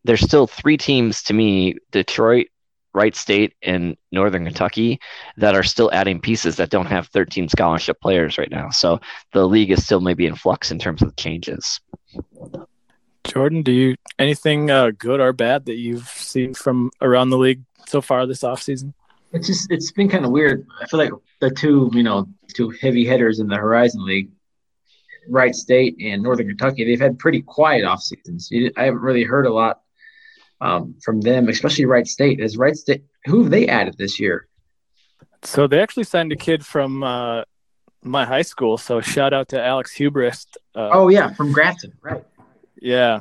there's 0.04 0.22
still 0.22 0.46
three 0.46 0.76
teams 0.76 1.22
to 1.24 1.34
me 1.34 1.76
Detroit, 1.92 2.46
Wright 2.94 3.14
State, 3.14 3.54
and 3.62 3.96
Northern 4.10 4.44
Kentucky 4.44 4.98
that 5.36 5.54
are 5.54 5.62
still 5.62 5.90
adding 5.92 6.20
pieces 6.20 6.56
that 6.56 6.70
don't 6.70 6.86
have 6.86 7.08
13 7.08 7.48
scholarship 7.48 8.00
players 8.00 8.38
right 8.38 8.50
now. 8.50 8.70
So 8.70 9.00
the 9.32 9.46
league 9.46 9.70
is 9.70 9.84
still 9.84 10.00
maybe 10.00 10.26
in 10.26 10.34
flux 10.34 10.70
in 10.70 10.78
terms 10.78 11.02
of 11.02 11.14
changes. 11.16 11.80
Jordan, 13.26 13.62
do 13.62 13.72
you 13.72 13.96
anything 14.18 14.70
uh, 14.70 14.90
good 14.96 15.20
or 15.20 15.32
bad 15.32 15.66
that 15.66 15.76
you've 15.76 16.08
seen 16.08 16.54
from 16.54 16.90
around 17.00 17.30
the 17.30 17.38
league 17.38 17.62
so 17.86 18.00
far 18.00 18.26
this 18.26 18.42
offseason? 18.42 18.94
It's 19.32 19.46
just 19.46 19.70
it's 19.70 19.92
been 19.92 20.08
kind 20.08 20.24
of 20.24 20.30
weird. 20.30 20.66
I 20.80 20.86
feel 20.86 20.98
like 20.98 21.10
the 21.40 21.50
two 21.50 21.90
you 21.92 22.02
know 22.02 22.26
two 22.54 22.70
heavy 22.80 23.04
hitters 23.04 23.40
in 23.40 23.48
the 23.48 23.56
Horizon 23.56 24.04
League, 24.04 24.30
Wright 25.28 25.54
State 25.54 25.96
and 26.00 26.22
Northern 26.22 26.48
Kentucky, 26.48 26.84
they've 26.84 27.00
had 27.00 27.18
pretty 27.18 27.42
quiet 27.42 27.84
off 27.84 28.02
seasons. 28.02 28.50
I 28.76 28.84
haven't 28.84 29.00
really 29.00 29.24
heard 29.24 29.46
a 29.46 29.52
lot 29.52 29.80
um, 30.60 30.94
from 31.02 31.20
them, 31.20 31.48
especially 31.48 31.84
Wright 31.84 32.06
State. 32.06 32.40
As 32.40 32.56
Wright 32.56 32.76
State, 32.76 33.04
who 33.26 33.42
have 33.42 33.50
they 33.50 33.68
added 33.68 33.96
this 33.98 34.18
year? 34.18 34.48
So 35.42 35.66
they 35.66 35.80
actually 35.80 36.04
signed 36.04 36.32
a 36.32 36.36
kid 36.36 36.64
from 36.64 37.02
uh, 37.02 37.42
my 38.02 38.24
high 38.24 38.42
school. 38.42 38.78
So 38.78 39.00
shout 39.00 39.32
out 39.32 39.48
to 39.48 39.62
Alex 39.62 39.94
Huibregtse. 39.96 40.46
Uh, 40.74 40.90
oh 40.92 41.08
yeah, 41.08 41.32
from 41.34 41.52
Grafton, 41.52 41.92
right? 42.02 42.24
Yeah. 42.80 43.20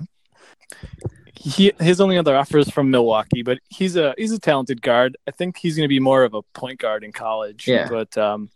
He 1.36 1.74
his 1.80 2.01
only 2.01 2.18
other 2.18 2.36
offer 2.36 2.58
is 2.58 2.70
from 2.70 2.89
Milwaukee, 2.89 3.43
but 3.43 3.60
he's 3.70 3.95
a 3.95 4.16
he's 4.18 4.32
a 4.32 4.39
talented 4.39 4.82
guard. 4.82 5.16
I 5.28 5.32
think 5.32 5.58
he's 5.58 5.76
going 5.76 5.84
to 5.84 5.89
be 5.89 5.99
more 5.99 6.24
of 6.24 6.34
a 6.34 6.41
point 6.41 6.80
guard 6.80 7.03
in 7.03 7.12
college. 7.12 7.68
Yeah. 7.68 7.88
But 7.88 8.18
um, 8.18 8.49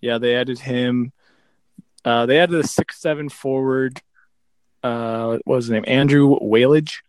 yeah, 0.00 0.18
they 0.18 0.34
added 0.34 0.58
him. 0.58 1.12
Uh, 2.04 2.26
they 2.26 2.38
added 2.38 2.58
a 2.64 2.66
six 2.66 3.00
seven 3.00 3.28
forward. 3.28 4.00
Uh, 4.82 5.38
what 5.44 5.56
was 5.56 5.66
his 5.66 5.72
name? 5.72 5.84
Andrew 5.86 6.38
Welage, 6.40 7.02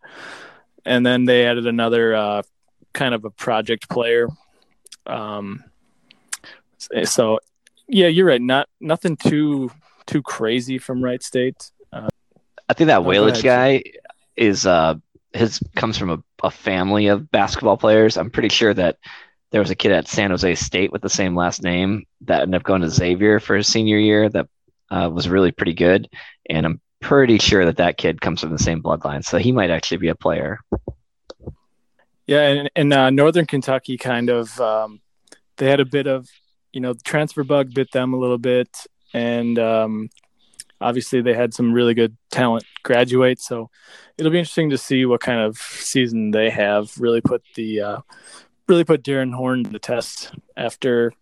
and 0.84 1.04
then 1.04 1.24
they 1.24 1.46
added 1.46 1.66
another 1.66 2.14
uh, 2.14 2.42
kind 2.92 3.14
of 3.14 3.24
a 3.24 3.30
project 3.30 3.88
player. 3.88 4.28
Um, 5.06 5.64
so 7.04 7.40
yeah, 7.88 8.08
you're 8.08 8.26
right. 8.26 8.42
Not 8.42 8.68
nothing 8.80 9.16
too 9.16 9.70
too 10.06 10.22
crazy 10.22 10.78
from 10.78 11.02
Wright 11.02 11.22
State. 11.22 11.70
I 12.68 12.74
think 12.74 12.88
that 12.88 13.00
oh, 13.00 13.04
Welage 13.04 13.42
guy 13.42 13.82
is 14.36 14.66
uh 14.66 14.94
his 15.32 15.60
comes 15.74 15.98
from 15.98 16.10
a, 16.10 16.22
a 16.42 16.50
family 16.50 17.08
of 17.08 17.30
basketball 17.30 17.76
players. 17.76 18.16
I'm 18.16 18.30
pretty 18.30 18.48
sure 18.48 18.72
that 18.72 18.98
there 19.50 19.60
was 19.60 19.70
a 19.70 19.74
kid 19.76 19.92
at 19.92 20.08
San 20.08 20.30
Jose 20.30 20.54
State 20.56 20.92
with 20.92 21.02
the 21.02 21.08
same 21.08 21.36
last 21.36 21.62
name 21.62 22.06
that 22.22 22.42
ended 22.42 22.60
up 22.60 22.64
going 22.64 22.82
to 22.82 22.90
Xavier 22.90 23.40
for 23.40 23.56
his 23.56 23.68
senior 23.68 23.98
year 23.98 24.28
that 24.28 24.48
uh, 24.90 25.10
was 25.12 25.28
really 25.28 25.52
pretty 25.52 25.74
good, 25.74 26.08
and 26.48 26.66
I'm 26.66 26.80
pretty 27.00 27.38
sure 27.38 27.64
that 27.66 27.76
that 27.76 27.96
kid 27.96 28.20
comes 28.20 28.40
from 28.40 28.50
the 28.50 28.58
same 28.58 28.82
bloodline, 28.82 29.24
so 29.24 29.38
he 29.38 29.52
might 29.52 29.70
actually 29.70 29.98
be 29.98 30.08
a 30.08 30.14
player. 30.14 30.60
Yeah, 32.26 32.48
and, 32.48 32.70
and 32.74 32.92
uh, 32.92 33.10
Northern 33.10 33.46
Kentucky 33.46 33.98
kind 33.98 34.30
of 34.30 34.58
um, 34.60 35.00
they 35.56 35.68
had 35.68 35.80
a 35.80 35.84
bit 35.84 36.06
of 36.06 36.28
you 36.72 36.80
know 36.80 36.92
the 36.92 37.02
transfer 37.02 37.44
bug 37.44 37.74
bit 37.74 37.90
them 37.92 38.14
a 38.14 38.18
little 38.18 38.38
bit, 38.38 38.68
and 39.12 39.58
um, 39.58 40.08
obviously 40.84 41.20
they 41.20 41.34
had 41.34 41.54
some 41.54 41.72
really 41.72 41.94
good 41.94 42.16
talent 42.30 42.64
graduate 42.82 43.40
so 43.40 43.70
it'll 44.18 44.32
be 44.32 44.38
interesting 44.38 44.70
to 44.70 44.78
see 44.78 45.04
what 45.04 45.20
kind 45.20 45.40
of 45.40 45.56
season 45.56 46.30
they 46.30 46.50
have 46.50 46.96
really 46.98 47.20
put 47.20 47.42
the 47.54 47.80
uh, 47.80 47.98
really 48.68 48.84
put 48.84 49.02
Darrin 49.02 49.32
Horn 49.32 49.64
to 49.64 49.70
the 49.70 49.78
test 49.78 50.32
after 50.56 51.12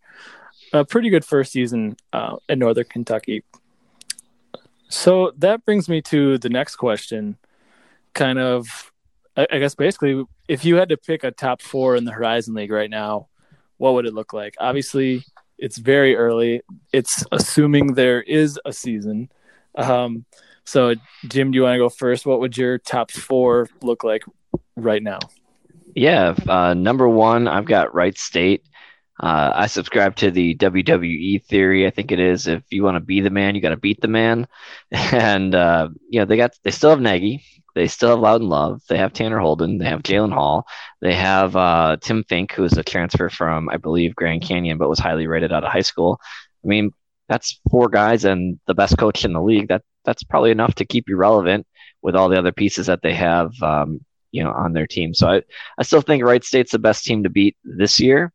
a 0.73 0.85
pretty 0.85 1.11
good 1.11 1.25
first 1.25 1.53
season 1.53 1.97
uh, 2.13 2.37
at 2.49 2.59
Northern 2.59 2.85
Kentucky. 2.85 3.45
So 4.89 5.33
that 5.39 5.65
brings 5.65 5.89
me 5.89 6.03
to 6.03 6.39
the 6.39 6.49
next 6.49 6.77
question. 6.77 7.39
Kind 8.15 8.39
of, 8.39 8.93
I, 9.37 9.47
I 9.51 9.59
guess, 9.59 9.75
basically, 9.75 10.25
if 10.49 10.65
you 10.65 10.77
had 10.77 10.91
to 10.91 10.97
pick 10.97 11.25
a 11.25 11.31
top 11.31 11.63
four 11.63 11.97
in 11.97 12.05
the 12.05 12.13
Horizon 12.13 12.55
League 12.55 12.71
right 12.71 12.91
now, 12.91 13.29
what 13.79 13.95
would 13.95 14.07
it 14.07 14.15
look 14.15 14.33
like? 14.33 14.55
Obviously, 14.61 15.25
it's 15.59 15.79
very 15.79 16.15
early. 16.15 16.63
It's 16.93 17.25
assuming 17.33 17.95
there 17.95 18.23
is 18.23 18.61
a 18.65 18.73
season. 18.73 19.31
Um, 19.75 20.25
so, 20.65 20.95
Jim, 21.29 21.51
do 21.51 21.57
you 21.57 21.63
want 21.63 21.75
to 21.75 21.79
go 21.79 21.89
first? 21.89 22.27
What 22.27 22.41
would 22.41 22.57
your 22.57 22.79
top 22.79 23.11
four 23.11 23.69
look 23.83 24.05
like 24.05 24.25
right 24.77 25.03
now? 25.03 25.19
Yeah, 25.95 26.35
uh, 26.49 26.75
number 26.75 27.09
one, 27.09 27.49
I've 27.49 27.67
got 27.67 27.95
Wright 27.95 28.17
State. 28.17 28.65
Uh, 29.21 29.53
I 29.55 29.67
subscribe 29.67 30.17
to 30.17 30.31
the 30.31 30.57
WWE 30.57 31.45
theory. 31.45 31.87
I 31.87 31.91
think 31.91 32.11
it 32.11 32.19
is 32.19 32.47
if 32.47 32.63
you 32.71 32.83
want 32.83 32.97
to 32.97 33.01
be 33.01 33.21
the 33.21 33.31
man, 33.31 33.55
you 33.55 33.61
got 33.61 33.71
to 33.71 33.77
beat 33.77 34.01
the 34.01 34.09
man. 34.09 34.47
And 34.91 35.55
uh, 35.55 35.89
you 36.09 36.21
know 36.21 36.25
they 36.25 36.37
got 36.37 36.53
they 36.65 36.71
still 36.71 36.91
have 36.91 37.01
Nagy, 37.01 37.45
they 37.75 37.87
still 37.87 38.11
have 38.11 38.21
Loudon 38.21 38.49
Love, 38.49 38.83
they 38.89 38.97
have 38.97 39.13
Tanner 39.13 39.39
Holden, 39.39 39.79
they 39.79 39.85
have 39.85 40.03
Jalen 40.03 40.33
Hall, 40.33 40.67
they 41.01 41.15
have 41.15 41.55
uh, 41.55 41.99
Tim 42.01 42.25
Finke, 42.25 42.53
who 42.53 42.65
is 42.65 42.77
a 42.77 42.83
transfer 42.83 43.29
from 43.29 43.69
I 43.69 43.77
believe 43.77 44.17
Grand 44.17 44.43
Canyon, 44.43 44.79
but 44.79 44.89
was 44.89 44.99
highly 44.99 45.27
rated 45.27 45.53
out 45.53 45.65
of 45.65 45.73
high 45.73 45.83
school. 45.83 46.19
I 46.65 46.69
mean, 46.69 46.93
that's 47.33 47.61
four 47.71 47.89
guys 47.89 48.27
and 48.27 48.61
the 48.67 48.75
best 48.75 48.99
coach 48.99 49.25
in 49.25 49.33
the 49.33 49.41
league. 49.41 49.69
That 49.69 49.83
that's 50.05 50.23
probably 50.23 50.51
enough 50.51 50.75
to 50.77 50.85
keep 50.85 51.09
you 51.09 51.17
relevant 51.17 51.67
with 52.03 52.15
all 52.15 52.29
the 52.29 52.39
other 52.39 52.53
pieces 52.53 52.87
that 52.89 53.01
they 53.01 53.15
have, 53.15 53.51
um, 53.63 54.05
you 54.33 54.45
know, 54.45 54.53
on 54.53 54.75
their 54.75 54.87
team. 54.87 55.15
So 55.15 55.29
I, 55.29 55.43
I 55.79 55.83
still 55.83 56.03
think 56.03 56.23
Wright 56.23 56.45
State's 56.45 56.73
the 56.73 56.79
best 56.79 57.05
team 57.05 57.23
to 57.23 57.31
beat 57.31 57.57
this 57.65 58.01
year. 58.01 58.33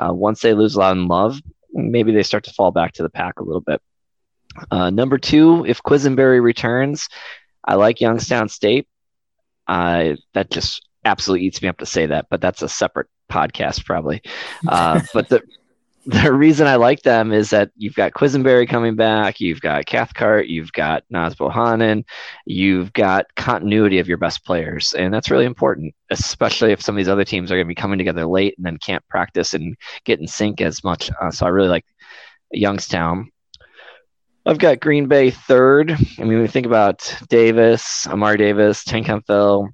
Uh, 0.00 0.14
once 0.14 0.40
they 0.40 0.54
lose 0.54 0.76
Loudon 0.76 1.08
Love, 1.08 1.38
maybe 1.74 2.12
they 2.12 2.22
start 2.22 2.44
to 2.44 2.52
fall 2.54 2.70
back 2.70 2.92
to 2.92 3.02
the 3.02 3.10
pack 3.10 3.38
a 3.38 3.44
little 3.44 3.60
bit. 3.60 3.82
Uh, 4.70 4.88
number 4.88 5.18
two, 5.18 5.66
if 5.66 5.82
Quisenberry 5.82 6.40
returns, 6.40 7.08
I 7.66 7.74
like 7.74 8.00
Youngstown 8.00 8.48
State. 8.48 8.88
Uh, 9.66 10.14
that 10.32 10.50
just 10.50 10.88
absolutely 11.04 11.46
eats 11.46 11.60
me 11.60 11.68
up 11.68 11.78
to 11.78 11.86
say 11.86 12.06
that, 12.06 12.26
but 12.30 12.40
that's 12.40 12.62
a 12.62 12.68
separate 12.68 13.08
podcast 13.30 13.84
probably. 13.84 14.22
Uh, 14.66 15.00
but 15.12 15.28
the 15.28 15.42
the 16.08 16.32
reason 16.32 16.66
I 16.66 16.76
like 16.76 17.02
them 17.02 17.32
is 17.32 17.50
that 17.50 17.70
you've 17.76 17.94
got 17.94 18.14
Quisenberry 18.14 18.66
coming 18.66 18.96
back, 18.96 19.40
you've 19.40 19.60
got 19.60 19.84
Cathcart, 19.84 20.46
you've 20.46 20.72
got 20.72 21.04
Naz 21.10 21.34
Bohannon, 21.34 22.02
you've 22.46 22.94
got 22.94 23.26
continuity 23.36 23.98
of 23.98 24.08
your 24.08 24.16
best 24.16 24.42
players, 24.42 24.94
and 24.94 25.12
that's 25.12 25.30
really 25.30 25.44
important, 25.44 25.94
especially 26.08 26.72
if 26.72 26.80
some 26.80 26.94
of 26.94 26.96
these 26.96 27.10
other 27.10 27.26
teams 27.26 27.52
are 27.52 27.56
going 27.56 27.66
to 27.66 27.68
be 27.68 27.74
coming 27.74 27.98
together 27.98 28.24
late 28.24 28.54
and 28.56 28.64
then 28.64 28.78
can't 28.78 29.06
practice 29.08 29.52
and 29.52 29.76
get 30.04 30.18
in 30.18 30.26
sync 30.26 30.62
as 30.62 30.82
much. 30.82 31.10
Uh, 31.20 31.30
so 31.30 31.44
I 31.44 31.50
really 31.50 31.68
like 31.68 31.84
Youngstown. 32.52 33.30
I've 34.46 34.58
got 34.58 34.80
Green 34.80 35.08
Bay 35.08 35.30
third. 35.30 35.94
I 36.18 36.24
mean, 36.24 36.40
we 36.40 36.48
think 36.48 36.64
about 36.64 37.14
Davis, 37.28 38.06
Amari 38.06 38.38
Davis, 38.38 38.82
Phil, 38.82 39.68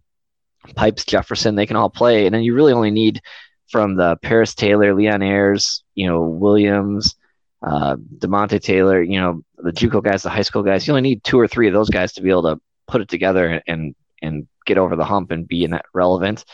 Pipes, 0.74 1.05
Jefferson, 1.05 1.55
they 1.55 1.66
can 1.66 1.76
all 1.76 1.91
play. 1.91 2.26
And 2.26 2.35
then 2.35 2.43
you 2.43 2.55
really 2.57 2.72
only 2.72 2.91
need 2.91 3.20
from 3.69 3.97
the 3.97 4.17
Paris 4.23 4.55
Taylor, 4.55 4.95
Leon 4.95 5.23
Ayers, 5.23 5.83
you 5.95 6.07
know, 6.07 6.23
Williams, 6.23 7.15
uh, 7.62 7.97
Demonte 8.19 8.61
Taylor, 8.61 9.03
you 9.03 9.21
know, 9.21 9.43
the 9.59 9.73
JUCO 9.73 10.03
guys, 10.03 10.23
the 10.23 10.31
high 10.31 10.43
school 10.43 10.62
guys. 10.62 10.87
You 10.87 10.93
only 10.93 11.03
need 11.03 11.25
two 11.25 11.39
or 11.39 11.49
three 11.49 11.67
of 11.67 11.75
those 11.75 11.91
guys 11.91 12.12
to 12.15 12.23
be 12.23 12.31
able 12.31 12.43
to 12.43 12.61
put 12.87 13.01
it 13.01 13.09
together 13.09 13.62
and 13.67 13.95
and 14.23 14.47
get 14.67 14.79
over 14.79 14.97
the 14.97 15.05
hump 15.05 15.31
and 15.31 15.49
be 15.49 15.65
in 15.65 15.71
that 15.73 15.87
relevant. 15.93 16.45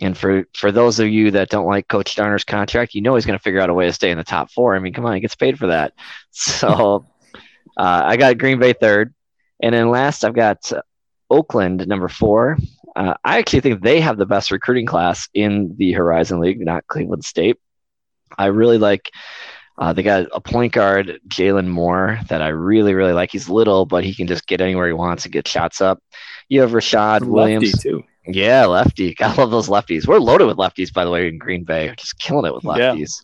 And 0.00 0.16
for 0.16 0.44
for 0.54 0.72
those 0.72 1.00
of 1.00 1.08
you 1.08 1.30
that 1.32 1.48
don't 1.48 1.66
like 1.66 1.88
Coach 1.88 2.16
Darner's 2.16 2.44
contract, 2.44 2.94
you 2.94 3.00
know 3.00 3.14
he's 3.14 3.26
going 3.26 3.38
to 3.38 3.42
figure 3.42 3.60
out 3.60 3.70
a 3.70 3.74
way 3.74 3.86
to 3.86 3.92
stay 3.92 4.10
in 4.10 4.18
the 4.18 4.24
top 4.24 4.50
four. 4.50 4.74
I 4.74 4.78
mean, 4.78 4.92
come 4.92 5.06
on, 5.06 5.14
he 5.14 5.20
gets 5.20 5.36
paid 5.36 5.58
for 5.58 5.68
that. 5.68 5.92
So 6.32 7.06
uh, 7.78 8.02
I 8.04 8.16
got 8.16 8.38
Green 8.38 8.58
Bay 8.58 8.74
third, 8.74 9.14
and 9.62 9.74
then 9.74 9.90
last 9.90 10.24
I've 10.24 10.34
got 10.34 10.70
Oakland 11.30 11.86
number 11.86 12.08
four. 12.08 12.58
Uh, 12.96 13.14
I 13.22 13.38
actually 13.38 13.60
think 13.60 13.82
they 13.82 14.00
have 14.00 14.16
the 14.16 14.26
best 14.26 14.50
recruiting 14.50 14.86
class 14.86 15.28
in 15.34 15.74
the 15.76 15.92
Horizon 15.92 16.40
League, 16.40 16.60
not 16.60 16.86
Cleveland 16.86 17.24
State. 17.24 17.58
I 18.38 18.46
really 18.46 18.78
like. 18.78 19.10
Uh, 19.78 19.92
they 19.92 20.02
got 20.02 20.26
a 20.32 20.40
point 20.40 20.72
guard, 20.72 21.20
Jalen 21.28 21.66
Moore, 21.66 22.18
that 22.30 22.40
I 22.40 22.48
really, 22.48 22.94
really 22.94 23.12
like. 23.12 23.30
He's 23.30 23.50
little, 23.50 23.84
but 23.84 24.02
he 24.04 24.14
can 24.14 24.26
just 24.26 24.46
get 24.46 24.62
anywhere 24.62 24.86
he 24.86 24.94
wants 24.94 25.24
and 25.24 25.32
get 25.32 25.46
shots 25.46 25.82
up. 25.82 26.02
You 26.48 26.62
have 26.62 26.70
Rashad 26.70 27.20
Lefty 27.20 27.26
Williams. 27.28 27.82
too. 27.82 28.02
Yeah, 28.26 28.64
lefty. 28.64 29.14
I 29.20 29.34
love 29.34 29.50
those 29.50 29.68
lefties. 29.68 30.06
We're 30.06 30.18
loaded 30.18 30.46
with 30.46 30.56
lefties, 30.56 30.90
by 30.92 31.04
the 31.04 31.10
way, 31.10 31.28
in 31.28 31.36
Green 31.36 31.64
Bay. 31.64 31.88
We're 31.88 31.94
just 31.94 32.18
killing 32.18 32.46
it 32.46 32.54
with 32.54 32.64
Yeah. 32.64 32.94
lefties. 32.94 33.22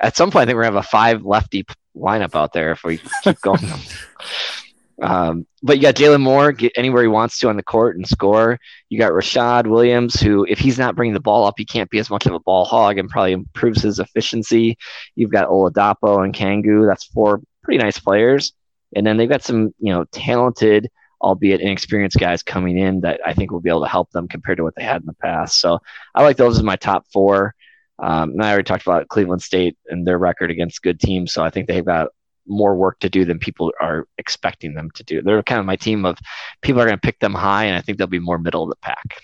At 0.00 0.16
some 0.16 0.30
point, 0.30 0.42
I 0.42 0.46
think 0.46 0.56
we're 0.56 0.62
gonna 0.64 0.76
have 0.78 0.84
a 0.84 0.88
five 0.88 1.22
lefty 1.24 1.64
lineup 1.94 2.34
out 2.34 2.52
there 2.54 2.72
if 2.72 2.82
we 2.82 3.00
keep 3.22 3.40
going. 3.42 3.60
um, 5.02 5.46
but 5.62 5.76
you 5.76 5.82
got 5.82 5.96
Jalen 5.96 6.20
Moore 6.20 6.52
get 6.52 6.72
anywhere 6.76 7.02
he 7.02 7.08
wants 7.08 7.38
to 7.38 7.48
on 7.48 7.56
the 7.56 7.62
court 7.62 7.96
and 7.96 8.06
score. 8.06 8.58
You 8.88 8.98
got 8.98 9.12
Rashad 9.12 9.66
Williams, 9.66 10.20
who, 10.20 10.44
if 10.48 10.58
he's 10.58 10.78
not 10.78 10.94
bringing 10.94 11.14
the 11.14 11.20
ball 11.20 11.46
up, 11.46 11.54
he 11.56 11.64
can't 11.64 11.90
be 11.90 11.98
as 11.98 12.10
much 12.10 12.26
of 12.26 12.32
a 12.32 12.40
ball 12.40 12.64
hog 12.64 12.98
and 12.98 13.08
probably 13.08 13.32
improves 13.32 13.82
his 13.82 13.98
efficiency. 13.98 14.78
You've 15.14 15.32
got 15.32 15.48
Oladapo 15.48 16.24
and 16.24 16.34
Kangu. 16.34 16.86
That's 16.86 17.04
four 17.04 17.40
pretty 17.62 17.82
nice 17.82 17.98
players. 17.98 18.52
And 18.94 19.06
then 19.06 19.16
they've 19.16 19.28
got 19.28 19.42
some, 19.42 19.74
you 19.80 19.92
know, 19.92 20.04
talented, 20.12 20.88
albeit 21.20 21.60
inexperienced 21.60 22.18
guys 22.18 22.42
coming 22.42 22.78
in 22.78 23.00
that 23.00 23.20
I 23.26 23.34
think 23.34 23.50
will 23.50 23.60
be 23.60 23.70
able 23.70 23.82
to 23.82 23.88
help 23.88 24.10
them 24.10 24.28
compared 24.28 24.58
to 24.58 24.62
what 24.62 24.76
they 24.76 24.84
had 24.84 25.00
in 25.00 25.06
the 25.06 25.14
past. 25.14 25.60
So 25.60 25.80
I 26.14 26.22
like 26.22 26.36
those 26.36 26.58
as 26.58 26.62
my 26.62 26.76
top 26.76 27.06
four. 27.12 27.54
Um, 27.98 28.30
and 28.30 28.42
I 28.42 28.52
already 28.52 28.64
talked 28.64 28.86
about 28.86 29.08
Cleveland 29.08 29.42
State 29.42 29.76
and 29.88 30.06
their 30.06 30.18
record 30.18 30.50
against 30.50 30.82
good 30.82 31.00
teams. 31.00 31.32
So 31.32 31.42
I 31.42 31.50
think 31.50 31.66
they've 31.66 31.84
got 31.84 32.08
more 32.46 32.74
work 32.74 32.98
to 33.00 33.08
do 33.08 33.24
than 33.24 33.38
people 33.38 33.72
are 33.80 34.06
expecting 34.18 34.74
them 34.74 34.90
to 34.92 35.02
do. 35.04 35.22
They're 35.22 35.42
kind 35.42 35.60
of 35.60 35.66
my 35.66 35.76
team 35.76 36.04
of 36.04 36.18
people 36.62 36.80
are 36.82 36.86
going 36.86 36.96
to 36.96 37.00
pick 37.00 37.20
them 37.20 37.34
high, 37.34 37.64
and 37.64 37.76
I 37.76 37.80
think 37.80 37.98
they'll 37.98 38.06
be 38.06 38.18
more 38.18 38.38
middle 38.38 38.62
of 38.62 38.70
the 38.70 38.76
pack. 38.76 39.22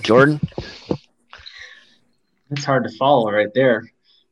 Jordan, 0.02 0.40
It's 2.50 2.64
hard 2.64 2.84
to 2.84 2.96
follow 2.96 3.30
right 3.30 3.52
there. 3.54 3.90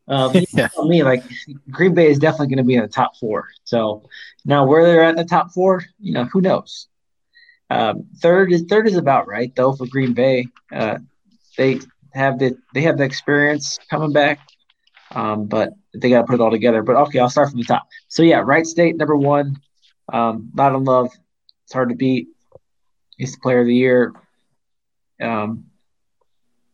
Um, 0.09 0.35
you 0.35 0.47
Yeah. 0.53 0.69
tell 0.69 0.87
me, 0.87 1.03
like 1.03 1.25
Green 1.71 1.95
Bay 1.95 2.09
is 2.09 2.19
definitely 2.19 2.49
going 2.49 2.59
to 2.59 2.65
be 2.65 2.75
in 2.75 2.83
the 2.83 2.89
top 2.89 3.17
four. 3.17 3.49
So 3.65 4.09
now 4.45 4.67
where 4.67 4.85
they're 4.85 5.03
at 5.03 5.11
in 5.11 5.17
the 5.17 5.25
top 5.25 5.53
four, 5.53 5.83
you 5.99 6.13
know, 6.13 6.25
who 6.25 6.41
knows? 6.41 6.89
Um, 7.71 8.05
third 8.19 8.53
is 8.53 8.65
third 8.69 8.87
is 8.87 8.97
about 8.97 9.27
right 9.27 9.55
though 9.57 9.73
for 9.73 9.87
Green 9.87 10.13
Bay. 10.13 10.47
Uh, 10.73 10.99
they 11.57 11.81
have 12.13 12.39
the 12.39 12.57
they 12.75 12.83
have 12.83 12.99
the 12.99 13.05
experience 13.05 13.79
coming 13.91 14.13
back, 14.13 14.39
um, 15.15 15.47
but 15.47 15.73
they 15.95 16.11
got 16.11 16.21
to 16.21 16.27
put 16.27 16.35
it 16.35 16.41
all 16.41 16.51
together. 16.51 16.83
But 16.83 16.97
okay, 16.97 17.19
I'll 17.19 17.31
start 17.31 17.51
from 17.51 17.61
the 17.61 17.65
top. 17.65 17.89
So 18.09 18.23
yeah, 18.23 18.41
Wright 18.41 18.67
State 18.67 18.97
number 18.97 19.17
one. 19.17 19.61
Um, 20.13 20.51
Loudon 20.55 20.85
Love. 20.85 21.11
It's 21.65 21.73
hard 21.73 21.89
to 21.89 21.95
beat. 21.95 22.29
He's 23.17 23.33
the 23.33 23.39
player 23.41 23.61
of 23.61 23.67
the 23.67 23.75
year. 23.75 24.13
Um, 25.21 25.67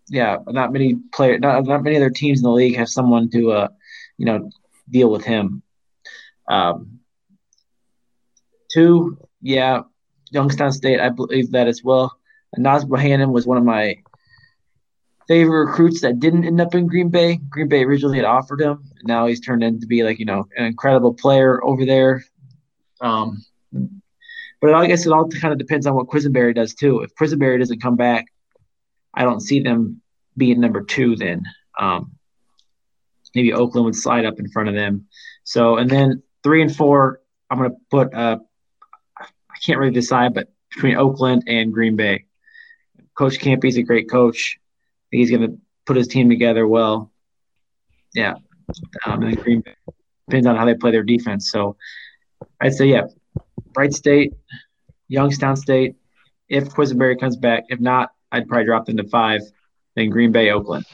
yeah, 0.09 0.39
not 0.49 0.73
many 0.73 0.97
player, 1.13 1.39
not, 1.39 1.65
not 1.65 1.85
many 1.85 1.97
other 1.97 2.11
teams 2.11 2.41
in 2.41 2.43
the 2.43 2.51
league 2.51 2.77
have 2.77 2.89
someone 2.89 3.31
to, 3.31 3.53
uh, 3.53 3.69
you 4.19 4.27
know, 4.27 4.51
deal 4.91 5.11
with 5.11 5.25
him. 5.25 5.63
Um, 6.49 6.99
two, 8.73 9.19
yeah, 9.41 9.83
Youngstown 10.31 10.73
State, 10.73 11.01
I 11.01 11.11
believe 11.11 11.53
that 11.53 11.69
as 11.69 11.85
well. 11.85 12.17
Naz 12.57 12.85
Bohannon 12.85 13.31
was 13.31 13.47
one 13.47 13.59
of 13.59 13.65
my 13.65 13.99
favorite 15.29 15.67
recruits 15.67 16.01
that 16.01 16.21
didn't 16.21 16.45
end 16.45 16.61
up 16.61 16.75
in 16.75 16.87
Green 16.87 17.09
Bay. 17.09 17.37
Green 17.49 17.69
Bay 17.69 17.85
originally 17.85 18.17
had 18.17 18.27
offered 18.27 18.61
him. 18.61 18.83
And 18.99 19.07
now 19.07 19.27
he's 19.27 19.41
turned 19.41 19.63
into 19.63 19.87
be 19.87 20.03
like, 20.03 20.19
you 20.19 20.25
know, 20.25 20.47
an 20.57 20.65
incredible 20.65 21.15
player 21.15 21.63
over 21.65 21.85
there. 21.85 22.25
Um, 23.01 23.45
but 24.61 24.75
I 24.75 24.87
guess 24.87 25.07
it 25.07 25.13
all 25.13 25.29
kind 25.29 25.53
of 25.53 25.59
depends 25.59 25.87
on 25.87 25.95
what 25.95 26.09
Quisenberry 26.09 26.55
does 26.55 26.75
too. 26.75 27.01
If 27.01 27.15
Quisenberry 27.15 27.59
doesn't 27.59 27.81
come 27.81 27.97
back, 27.97 28.27
I 29.15 29.25
don't 29.25 29.41
see 29.41 29.61
them 29.61 30.03
being 30.37 30.61
number 30.61 30.83
two 30.83 31.17
then. 31.17 31.45
Um, 31.79 32.13
maybe 33.35 33.53
Oakland 33.53 33.85
would 33.87 33.97
slide 33.97 34.27
up 34.27 34.39
in 34.39 34.49
front 34.51 34.69
of 34.69 34.75
them. 34.75 35.07
So, 35.45 35.77
and 35.77 35.89
then 35.89 36.23
three 36.43 36.63
and 36.63 36.75
four, 36.75 37.21
I'm 37.51 37.63
to 37.63 37.77
put, 37.91 38.13
uh, 38.15 38.39
I 39.19 39.57
can't 39.65 39.79
really 39.79 39.93
decide, 39.93 40.35
but 40.35 40.49
between 40.75 40.97
Oakland 40.97 41.45
and 41.47 41.73
Green 41.73 41.97
Bay. 41.97 42.25
Coach 43.15 43.39
Kampe's 43.39 43.77
a 43.77 43.83
great 43.83 44.09
coach. 44.11 44.59
He's 45.11 45.31
going 45.31 45.43
to 45.43 45.59
put 45.87 45.97
his 45.97 46.09
team 46.09 46.29
together 46.29 46.67
well. 46.67 47.11
Yeah. 48.15 48.35
Um, 49.05 49.23
and 49.23 49.37
Green 49.41 49.61
Bay 49.61 49.75
depends 50.29 50.47
on 50.47 50.57
how 50.57 50.65
they 50.65 50.75
play 50.75 50.93
their 50.93 51.03
defense. 51.03 51.51
So 51.51 51.77
I'd 52.61 52.75
say, 52.75 52.87
yeah, 52.87 53.03
Wright 53.77 53.93
State, 53.93 54.33
Youngstown 55.09 55.57
State, 55.57 55.97
if 56.49 56.69
Quisenberry 56.71 57.19
comes 57.19 57.37
back. 57.37 57.65
If 57.69 57.81
not, 57.81 58.11
I'd 58.31 58.49
probably 58.49 58.67
drop 58.67 58.87
them 58.87 58.97
to 58.99 59.09
five. 59.09 59.41
Then 59.97 60.11
Green 60.11 60.33
Bay, 60.33 60.51
Oakland. 60.51 60.85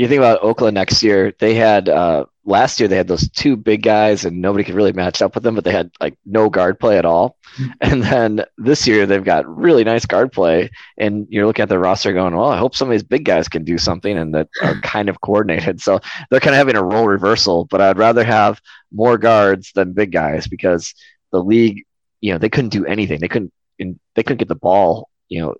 You 0.00 0.08
think 0.08 0.18
about 0.18 0.42
Oakland 0.42 0.76
next 0.76 1.02
year. 1.02 1.34
They 1.38 1.54
had 1.54 1.86
uh, 1.90 2.24
last 2.46 2.80
year 2.80 2.88
they 2.88 2.96
had 2.96 3.06
those 3.06 3.28
two 3.28 3.54
big 3.54 3.82
guys, 3.82 4.24
and 4.24 4.40
nobody 4.40 4.64
could 4.64 4.74
really 4.74 4.94
match 4.94 5.20
up 5.20 5.34
with 5.34 5.44
them. 5.44 5.54
But 5.54 5.64
they 5.64 5.72
had 5.72 5.90
like 6.00 6.16
no 6.24 6.48
guard 6.48 6.80
play 6.80 6.96
at 6.96 7.04
all. 7.04 7.36
And 7.82 8.02
then 8.02 8.44
this 8.56 8.86
year 8.86 9.04
they've 9.04 9.22
got 9.22 9.46
really 9.46 9.84
nice 9.84 10.06
guard 10.06 10.32
play, 10.32 10.70
and 10.96 11.26
you're 11.28 11.44
looking 11.44 11.64
at 11.64 11.68
the 11.68 11.78
roster 11.78 12.14
going, 12.14 12.34
"Well, 12.34 12.48
I 12.48 12.56
hope 12.56 12.74
some 12.74 12.88
of 12.88 12.92
these 12.92 13.02
big 13.02 13.26
guys 13.26 13.46
can 13.46 13.62
do 13.62 13.76
something 13.76 14.16
and 14.16 14.34
that 14.34 14.48
are 14.62 14.80
kind 14.82 15.10
of 15.10 15.20
coordinated." 15.20 15.82
So 15.82 16.00
they're 16.30 16.40
kind 16.40 16.54
of 16.54 16.58
having 16.58 16.76
a 16.76 16.82
role 16.82 17.06
reversal. 17.06 17.66
But 17.66 17.82
I'd 17.82 17.98
rather 17.98 18.24
have 18.24 18.58
more 18.90 19.18
guards 19.18 19.70
than 19.74 19.92
big 19.92 20.12
guys 20.12 20.46
because 20.46 20.94
the 21.30 21.44
league, 21.44 21.84
you 22.22 22.32
know, 22.32 22.38
they 22.38 22.48
couldn't 22.48 22.70
do 22.70 22.86
anything. 22.86 23.20
They 23.20 23.28
couldn't, 23.28 23.52
they 23.78 24.22
couldn't 24.22 24.38
get 24.38 24.48
the 24.48 24.54
ball, 24.54 25.10
you 25.28 25.42
know, 25.42 25.56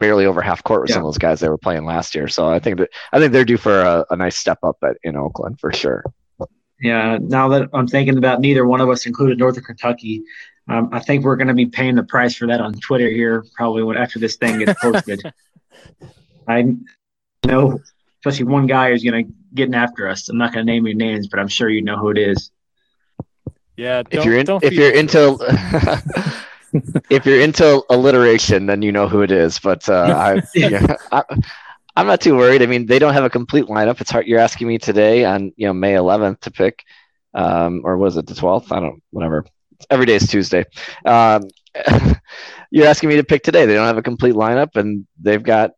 barely 0.00 0.26
over 0.26 0.42
half 0.42 0.64
court 0.64 0.82
with 0.82 0.90
some 0.90 1.02
of 1.02 1.06
those 1.06 1.18
guys 1.18 1.38
they 1.38 1.48
were 1.48 1.58
playing 1.58 1.84
last 1.84 2.14
year. 2.14 2.26
So 2.26 2.48
I 2.48 2.58
think 2.58 2.78
that 2.78 2.90
I 3.12 3.18
think 3.20 3.32
they're 3.32 3.44
due 3.44 3.56
for 3.58 3.80
a, 3.82 4.04
a 4.10 4.16
nice 4.16 4.36
step 4.36 4.58
up 4.64 4.78
at, 4.82 4.96
in 5.04 5.14
Oakland 5.16 5.60
for 5.60 5.72
sure. 5.72 6.02
Yeah, 6.80 7.18
now 7.20 7.48
that 7.50 7.68
I'm 7.74 7.86
thinking 7.86 8.16
about 8.18 8.40
neither 8.40 8.66
one 8.66 8.80
of 8.80 8.88
us 8.88 9.06
included 9.06 9.38
Northern 9.38 9.62
Kentucky, 9.62 10.22
um, 10.66 10.88
I 10.92 10.98
think 11.00 11.24
we're 11.24 11.36
going 11.36 11.48
to 11.48 11.54
be 11.54 11.66
paying 11.66 11.94
the 11.94 12.02
price 12.02 12.34
for 12.34 12.46
that 12.46 12.60
on 12.60 12.72
Twitter 12.72 13.08
here 13.08 13.44
probably 13.54 13.82
when 13.82 13.98
after 13.98 14.18
this 14.18 14.36
thing 14.36 14.58
gets 14.60 14.80
posted. 14.80 15.22
I 16.48 16.74
know, 17.46 17.78
especially 18.20 18.46
one 18.46 18.66
guy 18.66 18.90
is 18.92 19.04
going 19.04 19.26
to 19.26 19.32
getting 19.54 19.74
after 19.74 20.08
us. 20.08 20.28
I'm 20.28 20.38
not 20.38 20.52
going 20.54 20.66
to 20.66 20.72
name 20.72 20.86
any 20.86 20.94
names, 20.94 21.28
but 21.28 21.38
I'm 21.38 21.48
sure 21.48 21.68
you 21.68 21.82
know 21.82 21.96
who 21.96 22.08
it 22.10 22.18
is. 22.18 22.50
Yeah, 23.76 24.00
If 24.00 24.10
don't- 24.10 24.24
you're 24.26 24.38
in, 24.38 24.46
don't 24.46 24.64
if 24.64 24.72
you're 24.72 24.90
into 24.90 25.32
into 25.32 26.32
if 27.10 27.26
you're 27.26 27.40
into 27.40 27.82
alliteration, 27.90 28.66
then 28.66 28.82
you 28.82 28.92
know 28.92 29.08
who 29.08 29.22
it 29.22 29.30
is. 29.30 29.58
But 29.58 29.88
uh, 29.88 29.92
I, 30.16 30.42
yeah, 30.54 30.96
I, 31.12 31.24
I'm 31.96 32.06
not 32.06 32.20
too 32.20 32.36
worried. 32.36 32.62
I 32.62 32.66
mean, 32.66 32.86
they 32.86 32.98
don't 32.98 33.14
have 33.14 33.24
a 33.24 33.30
complete 33.30 33.66
lineup. 33.66 34.00
It's 34.00 34.10
hard. 34.10 34.26
You're 34.26 34.38
asking 34.38 34.68
me 34.68 34.78
today 34.78 35.24
on 35.24 35.52
you 35.56 35.66
know 35.66 35.72
May 35.72 35.94
11th 35.94 36.40
to 36.40 36.50
pick, 36.50 36.84
um, 37.34 37.82
or 37.84 37.96
was 37.96 38.16
it 38.16 38.26
the 38.26 38.34
12th? 38.34 38.72
I 38.72 38.80
don't. 38.80 39.02
Whatever. 39.10 39.44
Every 39.88 40.06
day 40.06 40.14
is 40.14 40.28
Tuesday. 40.28 40.64
Um, 41.04 41.44
you're 42.70 42.86
asking 42.86 43.08
me 43.08 43.16
to 43.16 43.24
pick 43.24 43.42
today. 43.42 43.66
They 43.66 43.74
don't 43.74 43.86
have 43.86 43.98
a 43.98 44.02
complete 44.02 44.34
lineup, 44.34 44.76
and 44.76 45.06
they've 45.20 45.42
got 45.42 45.72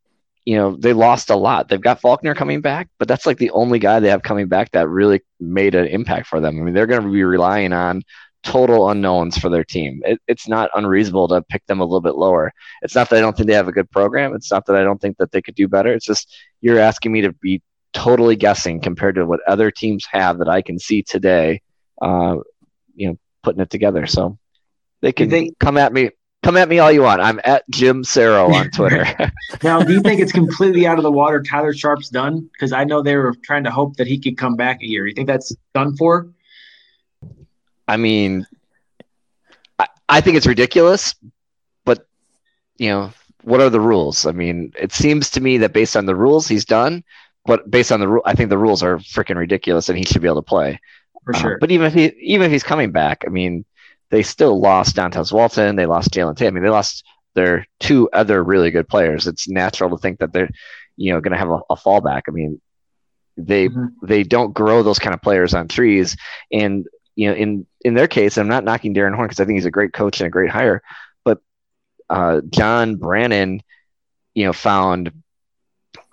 you 0.44 0.56
know 0.56 0.76
they 0.76 0.92
lost 0.92 1.30
a 1.30 1.36
lot. 1.36 1.68
They've 1.68 1.80
got 1.80 2.00
Faulkner 2.00 2.34
coming 2.34 2.60
back, 2.60 2.88
but 2.98 3.08
that's 3.08 3.26
like 3.26 3.38
the 3.38 3.50
only 3.50 3.78
guy 3.78 4.00
they 4.00 4.10
have 4.10 4.22
coming 4.22 4.48
back 4.48 4.72
that 4.72 4.88
really 4.88 5.22
made 5.38 5.74
an 5.74 5.86
impact 5.86 6.26
for 6.26 6.40
them. 6.40 6.58
I 6.58 6.62
mean, 6.62 6.74
they're 6.74 6.86
going 6.86 7.02
to 7.02 7.12
be 7.12 7.24
relying 7.24 7.72
on 7.72 8.02
total 8.42 8.90
unknowns 8.90 9.38
for 9.38 9.48
their 9.48 9.64
team. 9.64 10.02
It, 10.04 10.20
it's 10.26 10.48
not 10.48 10.70
unreasonable 10.74 11.28
to 11.28 11.42
pick 11.42 11.64
them 11.66 11.80
a 11.80 11.84
little 11.84 12.00
bit 12.00 12.16
lower. 12.16 12.52
It's 12.82 12.94
not 12.94 13.08
that 13.10 13.16
I 13.16 13.20
don't 13.20 13.36
think 13.36 13.48
they 13.48 13.54
have 13.54 13.68
a 13.68 13.72
good 13.72 13.90
program. 13.90 14.34
It's 14.34 14.50
not 14.50 14.66
that 14.66 14.76
I 14.76 14.82
don't 14.82 15.00
think 15.00 15.16
that 15.18 15.32
they 15.32 15.42
could 15.42 15.54
do 15.54 15.68
better. 15.68 15.92
It's 15.92 16.06
just 16.06 16.34
you're 16.60 16.78
asking 16.78 17.12
me 17.12 17.22
to 17.22 17.32
be 17.32 17.62
totally 17.92 18.36
guessing 18.36 18.80
compared 18.80 19.16
to 19.16 19.26
what 19.26 19.40
other 19.46 19.70
teams 19.70 20.06
have 20.10 20.38
that 20.38 20.48
I 20.48 20.62
can 20.62 20.78
see 20.78 21.02
today. 21.02 21.62
Uh, 22.00 22.38
you 22.94 23.08
know, 23.08 23.18
putting 23.42 23.62
it 23.62 23.70
together. 23.70 24.06
So 24.06 24.38
they 25.00 25.12
can 25.12 25.30
think- 25.30 25.58
come 25.58 25.76
at 25.76 25.92
me. 25.92 26.10
Come 26.42 26.56
at 26.56 26.68
me 26.68 26.80
all 26.80 26.90
you 26.90 27.02
want. 27.02 27.20
I'm 27.20 27.40
at 27.44 27.62
Jim 27.70 28.02
Saro 28.02 28.52
on 28.52 28.68
Twitter. 28.72 29.06
Now, 29.62 29.80
do 29.80 29.92
you 29.92 30.00
think 30.00 30.20
it's 30.20 30.32
completely 30.42 30.88
out 30.88 30.98
of 30.98 31.04
the 31.04 31.12
water? 31.12 31.40
Tyler 31.40 31.72
Sharpe's 31.72 32.08
done 32.08 32.50
because 32.52 32.72
I 32.72 32.82
know 32.82 33.00
they 33.00 33.14
were 33.14 33.36
trying 33.44 33.62
to 33.62 33.70
hope 33.70 33.94
that 33.98 34.08
he 34.08 34.18
could 34.18 34.36
come 34.36 34.56
back 34.56 34.82
a 34.82 34.86
year. 34.86 35.06
You 35.06 35.14
think 35.14 35.28
that's 35.28 35.54
done 35.72 35.96
for? 35.96 36.32
I 37.92 37.96
mean, 37.98 38.46
I, 39.78 39.86
I 40.08 40.20
think 40.20 40.36
it's 40.36 40.46
ridiculous, 40.46 41.14
but 41.84 42.06
you 42.78 42.88
know, 42.90 43.12
what 43.42 43.60
are 43.60 43.70
the 43.70 43.80
rules? 43.80 44.26
I 44.26 44.32
mean, 44.32 44.72
it 44.78 44.92
seems 44.92 45.30
to 45.30 45.40
me 45.40 45.58
that 45.58 45.72
based 45.72 45.96
on 45.96 46.06
the 46.06 46.14
rules, 46.16 46.48
he's 46.48 46.64
done. 46.64 47.04
But 47.46 47.70
based 47.70 47.92
on 47.92 48.00
the 48.00 48.08
rule, 48.08 48.22
I 48.24 48.34
think 48.34 48.50
the 48.50 48.58
rules 48.58 48.82
are 48.82 48.98
freaking 48.98 49.36
ridiculous, 49.36 49.88
and 49.88 49.98
he 49.98 50.04
should 50.04 50.22
be 50.22 50.28
able 50.28 50.42
to 50.42 50.48
play 50.56 50.80
for 51.24 51.34
Uh, 51.34 51.38
sure. 51.38 51.58
but 51.60 51.70
even 51.70 51.86
if 51.86 51.94
he 51.94 52.06
even 52.20 52.46
if 52.46 52.52
he's 52.52 52.62
coming 52.62 52.92
back, 52.92 53.24
I 53.26 53.30
mean, 53.30 53.64
they 54.10 54.22
still 54.22 54.60
lost 54.60 54.96
Dantez 54.96 55.32
Walton. 55.32 55.76
They 55.76 55.86
lost 55.86 56.10
Jalen 56.12 56.36
Tate. 56.36 56.48
I 56.48 56.50
mean, 56.50 56.62
they 56.64 56.70
lost 56.70 57.04
their 57.34 57.66
two 57.80 58.08
other 58.12 58.42
really 58.42 58.70
good 58.70 58.88
players. 58.88 59.26
It's 59.26 59.48
natural 59.48 59.90
to 59.90 59.98
think 59.98 60.18
that 60.20 60.32
they're, 60.32 60.50
you 60.96 61.12
know, 61.12 61.20
going 61.20 61.32
to 61.32 61.38
have 61.38 61.50
a, 61.50 61.60
a 61.70 61.76
fallback. 61.76 62.22
I 62.28 62.32
mean, 62.32 62.60
they 63.36 63.68
Mhm. 63.68 63.88
they 64.02 64.22
don't 64.24 64.52
grow 64.54 64.82
those 64.82 64.98
kind 64.98 65.14
of 65.14 65.22
players 65.22 65.54
on 65.54 65.68
trees. 65.68 66.16
And 66.52 66.86
you 67.14 67.28
know, 67.28 67.34
in 67.34 67.66
in 67.84 67.94
their 67.94 68.08
case, 68.08 68.38
I'm 68.38 68.48
not 68.48 68.64
knocking 68.64 68.92
Darrin 68.92 69.14
Horn 69.14 69.28
because 69.28 69.40
I 69.40 69.44
think 69.44 69.56
he's 69.56 69.66
a 69.66 69.70
great 69.70 69.92
coach 69.92 70.20
and 70.20 70.26
a 70.26 70.30
great 70.30 70.50
hire. 70.50 70.82
But 71.24 71.40
uh, 72.08 72.40
John 72.50 72.96
Brannen, 72.96 73.62
you 74.34 74.46
know, 74.46 74.52
found 74.52 75.12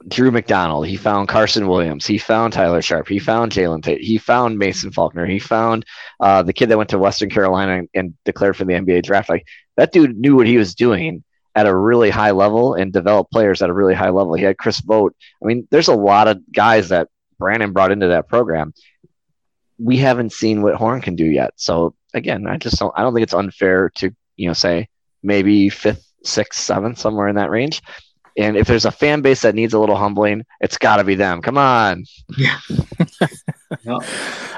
Drew 0.08 0.32
McDonald. 0.32 0.88
He 0.88 0.97
found 0.97 1.28
Carson 1.28 1.68
Williams. 1.68 2.06
He 2.06 2.18
found 2.18 2.54
Tyler 2.54 2.82
Sharpe. 2.82 3.08
He 3.08 3.20
found 3.20 3.52
Jalen 3.52 3.84
Tate. 3.84 4.02
He 4.02 4.18
found 4.18 4.58
Mason 4.58 4.91
Faulkner. 4.91 5.26
He 5.26 5.39
found 5.39 5.86
uh, 6.20 6.43
the 6.43 6.54
kid 6.54 6.70
that 6.70 6.78
went 6.78 6.89
to 6.91 7.00
Western 7.00 7.30
Carolina 7.30 7.80
and, 7.80 7.89
and 7.93 8.14
declared 8.26 8.56
for 8.56 8.66
the 8.66 8.74
NBA 8.74 9.04
draft. 9.04 9.30
Like 9.30 9.45
that 9.78 9.91
dude 9.91 10.18
knew 10.18 10.36
what 10.36 10.47
he 10.47 10.58
was 10.58 10.76
doing 10.76 11.24
at 11.56 11.68
a 11.68 11.76
really 11.76 12.10
high 12.10 12.32
level 12.32 12.76
and 12.76 12.93
developed 12.93 13.32
players 13.32 13.62
at 13.62 13.70
a 13.70 13.74
really 13.74 13.93
high 13.93 14.10
level. 14.10 14.34
He 14.34 14.43
had 14.43 14.58
Chris 14.58 14.80
Vogt. 14.80 15.16
I 15.43 15.45
mean, 15.45 15.68
there's 15.72 15.88
a 15.89 15.95
lot 15.95 16.28
of 16.28 16.39
guys 16.54 16.89
that 16.89 17.10
Brannen 17.38 17.74
brought 17.74 17.91
into 17.91 18.10
that 18.10 18.28
program. 18.28 18.74
We 19.80 19.98
haven't 19.98 20.34
seen 20.34 20.62
what 20.62 20.76
Horn 20.76 21.02
can 21.02 21.16
do 21.16 21.26
yet. 21.26 21.54
So 21.56 21.96
again, 22.14 22.48
I 22.48 22.58
just 22.58 22.78
don't. 22.80 22.94
I 22.96 23.02
don't 23.02 23.14
think 23.14 23.24
it's 23.24 23.34
unfair 23.34 23.90
to 23.96 24.14
you 24.36 24.48
know 24.48 24.54
say 24.54 24.90
maybe 25.24 25.70
fifth, 25.70 26.06
sixth, 26.24 26.60
seventh, 26.60 27.00
somewhere 27.00 27.28
in 27.28 27.36
that 27.36 27.50
range. 27.50 27.82
And 28.38 28.56
if 28.56 28.68
there's 28.68 28.86
a 28.86 28.92
fan 28.92 29.22
base 29.22 29.42
that 29.42 29.56
needs 29.56 29.74
a 29.74 29.80
little 29.80 29.98
humbling, 29.98 30.46
it's 30.62 30.78
got 30.78 30.98
to 30.98 31.04
be 31.04 31.16
them. 31.16 31.42
Come 31.42 31.58
on. 31.58 32.06
Yep. 32.38 32.60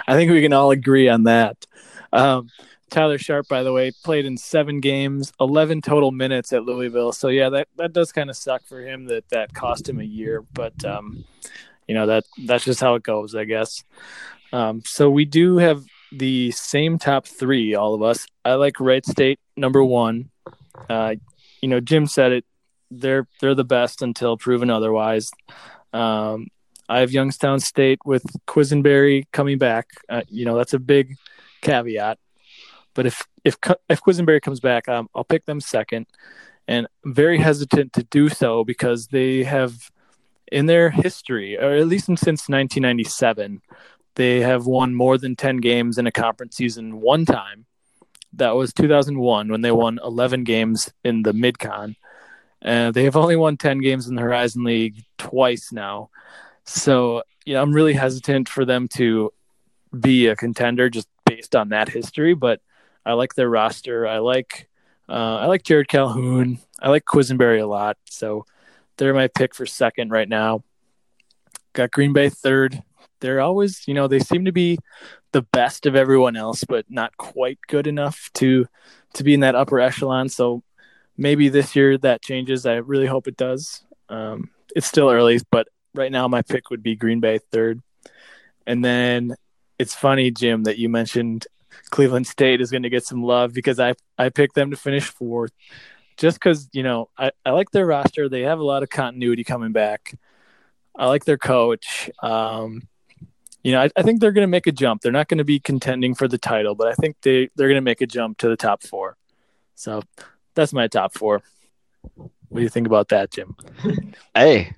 I 0.07 0.13
think 0.13 0.31
we 0.31 0.41
can 0.41 0.53
all 0.53 0.71
agree 0.71 1.09
on 1.09 1.23
that. 1.23 1.65
Um, 2.13 2.49
Tyler 2.91 3.17
Sharpe, 3.17 3.47
by 3.47 3.63
the 3.63 3.71
way, 3.71 3.91
played 4.03 4.25
in 4.25 4.37
seven 4.37 4.81
games, 4.81 5.31
11 5.39 5.81
total 5.81 6.11
minutes 6.11 6.51
at 6.53 6.63
Louisville. 6.63 7.13
So 7.13 7.29
yeah, 7.29 7.49
that, 7.49 7.69
that 7.77 7.93
does 7.93 8.11
kind 8.11 8.29
of 8.29 8.35
suck 8.35 8.63
for 8.65 8.81
him 8.81 9.05
that 9.05 9.27
that 9.29 9.53
cost 9.53 9.87
him 9.87 9.99
a 9.99 10.03
year, 10.03 10.43
but 10.53 10.83
um, 10.83 11.23
you 11.87 11.95
know 11.95 12.05
that 12.05 12.25
that's 12.45 12.65
just 12.65 12.81
how 12.81 12.95
it 12.95 13.03
goes, 13.03 13.33
I 13.33 13.45
guess. 13.45 13.83
Um, 14.53 14.81
so 14.85 15.09
we 15.09 15.25
do 15.25 15.57
have 15.57 15.83
the 16.11 16.51
same 16.51 16.97
top 16.97 17.25
three, 17.25 17.75
all 17.75 17.93
of 17.93 18.01
us. 18.01 18.25
I 18.43 18.55
like 18.55 18.79
Wright 18.79 19.05
State 19.05 19.39
number 19.55 19.83
one. 19.83 20.29
Uh, 20.89 21.15
you 21.61 21.69
know, 21.69 21.79
Jim 21.79 22.07
said 22.07 22.31
it. 22.31 22.45
They're 22.89 23.27
they're 23.39 23.55
the 23.55 23.63
best 23.63 24.01
until 24.01 24.37
proven 24.37 24.69
otherwise. 24.69 25.31
Um, 25.93 26.47
I 26.89 26.99
have 26.99 27.11
Youngstown 27.11 27.61
State 27.61 27.99
with 28.03 28.23
Quisenberry 28.47 29.23
coming 29.31 29.57
back. 29.57 29.87
Uh, 30.09 30.23
you 30.27 30.43
know, 30.43 30.57
that's 30.57 30.73
a 30.73 30.79
big 30.79 31.15
caveat. 31.61 32.19
But 32.93 33.05
if 33.05 33.25
if 33.45 33.57
if 33.87 34.01
Quisenberry 34.01 34.41
comes 34.41 34.59
back, 34.59 34.89
um, 34.89 35.07
I'll 35.15 35.23
pick 35.23 35.45
them 35.45 35.61
second. 35.61 36.07
And 36.67 36.87
I'm 37.05 37.13
very 37.13 37.37
hesitant 37.37 37.93
to 37.93 38.03
do 38.03 38.29
so 38.29 38.63
because 38.63 39.07
they 39.07 39.43
have, 39.43 39.89
in 40.51 40.67
their 40.67 40.89
history, 40.89 41.57
or 41.57 41.73
at 41.73 41.87
least 41.87 42.05
since 42.05 42.47
1997, 42.47 43.61
they 44.15 44.41
have 44.41 44.65
won 44.65 44.93
more 44.93 45.17
than 45.17 45.35
10 45.35 45.57
games 45.57 45.97
in 45.97 46.07
a 46.07 46.11
conference 46.11 46.55
season 46.55 47.01
one 47.01 47.25
time. 47.25 47.65
That 48.33 48.55
was 48.55 48.73
2001 48.73 49.49
when 49.49 49.61
they 49.61 49.71
won 49.71 49.99
11 50.03 50.43
games 50.43 50.91
in 51.03 51.23
the 51.23 51.33
Midcon. 51.33 51.95
Uh, 52.63 52.91
they 52.91 53.03
have 53.05 53.15
only 53.17 53.35
won 53.35 53.57
10 53.57 53.79
games 53.79 54.07
in 54.07 54.15
the 54.15 54.21
Horizon 54.21 54.63
League 54.63 55.03
twice 55.17 55.71
now. 55.71 56.09
So, 56.65 57.23
you 57.45 57.53
know, 57.53 57.61
I'm 57.61 57.73
really 57.73 57.93
hesitant 57.93 58.47
for 58.47 58.65
them 58.65 58.87
to 58.95 59.33
be 59.97 60.27
a 60.27 60.35
contender 60.35 60.89
just 60.89 61.07
based 61.25 61.55
on 61.55 61.69
that 61.69 61.89
history, 61.89 62.33
but 62.33 62.61
I 63.05 63.13
like 63.13 63.33
their 63.33 63.49
roster. 63.49 64.07
I 64.07 64.19
like 64.19 64.69
uh, 65.09 65.37
I 65.37 65.45
like 65.47 65.63
Jared 65.63 65.87
Calhoun. 65.87 66.59
I 66.79 66.89
like 66.89 67.03
Quisenberry 67.03 67.61
a 67.61 67.65
lot. 67.65 67.97
So 68.05 68.45
they're 68.97 69.13
my 69.13 69.27
pick 69.27 69.53
for 69.53 69.65
second 69.65 70.11
right 70.11 70.29
now. 70.29 70.63
Got 71.73 71.91
Green 71.91 72.13
Bay 72.13 72.29
third. 72.29 72.81
They're 73.21 73.39
always, 73.41 73.87
you 73.87 73.93
know, 73.93 74.07
they 74.07 74.19
seem 74.19 74.45
to 74.45 74.51
be 74.51 74.77
the 75.31 75.41
best 75.41 75.85
of 75.85 75.95
everyone 75.95 76.35
else, 76.35 76.63
but 76.63 76.85
not 76.89 77.15
quite 77.17 77.59
good 77.67 77.87
enough 77.87 78.29
to 78.35 78.65
to 79.13 79.23
be 79.23 79.33
in 79.33 79.41
that 79.41 79.55
upper 79.55 79.79
echelon. 79.79 80.29
So 80.29 80.63
maybe 81.17 81.49
this 81.49 81.75
year 81.75 81.97
that 81.99 82.21
changes. 82.21 82.65
I 82.65 82.75
really 82.75 83.07
hope 83.07 83.27
it 83.27 83.37
does. 83.37 83.83
Um, 84.09 84.49
it's 84.75 84.87
still 84.87 85.09
early, 85.09 85.39
but 85.51 85.67
right 85.93 86.11
now 86.11 86.27
my 86.27 86.41
pick 86.41 86.69
would 86.69 86.83
be 86.83 86.95
Green 86.95 87.19
Bay 87.19 87.39
third. 87.51 87.81
And 88.65 88.83
then 88.83 89.35
it's 89.79 89.95
funny, 89.95 90.31
Jim, 90.31 90.63
that 90.63 90.77
you 90.77 90.89
mentioned 90.89 91.47
Cleveland 91.89 92.27
State 92.27 92.61
is 92.61 92.71
going 92.71 92.83
to 92.83 92.89
get 92.89 93.05
some 93.05 93.23
love 93.23 93.53
because 93.53 93.79
I 93.79 93.93
I 94.17 94.29
picked 94.29 94.55
them 94.55 94.71
to 94.71 94.77
finish 94.77 95.05
fourth, 95.05 95.51
just 96.17 96.37
because 96.37 96.69
you 96.73 96.83
know 96.83 97.09
I, 97.17 97.31
I 97.45 97.51
like 97.51 97.71
their 97.71 97.85
roster. 97.85 98.29
They 98.29 98.41
have 98.41 98.59
a 98.59 98.63
lot 98.63 98.83
of 98.83 98.89
continuity 98.89 99.43
coming 99.43 99.71
back. 99.71 100.13
I 100.95 101.07
like 101.07 101.25
their 101.25 101.37
coach. 101.37 102.09
Um, 102.21 102.83
you 103.63 103.71
know, 103.71 103.81
I, 103.81 103.89
I 103.95 104.01
think 104.01 104.19
they're 104.19 104.31
going 104.31 104.43
to 104.43 104.51
make 104.51 104.67
a 104.67 104.71
jump. 104.71 105.01
They're 105.01 105.11
not 105.11 105.27
going 105.27 105.37
to 105.37 105.43
be 105.43 105.59
contending 105.59 106.15
for 106.15 106.27
the 106.27 106.37
title, 106.37 106.75
but 106.75 106.87
I 106.87 106.93
think 106.93 107.17
they 107.21 107.49
they're 107.55 107.67
going 107.67 107.75
to 107.75 107.81
make 107.81 108.01
a 108.01 108.07
jump 108.07 108.37
to 108.39 108.49
the 108.49 108.57
top 108.57 108.83
four. 108.83 109.17
So 109.75 110.01
that's 110.55 110.73
my 110.73 110.87
top 110.87 111.13
four. 111.13 111.41
What 112.15 112.57
do 112.59 112.61
you 112.61 112.69
think 112.69 112.87
about 112.87 113.09
that, 113.09 113.31
Jim? 113.31 113.55
Hey, 114.35 114.73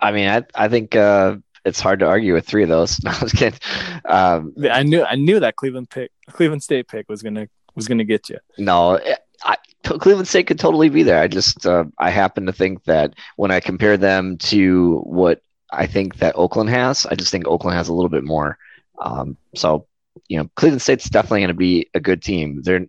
I 0.00 0.12
mean, 0.12 0.28
I 0.28 0.44
I 0.54 0.68
think 0.68 0.96
uh, 0.96 1.36
it's 1.64 1.80
hard 1.80 2.00
to 2.00 2.06
argue 2.06 2.34
with 2.34 2.46
three 2.46 2.62
of 2.62 2.68
those. 2.68 3.00
No, 3.04 3.10
I 3.10 3.22
was 3.22 3.32
kidding. 3.32 3.58
Um, 4.04 4.54
I 4.70 4.82
knew 4.82 5.02
I 5.02 5.14
knew 5.14 5.40
that 5.40 5.56
Cleveland 5.56 5.90
pick, 5.90 6.10
Cleveland 6.30 6.62
State 6.62 6.88
pick 6.88 7.08
was 7.08 7.22
gonna 7.22 7.48
was 7.74 7.88
gonna 7.88 8.04
get 8.04 8.28
you. 8.28 8.38
no, 8.58 8.98
I, 9.44 9.56
Cleveland 9.84 10.28
State 10.28 10.46
could 10.46 10.58
totally 10.58 10.88
be 10.88 11.02
there. 11.02 11.20
I 11.20 11.28
just 11.28 11.66
uh, 11.66 11.84
I 11.98 12.10
happen 12.10 12.46
to 12.46 12.52
think 12.52 12.84
that 12.84 13.14
when 13.36 13.50
I 13.50 13.60
compare 13.60 13.96
them 13.96 14.38
to 14.38 15.00
what 15.00 15.42
I 15.74 15.86
think 15.86 16.16
that 16.16 16.36
Oakland 16.36 16.70
has, 16.70 17.06
I 17.06 17.14
just 17.14 17.30
think 17.30 17.46
Oakland 17.46 17.76
has 17.76 17.88
a 17.88 17.94
little 17.94 18.08
bit 18.08 18.24
more. 18.24 18.58
Um, 19.00 19.36
so 19.54 19.86
you 20.28 20.38
know, 20.38 20.48
Cleveland 20.56 20.82
State's 20.82 21.08
definitely 21.08 21.40
going 21.40 21.48
to 21.48 21.54
be 21.54 21.88
a 21.94 22.00
good 22.00 22.22
team. 22.22 22.62
They're, 22.62 22.86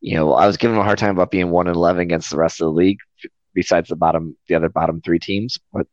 you 0.00 0.16
know, 0.16 0.32
I 0.32 0.46
was 0.46 0.56
giving 0.56 0.74
them 0.74 0.82
a 0.82 0.84
hard 0.84 0.98
time 0.98 1.10
about 1.10 1.30
being 1.30 1.50
one 1.50 1.66
and 1.66 1.76
eleven 1.76 2.02
against 2.02 2.30
the 2.30 2.36
rest 2.36 2.60
of 2.60 2.66
the 2.66 2.72
league, 2.72 2.98
besides 3.54 3.88
the 3.88 3.96
bottom, 3.96 4.36
the 4.48 4.54
other 4.54 4.68
bottom 4.68 5.00
three 5.00 5.18
teams. 5.18 5.58
But 5.72 5.86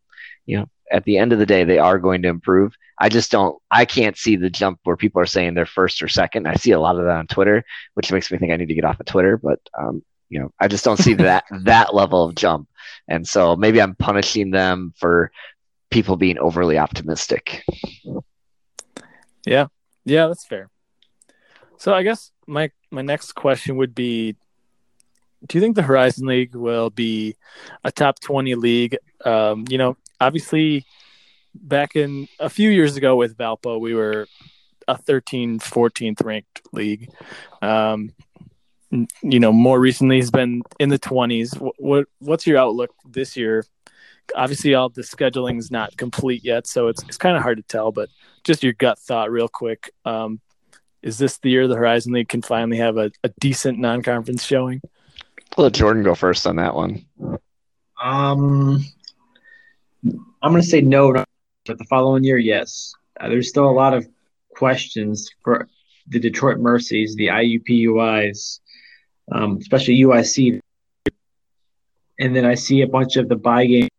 you 0.46 0.58
know, 0.58 0.70
at 0.92 1.04
the 1.06 1.18
end 1.18 1.34
of 1.34 1.40
the 1.40 1.46
day, 1.46 1.64
they 1.64 1.80
are 1.80 2.00
going 2.00 2.22
to 2.24 2.30
improve. 2.30 2.76
I 3.00 3.10
just 3.10 3.32
don't, 3.32 3.58
I 3.72 3.86
can't 3.86 4.18
see 4.18 4.36
the 4.36 4.50
jump 4.50 4.80
where 4.84 4.98
people 4.98 5.22
are 5.22 5.26
saying 5.26 5.54
they're 5.54 5.66
first 5.66 6.04
or 6.04 6.08
second. 6.08 6.48
I 6.48 6.56
see 6.56 6.72
a 6.72 6.80
lot 6.80 6.98
of 6.98 7.06
that 7.06 7.18
on 7.18 7.28
Twitter, 7.28 7.64
which 7.96 8.12
makes 8.12 8.32
me 8.32 8.38
think 8.38 8.52
I 8.52 8.58
need 8.58 8.68
to 8.68 8.76
get 8.76 8.86
off 8.86 9.00
of 9.00 9.06
Twitter. 9.06 9.38
But 9.38 9.60
um, 9.78 10.04
you 10.30 10.40
know, 10.40 10.52
I 10.60 10.68
just 10.68 10.86
don't 10.86 10.98
see 10.98 11.14
that 11.16 11.46
that 11.64 11.94
level 11.94 12.24
of 12.24 12.36
jump, 12.36 12.68
and 13.08 13.28
so 13.28 13.56
maybe 13.56 13.82
I'm 13.82 13.96
punishing 13.96 14.52
them 14.52 14.94
for 14.98 15.32
people 15.92 16.16
being 16.16 16.40
overly 16.40 16.78
optimistic. 16.78 17.64
Yeah, 19.46 19.68
yeah, 20.06 20.28
that's 20.28 20.46
fair. 20.46 20.70
So 21.78 21.94
I 21.94 22.04
guess 22.04 22.32
my 22.48 22.72
my 22.90 23.02
next 23.02 23.34
question 23.34 23.78
would 23.78 23.94
be: 23.94 24.36
Do 25.46 25.58
you 25.58 25.62
think 25.62 25.76
the 25.76 25.84
Horizon 25.84 26.28
League 26.28 26.56
will 26.56 26.90
be 26.90 27.36
a 27.84 27.92
top 27.92 28.20
twenty 28.20 28.56
league? 28.56 28.98
Um, 29.24 29.66
you 29.70 29.78
know, 29.78 29.98
obviously, 30.20 30.86
back 31.54 31.96
in 31.96 32.28
a 32.40 32.50
few 32.50 32.70
years 32.70 32.96
ago 32.96 33.16
with 33.16 33.38
Valpo, 33.38 33.80
we 33.80 33.94
were 33.94 34.28
a 34.88 34.98
13th, 34.98 35.62
14th 35.62 36.24
ranked 36.26 36.62
league. 36.72 37.10
Um, 37.62 38.14
you 39.22 39.40
know, 39.40 39.54
more 39.54 39.80
recently, 39.80 40.18
he's 40.18 40.32
been 40.32 40.64
in 40.80 40.90
the 40.90 41.00
20s. 41.00 41.58
What, 41.60 41.76
what 41.78 42.08
what's 42.20 42.46
your 42.46 42.58
outlook 42.58 42.94
this 43.10 43.38
year? 43.38 43.66
Obviously, 44.36 44.74
all 44.74 44.90
the 44.90 45.02
scheduling 45.02 45.58
is 45.58 45.72
not 45.72 45.98
complete 45.98 46.44
yet, 46.44 46.68
so 46.68 46.88
it's 46.88 47.04
it's 47.04 47.18
kind 47.18 47.36
of 47.36 47.44
hard 47.44 47.58
to 47.58 47.64
tell. 47.64 47.92
But 47.92 48.10
just 48.44 48.64
your 48.64 48.74
gut 48.74 49.00
thought, 49.00 49.32
real 49.32 49.48
quick. 49.48 49.92
Um, 50.06 50.40
is 51.02 51.18
this 51.18 51.38
the 51.40 51.50
year 51.50 51.68
the 51.68 51.76
Horizon 51.76 52.14
League 52.14 52.30
can 52.30 52.42
finally 52.42 52.78
have 52.78 52.98
a, 52.98 53.12
a 53.24 53.30
decent 53.40 53.80
non-conference 53.80 54.44
showing? 54.44 54.82
I'll 55.58 55.66
let 55.66 55.74
Jordan 55.74 56.04
go 56.04 56.16
first 56.16 56.46
on 56.46 56.58
that 56.58 56.76
one. 56.76 57.06
Um, 58.02 58.84
I'm 60.42 60.52
going 60.52 60.62
to 60.62 60.68
say 60.68 60.82
no, 60.82 61.12
but 61.66 61.78
the 61.78 61.86
following 61.86 62.24
year, 62.24 62.38
yes. 62.38 62.94
Uh, 63.20 63.30
there's 63.30 63.50
still 63.50 63.70
a 63.70 63.72
lot 63.72 63.94
of 63.94 64.08
questions 64.56 65.30
for 65.44 65.68
the 66.08 66.20
Detroit 66.20 66.60
Mercies, 66.60 67.16
the 67.16 67.28
IUPUIs, 67.28 68.60
um, 69.32 69.58
especially 69.58 70.00
UIC. 70.00 70.60
And 72.20 72.36
then 72.36 72.46
I 72.46 72.56
see 72.56 72.82
a 72.82 72.88
bunch 72.88 73.16
of 73.18 73.30
the 73.30 73.36
buy 73.36 73.66
games, 73.66 73.90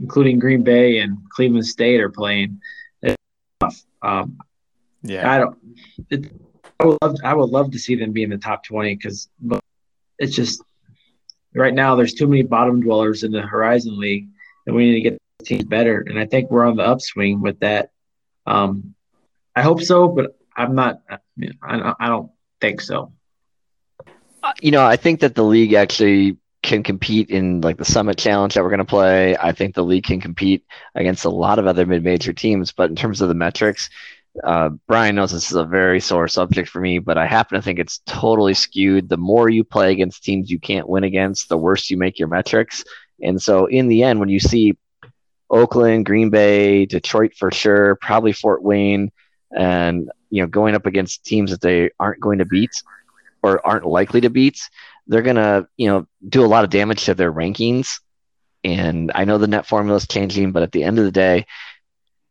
including 0.00 0.38
Green 0.38 0.62
Bay 0.62 0.98
and 0.98 1.18
Cleveland 1.30 1.66
State, 1.66 2.00
are 2.00 2.10
playing. 2.10 2.60
Um, 4.02 4.38
Yeah, 5.02 5.30
I 5.30 5.38
don't. 5.38 5.58
It, 6.10 6.32
I 6.80 6.84
would 6.84 6.98
love 7.00 7.16
I 7.24 7.34
would 7.34 7.50
love 7.50 7.70
to 7.72 7.78
see 7.78 7.94
them 7.94 8.12
be 8.12 8.22
in 8.22 8.30
the 8.30 8.38
top 8.38 8.64
twenty 8.64 8.94
because 8.94 9.28
it's 10.18 10.34
just 10.34 10.62
right 11.54 11.72
now 11.72 11.94
there's 11.94 12.14
too 12.14 12.26
many 12.26 12.42
bottom 12.42 12.80
dwellers 12.80 13.22
in 13.22 13.32
the 13.32 13.42
Horizon 13.42 13.98
League, 13.98 14.28
and 14.66 14.74
we 14.74 14.86
need 14.86 14.94
to 14.94 15.00
get 15.00 15.18
the 15.38 15.44
teams 15.44 15.64
better. 15.64 16.00
And 16.00 16.18
I 16.18 16.26
think 16.26 16.50
we're 16.50 16.66
on 16.66 16.76
the 16.76 16.84
upswing 16.84 17.40
with 17.40 17.60
that. 17.60 17.90
Um, 18.46 18.94
I 19.54 19.62
hope 19.62 19.82
so, 19.82 20.08
but 20.08 20.36
I'm 20.56 20.74
not. 20.74 21.00
I, 21.62 21.94
I 21.98 22.08
don't 22.08 22.30
think 22.60 22.80
so. 22.80 23.12
Uh, 24.42 24.52
you 24.60 24.70
know, 24.70 24.84
I 24.84 24.96
think 24.96 25.20
that 25.20 25.34
the 25.34 25.44
league 25.44 25.72
actually 25.72 26.36
can 26.66 26.82
compete 26.82 27.30
in 27.30 27.62
like 27.62 27.78
the 27.78 27.84
Summit 27.84 28.18
Challenge 28.18 28.52
that 28.52 28.62
we're 28.62 28.70
going 28.70 28.78
to 28.78 28.84
play. 28.84 29.36
I 29.36 29.52
think 29.52 29.74
the 29.74 29.84
league 29.84 30.04
can 30.04 30.20
compete 30.20 30.64
against 30.94 31.24
a 31.24 31.30
lot 31.30 31.58
of 31.58 31.66
other 31.66 31.86
mid-major 31.86 32.32
teams. 32.32 32.72
But 32.72 32.90
in 32.90 32.96
terms 32.96 33.22
of 33.22 33.28
the 33.28 33.34
metrics, 33.34 33.88
uh, 34.44 34.70
Brian 34.86 35.14
knows 35.14 35.32
this 35.32 35.50
is 35.50 35.56
a 35.56 35.64
very 35.64 36.00
sore 36.00 36.28
subject 36.28 36.68
for 36.68 36.80
me, 36.80 36.98
but 36.98 37.16
I 37.16 37.26
happen 37.26 37.56
to 37.56 37.62
think 37.62 37.78
it's 37.78 38.00
totally 38.04 38.52
skewed. 38.52 39.08
The 39.08 39.16
more 39.16 39.48
you 39.48 39.64
play 39.64 39.92
against 39.92 40.24
teams 40.24 40.50
you 40.50 40.58
can't 40.58 40.88
win 40.88 41.04
against, 41.04 41.48
the 41.48 41.56
worse 41.56 41.88
you 41.88 41.96
make 41.96 42.18
your 42.18 42.28
metrics. 42.28 42.84
And 43.22 43.40
so, 43.40 43.66
in 43.66 43.88
the 43.88 44.02
end, 44.02 44.20
when 44.20 44.28
you 44.28 44.40
see 44.40 44.76
Oakland, 45.48 46.04
Green 46.04 46.28
Bay, 46.28 46.84
Detroit 46.84 47.32
for 47.34 47.50
sure, 47.50 47.96
probably 48.02 48.32
Fort 48.32 48.62
Wayne, 48.62 49.10
and 49.56 50.10
you 50.30 50.42
know 50.42 50.48
going 50.48 50.74
up 50.74 50.84
against 50.84 51.24
teams 51.24 51.50
that 51.50 51.60
they 51.60 51.90
aren't 51.98 52.20
going 52.20 52.38
to 52.38 52.44
beat 52.44 52.72
or 53.42 53.64
aren't 53.66 53.86
likely 53.86 54.20
to 54.20 54.28
beat, 54.28 54.58
they're 55.06 55.22
gonna 55.22 55.68
you 55.76 55.88
know 55.88 56.06
do 56.28 56.44
a 56.44 56.48
lot 56.48 56.64
of 56.64 56.70
damage 56.70 57.04
to 57.04 57.14
their 57.14 57.32
rankings. 57.32 58.00
And 58.64 59.12
I 59.14 59.24
know 59.24 59.38
the 59.38 59.46
net 59.46 59.66
formula 59.66 59.96
is 59.96 60.08
changing, 60.08 60.52
but 60.52 60.62
at 60.62 60.72
the 60.72 60.82
end 60.82 60.98
of 60.98 61.04
the 61.04 61.12
day, 61.12 61.46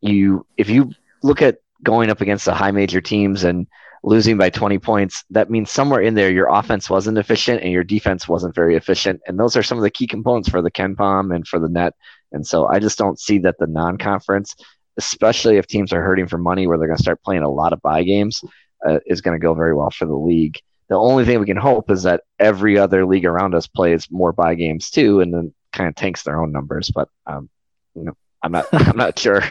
you 0.02 0.46
if 0.58 0.70
you 0.70 0.92
look 1.24 1.42
at 1.42 1.60
going 1.84 2.10
up 2.10 2.22
against 2.22 2.46
the 2.46 2.54
high 2.54 2.72
major 2.72 3.02
teams 3.02 3.44
and 3.44 3.68
losing 4.04 4.38
by 4.38 4.50
20 4.50 4.78
points, 4.80 5.24
that 5.32 5.50
means 5.50 5.72
somewhere 5.72 6.02
in 6.02 6.14
there 6.14 6.32
your 6.32 6.48
offense 6.48 6.90
wasn't 6.90 7.18
efficient 7.18 7.62
and 7.64 7.72
your 7.72 7.84
defense 7.84 8.28
wasn't 8.28 8.54
very 8.54 8.76
efficient. 8.76 9.20
And 9.28 9.40
those 9.40 9.58
are 9.58 9.64
some 9.64 9.78
of 9.78 9.84
the 9.84 9.90
key 9.90 10.06
components 10.06 10.48
for 10.48 10.62
the 10.62 10.70
Ken 10.70 10.96
KenPom 10.96 11.36
and 11.36 11.48
for 11.48 11.60
the 11.60 11.70
net. 11.70 11.94
And 12.32 12.46
so 12.46 12.68
I 12.68 12.80
just 12.80 12.98
don't 12.98 13.20
see 13.20 13.40
that 13.40 13.56
the 13.58 13.68
non 13.68 13.98
conference, 13.98 14.56
especially 14.98 15.58
if 15.58 15.68
teams 15.68 15.92
are 15.92 16.04
hurting 16.04 16.28
for 16.28 16.38
money 16.38 16.68
where 16.68 16.78
they're 16.78 16.88
going 16.88 16.98
to 16.98 17.04
start 17.04 17.24
playing 17.24 17.44
a 17.44 17.50
lot 17.50 17.74
of 17.74 17.82
buy 17.82 18.04
games, 18.04 18.42
uh, 18.88 19.00
is 19.08 19.22
going 19.22 19.40
to 19.40 19.44
go 19.44 19.54
very 19.54 19.74
well 19.74 19.90
for 19.90 20.06
the 20.06 20.16
league. 20.16 20.60
The 20.88 20.96
only 20.96 21.26
thing 21.26 21.40
we 21.40 21.46
can 21.46 21.58
hope 21.58 21.90
is 21.90 22.04
that 22.04 22.24
every 22.40 22.78
other 22.78 23.06
league 23.06 23.26
around 23.26 23.56
us 23.56 23.68
plays 23.68 24.10
more 24.12 24.32
buy 24.32 24.56
games 24.56 24.90
too, 24.90 25.20
and 25.20 25.34
then 25.34 25.54
kind 25.72 25.90
of 25.90 25.96
tanks 25.96 26.24
their 26.24 26.42
own 26.42 26.52
numbers. 26.52 26.92
But 26.94 27.10
um, 27.26 27.50
you 27.96 28.04
know, 28.04 28.14
I'm 28.42 28.52
not, 28.52 28.66
I'm 28.72 28.98
not 28.98 29.18
sure. 29.18 29.44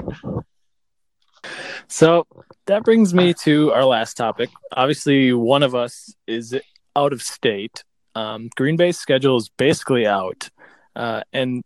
So 1.88 2.26
that 2.66 2.84
brings 2.84 3.12
me 3.12 3.34
to 3.42 3.72
our 3.72 3.84
last 3.84 4.16
topic. 4.16 4.50
Obviously, 4.72 5.32
one 5.32 5.62
of 5.62 5.74
us 5.74 6.14
is 6.26 6.56
out 6.96 7.12
of 7.12 7.22
state. 7.22 7.84
Um, 8.14 8.48
Green 8.54 8.76
Bay's 8.76 8.98
schedule 8.98 9.36
is 9.36 9.48
basically 9.48 10.06
out, 10.06 10.48
uh, 10.94 11.22
and 11.32 11.64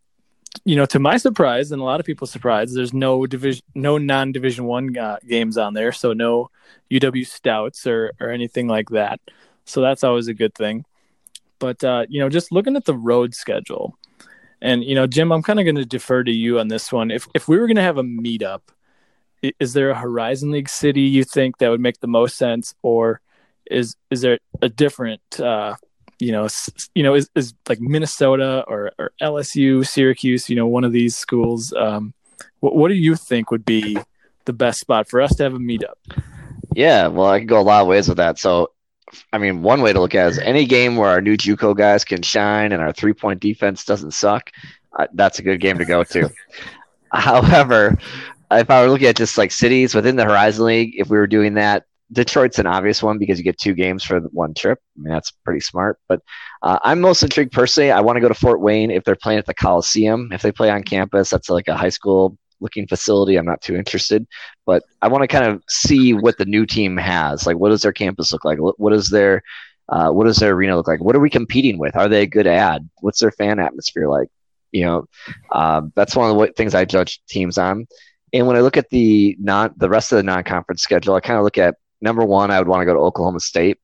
you 0.65 0.77
know, 0.77 0.87
to 0.87 0.99
my 0.99 1.19
surprise 1.19 1.73
and 1.73 1.81
a 1.81 1.85
lot 1.85 2.01
of 2.01 2.07
people's 2.07 2.31
surprise, 2.31 2.73
there's 2.73 2.95
no 2.95 3.27
division, 3.27 3.63
no 3.75 3.99
non-division 3.99 4.65
one 4.65 4.97
uh, 4.97 5.19
games 5.29 5.59
on 5.59 5.75
there, 5.75 5.93
so 5.93 6.13
no 6.13 6.51
UW 6.91 7.27
Stouts 7.27 7.87
or 7.87 8.13
or 8.21 8.31
anything 8.31 8.67
like 8.67 8.89
that. 8.91 9.21
So 9.69 9.81
that's 9.81 10.05
always 10.05 10.29
a 10.29 10.35
good 10.35 10.55
thing. 10.55 10.85
But 11.59 11.83
uh, 11.85 12.07
you 12.09 12.21
know, 12.21 12.29
just 12.29 12.53
looking 12.53 12.77
at 12.77 12.85
the 12.85 12.95
road 12.97 13.35
schedule, 13.35 13.97
and 14.61 14.85
you 14.85 14.95
know, 14.95 15.07
Jim, 15.07 15.33
I'm 15.33 15.43
kind 15.43 15.59
of 15.59 15.65
going 15.65 15.77
to 15.77 15.85
defer 15.85 16.23
to 16.23 16.33
you 16.33 16.59
on 16.61 16.69
this 16.69 16.93
one. 16.93 17.11
If 17.11 17.27
if 17.35 17.49
we 17.49 17.59
were 17.59 17.67
going 17.67 17.77
to 17.77 17.83
have 17.83 17.99
a 17.99 18.03
meetup 18.03 18.61
is 19.61 19.73
there 19.73 19.91
a 19.91 19.99
Horizon 19.99 20.51
League 20.51 20.69
city 20.69 21.03
you 21.03 21.25
think 21.25 21.59
that 21.59 21.71
would 21.71 21.81
make 21.81 22.01
the 22.01 22.07
most 22.07 22.37
sense, 22.37 22.75
or 22.83 23.21
is 23.71 23.97
is 24.11 24.21
there 24.21 24.39
a 24.63 24.69
different, 24.69 25.21
uh, 25.41 25.75
you 26.19 26.33
know, 26.33 26.49
you 26.95 27.03
know, 27.03 27.15
is, 27.15 27.29
is 27.35 27.55
like 27.69 27.81
Minnesota 27.81 28.65
or, 28.67 28.93
or 28.99 29.13
LSU, 29.21 29.87
Syracuse, 29.87 30.49
you 30.49 30.57
know, 30.57 30.67
one 30.67 30.85
of 30.85 30.93
these 30.93 31.17
schools? 31.17 31.73
Um, 31.73 32.15
what, 32.61 32.75
what 32.75 32.89
do 32.89 32.95
you 32.95 33.15
think 33.15 33.51
would 33.51 33.65
be 33.65 33.99
the 34.45 34.53
best 34.53 34.81
spot 34.81 35.09
for 35.09 35.21
us 35.21 35.35
to 35.37 35.45
have 35.45 35.55
a 35.55 35.59
meetup? 35.59 35.95
Yeah, 36.75 37.09
well, 37.09 37.29
I 37.29 37.41
could 37.41 37.49
go 37.49 37.61
a 37.61 37.63
lot 37.63 37.83
of 37.83 37.89
ways 37.89 38.09
with 38.09 38.19
that. 38.19 38.39
So, 38.39 38.73
I 39.33 39.39
mean, 39.39 39.63
one 39.63 39.81
way 39.81 39.93
to 39.93 40.01
look 40.01 40.15
at 40.15 40.27
it 40.27 40.31
is 40.31 40.39
any 40.39 40.67
game 40.67 40.97
where 40.97 41.11
our 41.11 41.21
new 41.21 41.37
JUCO 41.37 41.77
guys 41.77 42.05
can 42.05 42.23
shine 42.23 42.73
and 42.73 42.83
our 42.83 42.93
three 42.93 43.13
point 43.13 43.41
defense 43.41 43.85
doesn't 43.85 44.13
suck. 44.13 44.51
Uh, 44.99 45.07
that's 45.15 45.39
a 45.39 45.43
good 45.43 45.61
game 45.61 45.79
to 45.79 45.85
go 45.85 46.05
to. 46.05 46.31
However, 47.13 47.99
if 48.51 48.71
I 48.71 48.83
were 48.83 48.89
looking 48.89 49.09
at 49.09 49.17
just 49.17 49.39
like 49.39 49.53
cities 49.53 49.95
within 49.95 50.17
the 50.17 50.25
Horizon 50.25 50.67
League, 50.67 50.95
if 50.97 51.09
we 51.09 51.19
were 51.19 51.27
doing 51.27 51.55
that, 51.55 51.85
Detroit's 52.11 52.59
an 52.59 52.67
obvious 52.67 53.03
one 53.03 53.19
because 53.19 53.39
you 53.39 53.45
get 53.45 53.59
two 53.59 53.75
games 53.75 54.03
for 54.03 54.21
one 54.33 54.55
trip. 54.55 54.79
I 54.97 55.03
mean, 55.03 55.13
that's 55.13 55.31
pretty 55.31 55.61
smart. 55.61 55.99
But 56.09 56.21
uh, 56.63 56.79
I'm 56.83 57.01
most 57.01 57.23
intrigued 57.23 57.53
personally. 57.53 57.93
I 57.93 58.01
want 58.01 58.17
to 58.17 58.21
go 58.21 58.29
to 58.29 58.35
Fort 58.35 58.61
Wayne 58.61 58.91
if 58.91 59.05
they're 59.05 59.17
playing 59.17 59.39
at 59.39 59.47
the 59.47 59.55
Coliseum. 59.55 60.31
If 60.33 60.41
they 60.41 60.53
play 60.53 60.71
on 60.71 60.83
campus, 60.83 61.29
that's 61.29 61.51
like 61.51 61.69
a 61.69 61.77
high 61.77 61.91
school 61.91 62.39
looking 62.61 62.87
facility. 62.87 63.37
I'm 63.37 63.47
not 63.47 63.61
too 63.61 63.77
interested, 63.77 64.27
but 64.67 64.83
I 65.03 65.09
want 65.09 65.23
to 65.23 65.29
kind 65.29 65.47
of 65.47 65.63
see 65.69 66.13
what 66.13 66.39
the 66.39 66.45
new 66.45 66.67
team 66.67 66.97
has. 66.97 67.47
Like, 67.47 67.57
what 67.57 67.71
does 67.71 67.83
their 67.83 67.93
campus 67.93 68.33
look 68.33 68.45
like? 68.45 68.59
What 68.59 68.93
is 68.93 69.09
their 69.09 69.43
uh, 69.89 70.11
what 70.11 70.25
does 70.25 70.37
their 70.37 70.53
arena 70.53 70.77
look 70.77 70.89
like? 70.89 71.03
What 71.03 71.17
are 71.17 71.21
we 71.21 71.31
competing 71.31 71.79
with? 71.79 71.97
Are 71.97 72.09
they 72.09 72.23
a 72.23 72.27
good 72.27 72.47
ad? 72.47 72.89
What's 73.01 73.21
their 73.21 73.31
fan 73.31 73.59
atmosphere 73.59 74.09
like? 74.09 74.29
You 74.71 74.85
know, 74.85 75.09
uh, 75.51 75.83
that's 75.95 76.15
one 76.15 76.31
of 76.31 76.37
the 76.37 76.53
things 76.53 76.75
I 76.75 76.85
judge 76.85 77.23
teams 77.27 77.57
on. 77.57 77.87
And 78.35 78.47
when 78.47 78.57
I 78.57 78.61
look 78.61 78.77
at 78.77 78.91
the 78.91 79.35
not 79.41 79.79
the 79.79 79.89
rest 79.89 80.13
of 80.13 80.17
the 80.17 80.23
non-conference 80.23 80.83
schedule, 80.83 81.15
I 81.15 81.21
kind 81.21 81.39
of 81.39 81.45
look 81.45 81.57
at 81.57 81.77
number 82.03 82.25
one. 82.25 82.51
I 82.51 82.59
would 82.59 82.69
want 82.69 82.83
to 82.83 82.87
go 82.87 82.95
to 82.95 83.01
Oklahoma 83.01 83.41
State. 83.41 83.79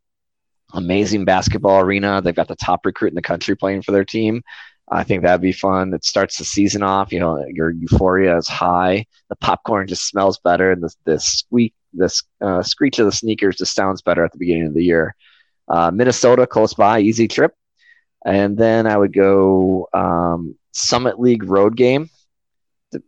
Amazing 0.75 1.25
basketball 1.25 1.81
arena. 1.81 2.21
They've 2.21 2.35
got 2.35 2.49
the 2.49 2.57
top 2.57 2.85
recruit 2.85 3.09
in 3.09 3.15
the 3.15 3.23
country 3.23 3.57
playing 3.57 3.83
for 3.83 3.93
their 3.93 4.05
team. 4.05 4.43
I 4.89 5.03
think 5.03 5.23
that'd 5.23 5.41
be 5.41 5.53
fun. 5.53 5.95
It 5.95 6.05
starts 6.05 6.39
the 6.39 6.45
season 6.45 6.83
off. 6.83 7.13
You 7.13 7.21
know, 7.21 7.45
your 7.47 7.71
euphoria 7.71 8.37
is 8.37 8.49
high. 8.49 9.07
The 9.31 9.37
popcorn 9.37 9.87
just 9.87 10.09
smells 10.09 10.39
better, 10.39 10.73
and 10.73 10.83
the 10.83 10.95
the 11.05 11.19
squeak, 11.19 11.75
the 11.95 12.13
uh, 12.41 12.63
screech 12.63 12.99
of 12.99 13.07
the 13.07 13.13
sneakers 13.13 13.57
just 13.57 13.75
sounds 13.75 14.03
better 14.03 14.25
at 14.25 14.33
the 14.33 14.39
beginning 14.39 14.67
of 14.67 14.75
the 14.75 14.85
year. 14.85 15.15
Uh, 15.69 15.91
Minnesota, 15.91 16.47
close 16.47 16.75
by, 16.75 17.01
easy 17.01 17.29
trip. 17.29 17.55
And 18.25 18.57
then 18.57 18.87
I 18.87 18.97
would 18.97 19.13
go 19.13 19.89
um, 19.93 20.57
Summit 20.73 21.21
League 21.21 21.45
road 21.45 21.77
game. 21.77 22.09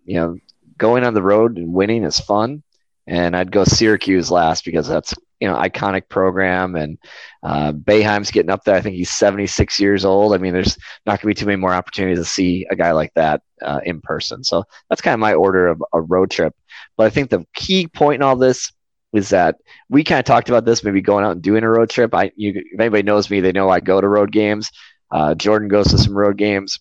You 0.05 0.14
know, 0.14 0.37
going 0.79 1.05
on 1.05 1.14
the 1.14 1.22
road 1.22 1.59
and 1.59 1.72
winning 1.72 2.05
is 2.05 2.20
fun. 2.20 2.62
And 3.07 3.37
I'd 3.37 3.53
go 3.53 3.64
Syracuse 3.64 4.31
last 4.31 4.64
because 4.64 4.89
that's 4.89 5.14
you 5.41 5.49
know 5.49 5.57
iconic 5.57 6.09
program 6.09 6.76
and 6.76 6.99
uh, 7.43 7.72
Boeheim's 7.72 8.30
getting 8.30 8.51
up 8.51 8.64
there. 8.64 8.74
I 8.74 8.80
think 8.80 8.97
he's 8.97 9.11
76 9.11 9.78
years 9.78 10.05
old. 10.05 10.34
I 10.34 10.39
mean, 10.39 10.53
there's 10.53 10.78
not 11.05 11.20
going 11.20 11.20
to 11.20 11.26
be 11.26 11.34
too 11.34 11.47
many 11.47 11.57
more 11.57 11.74
opportunities 11.74 12.18
to 12.18 12.24
see 12.24 12.66
a 12.70 12.76
guy 12.76 12.93
like 12.93 13.12
that 13.14 13.43
uh, 13.62 13.80
in 13.84 14.01
person. 14.01 14.45
So 14.45 14.64
that's 14.89 15.01
kind 15.01 15.14
of 15.14 15.20
my 15.20 15.34
order 15.34 15.68
of 15.68 15.82
a 15.93 16.01
road 16.01 16.30
trip. 16.30 16.55
But 16.97 17.07
I 17.07 17.11
think 17.11 17.30
the 17.30 17.45
key 17.55 17.87
point 17.87 18.16
in 18.16 18.22
all 18.22 18.37
this 18.37 18.72
is 19.12 19.30
that 19.30 19.57
we 19.89 20.05
kind 20.05 20.18
of 20.18 20.24
talked 20.24 20.49
about 20.49 20.64
this, 20.64 20.84
maybe 20.84 21.01
going 21.01 21.24
out 21.24 21.32
and 21.32 21.43
doing 21.43 21.62
a 21.64 21.70
road 21.70 21.91
trip. 21.91 22.14
I, 22.14 22.32
you, 22.37 22.53
if 22.55 22.80
anybody 22.80 23.03
knows 23.03 23.30
me, 23.30 23.41
they 23.41 23.53
know 23.53 23.68
I 23.68 23.80
go 23.80 24.01
to 24.01 24.09
road 24.09 24.32
games. 24.32 24.70
Uh, 25.11 25.34
Jordan 25.34 25.68
goes 25.68 25.89
to 25.89 25.99
some 25.99 26.16
road 26.16 26.37
games. 26.37 26.78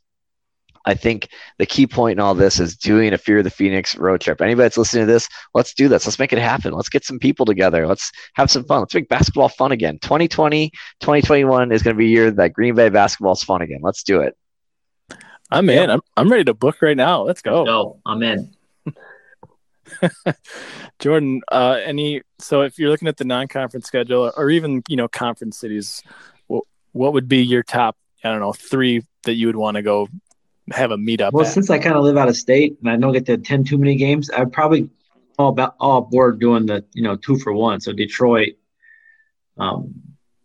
I 0.86 0.94
think 0.94 1.30
the 1.58 1.66
key 1.66 1.88
point 1.88 2.14
in 2.14 2.20
all 2.20 2.36
this 2.36 2.60
is 2.60 2.76
doing 2.76 3.14
a 3.14 3.18
Fear 3.18 3.40
of 3.40 3.44
the 3.44 3.50
Phoenix 3.50 3.96
road 3.96 4.22
trip. 4.22 4.42
Anybody 4.42 4.66
that's 4.66 4.78
listening 4.78 5.08
to 5.08 5.12
this, 5.12 5.28
let's 5.54 5.74
do 5.74 5.88
this. 5.88 6.06
Let's 6.06 6.20
make 6.20 6.32
it 6.32 6.40
happen. 6.40 6.74
Let's 6.74 6.90
get 6.90 7.04
some 7.04 7.20
people 7.20 7.46
together. 7.46 7.88
Let's 7.88 8.12
have 8.36 8.52
some 8.52 8.64
fun. 8.66 8.82
Let's 8.82 8.94
make 8.94 9.10
basketball 9.10 9.50
fun 9.50 9.72
again. 9.72 9.98
2020, 10.00 10.70
2021 11.00 11.72
is 11.72 11.82
going 11.82 11.96
to 11.96 11.98
be 11.98 12.06
a 12.06 12.10
year 12.10 12.32
that 12.32 12.54
Green 12.54 12.76
Bay 12.76 12.90
basketball 12.90 13.34
is 13.34 13.44
fun 13.44 13.62
again. 13.62 13.80
Let's 13.82 14.04
do 14.04 14.22
it. 14.22 14.38
I'm 15.52 15.70
in. 15.70 15.90
I'm, 15.90 16.02
I'm 16.18 16.30
ready 16.30 16.44
to 16.46 16.54
book 16.54 16.82
right 16.82 16.98
now. 16.98 17.24
Let's 17.24 17.42
go. 17.42 17.64
Let's 17.64 17.70
go. 17.70 18.00
I'm 18.06 18.24
in. 18.24 18.56
Jordan, 21.00 21.42
uh, 21.52 21.80
any 21.84 22.22
so 22.40 22.62
if 22.62 22.80
you're 22.80 22.90
looking 22.90 23.08
at 23.08 23.18
the 23.18 23.26
non-conference 23.26 23.86
schedule 23.86 24.32
or 24.36 24.50
even 24.50 24.82
you 24.88 24.96
know 24.96 25.08
conference 25.08 25.60
cities, 25.60 26.02
what, 26.48 26.64
what 26.92 27.14
would 27.14 27.28
be 27.28 27.44
your 27.44 27.62
top 27.64 27.96
I 28.24 28.32
don't 28.32 28.40
know 28.40 28.54
three 28.54 29.04
that 29.24 29.36
you 29.36 29.48
would 29.48 29.56
want 29.56 29.76
to 29.76 29.84
go 29.84 30.08
have 30.72 30.92
a 30.92 30.98
meetup. 30.98 31.32
Well, 31.32 31.46
at. 31.46 31.52
since 31.52 31.70
I 31.70 31.80
kind 31.80 31.96
of 31.96 32.04
live 32.04 32.18
out 32.18 32.28
of 32.28 32.36
state 32.36 32.78
and 32.82 32.90
I 32.90 32.98
don't 32.98 33.14
get 33.14 33.26
to 33.28 33.34
attend 33.34 33.68
too 33.68 33.78
many 33.78 33.96
games, 33.96 34.30
I'd 34.32 34.52
probably 34.52 34.90
all 35.38 35.50
about 35.50 35.76
all 35.80 36.00
aboard 36.00 36.40
doing 36.40 36.66
the 36.66 36.86
you 36.94 37.04
know 37.04 37.16
two 37.16 37.38
for 37.38 37.54
one. 37.54 37.82
So 37.82 37.94
Detroit, 37.94 38.54
um, 39.58 39.94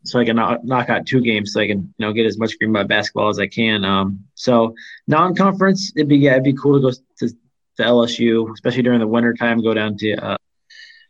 so 0.05 0.19
I 0.19 0.25
can 0.25 0.37
knock, 0.37 0.65
knock 0.65 0.91
out 0.91 1.07
two 1.07 1.21
games, 1.21 1.53
so 1.53 1.61
I 1.61 1.67
can 1.67 1.95
you 1.97 2.07
know 2.07 2.13
get 2.13 2.27
as 2.27 2.39
much 2.39 2.59
Green 2.59 2.73
Bay 2.73 2.85
basketball 2.85 3.29
as 3.29 3.39
I 3.39 3.47
can. 3.47 3.85
Um, 3.85 4.25
so 4.35 4.75
non-conference, 5.07 5.93
it'd 5.97 6.09
be 6.09 6.17
yeah, 6.17 6.33
it'd 6.33 6.45
be 6.45 6.55
cool 6.55 6.75
to 6.75 6.81
go 6.81 6.91
to, 6.91 7.29
to 7.29 7.83
LSU, 7.83 8.53
especially 8.53 8.83
during 8.83 9.01
the 9.01 9.07
winter 9.07 9.35
time. 9.35 9.63
Go 9.63 9.75
down 9.75 9.97
to 9.99 10.17
uh, 10.17 10.37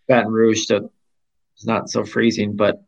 Baton 0.09 0.33
Rouge, 0.33 0.67
so 0.67 0.91
it's 1.55 1.67
not 1.67 1.89
so 1.91 2.05
freezing. 2.05 2.57
But 2.57 2.83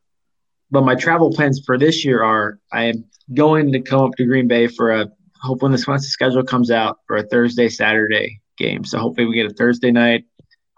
but 0.70 0.84
my 0.84 0.94
travel 0.94 1.32
plans 1.32 1.62
for 1.64 1.78
this 1.78 2.04
year 2.04 2.22
are 2.22 2.58
I 2.70 2.84
am 2.84 3.04
going 3.32 3.72
to 3.72 3.80
come 3.80 4.00
up 4.00 4.16
to 4.16 4.24
Green 4.24 4.48
Bay 4.48 4.66
for 4.66 4.90
a 4.90 5.10
hope 5.42 5.62
when 5.62 5.72
the 5.72 5.84
once 5.86 6.02
the 6.02 6.10
schedule 6.10 6.44
comes 6.44 6.70
out 6.70 6.98
for 7.06 7.16
a 7.16 7.22
Thursday 7.22 7.68
Saturday 7.68 8.40
game. 8.56 8.84
So 8.84 8.98
hopefully 8.98 9.26
we 9.26 9.34
get 9.34 9.50
a 9.50 9.54
Thursday 9.54 9.90
night 9.90 10.24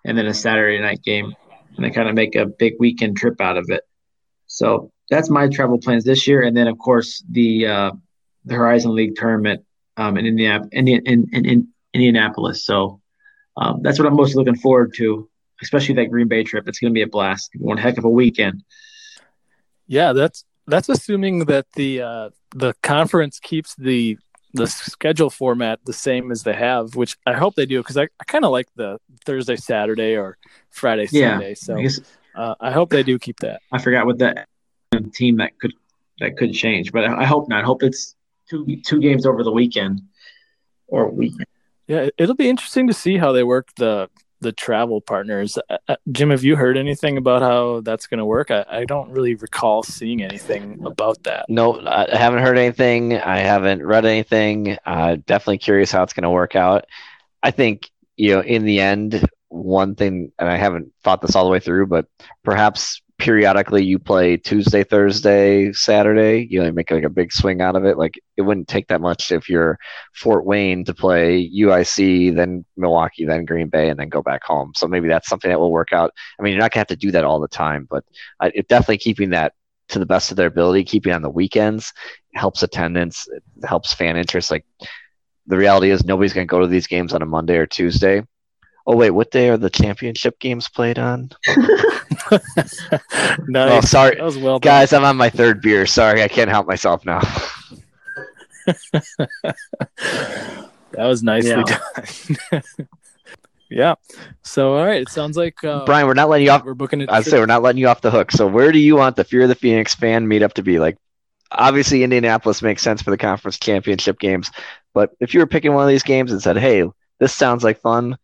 and 0.04 0.16
then 0.16 0.26
a 0.26 0.34
Saturday 0.34 0.80
night 0.80 1.02
game, 1.02 1.34
and 1.76 1.84
then 1.84 1.92
kind 1.92 2.08
of 2.08 2.14
make 2.14 2.34
a 2.34 2.46
big 2.46 2.74
weekend 2.78 3.16
trip 3.16 3.40
out 3.40 3.56
of 3.56 3.66
it. 3.68 3.82
So 4.46 4.92
that's 5.10 5.30
my 5.30 5.48
travel 5.48 5.78
plans 5.78 6.04
this 6.04 6.26
year, 6.26 6.42
and 6.42 6.56
then 6.56 6.68
of 6.68 6.78
course 6.78 7.24
the 7.30 7.66
uh, 7.66 7.90
the 8.44 8.54
Horizon 8.54 8.94
League 8.94 9.16
tournament 9.16 9.64
um, 9.96 10.16
in, 10.16 10.26
Indiana, 10.26 10.66
in, 10.72 10.88
in, 10.88 11.28
in 11.32 11.68
Indianapolis. 11.92 12.64
So 12.64 13.00
um, 13.56 13.80
that's 13.82 13.98
what 13.98 14.06
I'm 14.06 14.16
most 14.16 14.34
looking 14.34 14.56
forward 14.56 14.94
to, 14.96 15.28
especially 15.62 15.94
that 15.96 16.10
Green 16.10 16.28
Bay 16.28 16.42
trip. 16.42 16.68
It's 16.68 16.78
going 16.78 16.92
to 16.92 16.94
be 16.94 17.02
a 17.02 17.06
blast. 17.06 17.50
One 17.58 17.78
heck 17.78 17.98
of 17.98 18.04
a 18.04 18.10
weekend. 18.10 18.64
Yeah, 19.86 20.12
that's 20.12 20.44
that's 20.66 20.88
assuming 20.88 21.46
that 21.46 21.66
the 21.74 22.02
uh, 22.02 22.30
the 22.54 22.74
conference 22.82 23.38
keeps 23.38 23.74
the 23.76 24.18
the 24.54 24.66
schedule 24.68 25.30
format 25.30 25.80
the 25.84 25.92
same 25.92 26.30
as 26.30 26.44
they 26.44 26.54
have, 26.54 26.94
which 26.94 27.16
I 27.26 27.34
hope 27.34 27.56
they 27.56 27.66
do 27.66 27.80
because 27.80 27.96
I, 27.96 28.04
I 28.20 28.24
kind 28.26 28.44
of 28.44 28.52
like 28.52 28.68
the 28.76 28.98
Thursday 29.24 29.56
Saturday 29.56 30.16
or 30.16 30.38
Friday 30.70 31.06
Sunday. 31.06 31.48
Yeah, 31.50 31.54
so 31.54 31.76
I, 31.76 31.82
guess, 31.82 32.00
uh, 32.36 32.54
I 32.60 32.70
hope 32.70 32.90
they 32.90 33.02
do 33.02 33.18
keep 33.18 33.40
that. 33.40 33.60
I 33.72 33.78
forgot 33.78 34.06
what 34.06 34.18
that 34.18 34.48
team 35.12 35.38
that 35.38 35.58
could 35.58 35.74
that 36.20 36.36
could 36.36 36.52
change, 36.52 36.92
but 36.92 37.04
I, 37.04 37.22
I 37.22 37.24
hope 37.24 37.48
not. 37.48 37.62
I 37.62 37.66
hope 37.66 37.82
it's 37.82 38.14
two 38.48 38.80
two 38.84 39.00
games 39.00 39.26
over 39.26 39.42
the 39.42 39.52
weekend 39.52 40.02
or 40.86 41.10
weekend. 41.10 41.46
Yeah, 41.88 42.08
it'll 42.16 42.36
be 42.36 42.48
interesting 42.48 42.86
to 42.86 42.94
see 42.94 43.18
how 43.18 43.32
they 43.32 43.42
work 43.42 43.68
the 43.76 44.08
the 44.44 44.52
travel 44.52 45.00
partners. 45.00 45.58
Uh, 45.68 45.78
uh 45.88 45.96
Jim, 46.12 46.30
have 46.30 46.44
you 46.44 46.54
heard 46.54 46.76
anything 46.76 47.16
about 47.16 47.42
how 47.42 47.80
that's 47.80 48.06
going 48.06 48.18
to 48.18 48.24
work? 48.24 48.50
I, 48.50 48.64
I, 48.68 48.84
don't 48.84 49.10
really 49.10 49.34
recall 49.34 49.82
seeing 49.82 50.22
anything 50.22 50.84
about 50.84 51.22
that. 51.24 51.46
No, 51.48 51.80
I 51.84 52.16
haven't 52.16 52.42
heard 52.42 52.58
anything. 52.58 53.14
I 53.14 53.38
haven't 53.38 53.84
read 53.84 54.04
anything. 54.04 54.78
Uh, 54.86 55.16
definitely 55.26 55.58
curious 55.58 55.90
how 55.90 56.02
it's 56.04 56.12
going 56.12 56.22
to 56.22 56.30
work 56.30 56.54
out. 56.54 56.84
I 57.42 57.50
think 57.50 57.90
you 58.16 58.34
know, 58.34 58.42
in 58.42 58.64
the 58.64 58.80
end, 58.80 59.26
one 59.54 59.94
thing, 59.94 60.32
and 60.38 60.48
I 60.48 60.56
haven't 60.56 60.92
thought 61.02 61.22
this 61.22 61.36
all 61.36 61.44
the 61.44 61.50
way 61.50 61.60
through, 61.60 61.86
but 61.86 62.06
perhaps 62.42 63.00
periodically 63.18 63.84
you 63.84 63.98
play 63.98 64.36
Tuesday, 64.36 64.82
Thursday, 64.82 65.72
Saturday, 65.72 66.46
you 66.50 66.60
know, 66.60 66.70
make 66.72 66.90
like 66.90 67.04
a 67.04 67.08
big 67.08 67.32
swing 67.32 67.60
out 67.60 67.76
of 67.76 67.84
it. 67.84 67.96
Like 67.96 68.18
it 68.36 68.42
wouldn't 68.42 68.68
take 68.68 68.88
that 68.88 69.00
much 69.00 69.30
if 69.30 69.48
you're 69.48 69.78
Fort 70.14 70.44
Wayne 70.44 70.84
to 70.84 70.94
play 70.94 71.48
UIC, 71.48 72.34
then 72.34 72.64
Milwaukee, 72.76 73.24
then 73.24 73.44
Green 73.44 73.68
Bay, 73.68 73.88
and 73.88 73.98
then 73.98 74.08
go 74.08 74.22
back 74.22 74.42
home. 74.44 74.72
So 74.74 74.88
maybe 74.88 75.08
that's 75.08 75.28
something 75.28 75.50
that 75.50 75.60
will 75.60 75.70
work 75.70 75.92
out. 75.92 76.12
I 76.38 76.42
mean, 76.42 76.52
you're 76.52 76.60
not 76.60 76.72
gonna 76.72 76.80
have 76.80 76.88
to 76.88 76.96
do 76.96 77.12
that 77.12 77.24
all 77.24 77.40
the 77.40 77.48
time, 77.48 77.86
but 77.88 78.04
it 78.42 78.68
definitely 78.68 78.98
keeping 78.98 79.30
that 79.30 79.52
to 79.88 79.98
the 79.98 80.06
best 80.06 80.30
of 80.30 80.36
their 80.36 80.48
ability, 80.48 80.84
keeping 80.84 81.12
on 81.12 81.22
the 81.22 81.30
weekends 81.30 81.92
helps 82.34 82.62
attendance, 82.62 83.28
helps 83.64 83.94
fan 83.94 84.16
interest. 84.16 84.50
Like 84.50 84.66
the 85.46 85.56
reality 85.56 85.90
is 85.90 86.04
nobody's 86.04 86.32
gonna 86.32 86.46
go 86.46 86.60
to 86.60 86.66
these 86.66 86.88
games 86.88 87.14
on 87.14 87.22
a 87.22 87.26
Monday 87.26 87.56
or 87.56 87.66
Tuesday 87.66 88.22
Oh 88.86 88.96
wait, 88.96 89.12
what 89.12 89.30
day 89.30 89.48
are 89.48 89.56
the 89.56 89.70
championship 89.70 90.38
games 90.38 90.68
played 90.68 90.98
on? 90.98 91.30
nice. 93.48 93.72
Oh, 93.72 93.80
sorry, 93.80 94.16
that 94.16 94.24
was 94.24 94.36
well 94.36 94.58
guys. 94.58 94.92
I'm 94.92 95.04
on 95.04 95.16
my 95.16 95.30
third 95.30 95.62
beer. 95.62 95.86
Sorry, 95.86 96.22
I 96.22 96.28
can't 96.28 96.50
help 96.50 96.66
myself 96.66 97.04
now. 97.06 97.20
that 98.92 99.56
was 100.92 101.22
nicely 101.22 101.50
yeah. 101.50 101.78
done. 102.50 102.62
yeah. 103.70 103.94
So 104.42 104.76
all 104.76 104.84
right, 104.84 105.00
it 105.00 105.08
sounds 105.08 105.38
like 105.38 105.64
uh, 105.64 105.86
Brian, 105.86 106.06
we're 106.06 106.12
not 106.12 106.28
letting 106.28 106.46
you 106.46 106.52
off. 106.52 106.64
We're 106.64 106.74
booking 106.74 107.00
it. 107.00 107.10
I'd 107.10 107.24
say 107.24 107.38
we're 107.38 107.46
not 107.46 107.62
letting 107.62 107.80
you 107.80 107.88
off 107.88 108.02
the 108.02 108.10
hook. 108.10 108.32
So 108.32 108.46
where 108.46 108.70
do 108.70 108.78
you 108.78 108.96
want 108.96 109.16
the 109.16 109.24
Fear 109.24 109.42
of 109.42 109.48
the 109.48 109.54
Phoenix 109.54 109.94
fan 109.94 110.26
meetup 110.26 110.52
to 110.54 110.62
be? 110.62 110.78
Like, 110.78 110.98
obviously 111.50 112.02
Indianapolis 112.04 112.60
makes 112.60 112.82
sense 112.82 113.00
for 113.00 113.10
the 113.10 113.18
conference 113.18 113.58
championship 113.58 114.18
games, 114.18 114.50
but 114.92 115.12
if 115.20 115.32
you 115.32 115.40
were 115.40 115.46
picking 115.46 115.72
one 115.72 115.84
of 115.84 115.88
these 115.88 116.02
games 116.02 116.32
and 116.32 116.42
said, 116.42 116.58
"Hey, 116.58 116.84
this 117.18 117.32
sounds 117.32 117.64
like 117.64 117.80
fun," 117.80 118.18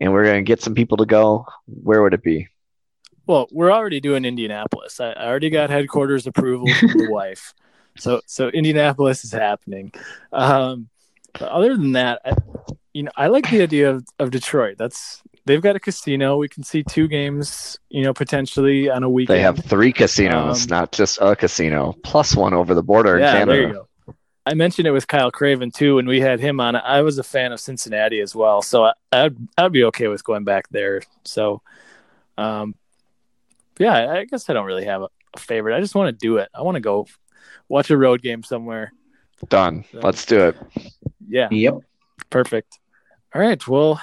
and 0.00 0.12
we're 0.12 0.24
going 0.24 0.44
to 0.44 0.48
get 0.48 0.62
some 0.62 0.74
people 0.74 0.96
to 0.98 1.06
go, 1.06 1.46
where 1.66 2.02
would 2.02 2.14
it 2.14 2.22
be? 2.22 2.48
Well, 3.26 3.46
we're 3.52 3.70
already 3.70 4.00
doing 4.00 4.24
Indianapolis. 4.24 5.00
I, 5.00 5.10
I 5.12 5.26
already 5.26 5.50
got 5.50 5.70
headquarters 5.70 6.26
approval 6.26 6.68
from 6.80 6.88
the 6.88 7.08
wife, 7.10 7.52
so 7.98 8.22
so 8.26 8.48
Indianapolis 8.48 9.22
is 9.22 9.32
happening. 9.32 9.92
Um, 10.32 10.88
but 11.34 11.50
other 11.50 11.76
than 11.76 11.92
that, 11.92 12.22
I, 12.24 12.32
you 12.94 13.02
know, 13.02 13.10
I 13.16 13.26
like 13.26 13.50
the 13.50 13.60
idea 13.60 13.90
of, 13.90 14.06
of 14.18 14.30
Detroit. 14.30 14.78
That's 14.78 15.22
they've 15.44 15.60
got 15.60 15.76
a 15.76 15.80
casino. 15.80 16.36
We 16.36 16.48
can 16.48 16.62
see 16.62 16.82
two 16.82 17.06
games, 17.06 17.78
you 17.90 18.02
know, 18.02 18.14
potentially 18.14 18.88
on 18.88 19.02
a 19.02 19.10
weekend. 19.10 19.36
They 19.36 19.42
have 19.42 19.58
three 19.62 19.92
casinos, 19.92 20.64
um, 20.64 20.70
not 20.70 20.92
just 20.92 21.18
a 21.20 21.36
casino, 21.36 21.96
plus 22.02 22.34
one 22.34 22.54
over 22.54 22.74
the 22.74 22.82
border 22.82 23.18
yeah, 23.18 23.42
in 23.42 23.48
Canada. 23.48 23.87
There 24.48 24.54
you 24.54 24.54
go. 24.54 24.54
I 24.54 24.54
mentioned 24.54 24.86
it 24.86 24.92
with 24.92 25.06
Kyle 25.06 25.30
Craven 25.30 25.70
too 25.70 25.96
when 25.96 26.06
we 26.06 26.20
had 26.20 26.40
him 26.40 26.60
on. 26.60 26.76
I 26.76 27.02
was 27.02 27.18
a 27.18 27.22
fan 27.22 27.52
of 27.52 27.60
Cincinnati 27.60 28.20
as 28.20 28.34
well, 28.34 28.62
so 28.62 28.84
I, 28.84 28.92
I'd 29.12 29.36
I'd 29.56 29.72
be 29.72 29.84
okay 29.84 30.08
with 30.08 30.24
going 30.24 30.44
back 30.44 30.68
there. 30.70 31.02
So, 31.24 31.62
um, 32.36 32.74
yeah, 33.78 34.12
I 34.12 34.24
guess 34.24 34.48
I 34.48 34.52
don't 34.52 34.66
really 34.66 34.86
have 34.86 35.02
a, 35.02 35.08
a 35.34 35.40
favorite. 35.40 35.76
I 35.76 35.80
just 35.80 35.94
want 35.94 36.08
to 36.08 36.26
do 36.26 36.38
it. 36.38 36.48
I 36.54 36.62
want 36.62 36.76
to 36.76 36.80
go 36.80 37.06
watch 37.68 37.90
a 37.90 37.96
road 37.96 38.22
game 38.22 38.42
somewhere. 38.42 38.92
Done. 39.48 39.84
So, 39.92 40.00
Let's 40.00 40.24
do 40.26 40.48
it. 40.48 40.56
Yeah. 41.28 41.48
Yep. 41.50 41.80
Perfect. 42.30 42.78
All 43.34 43.40
right. 43.40 43.66
Well, 43.68 44.00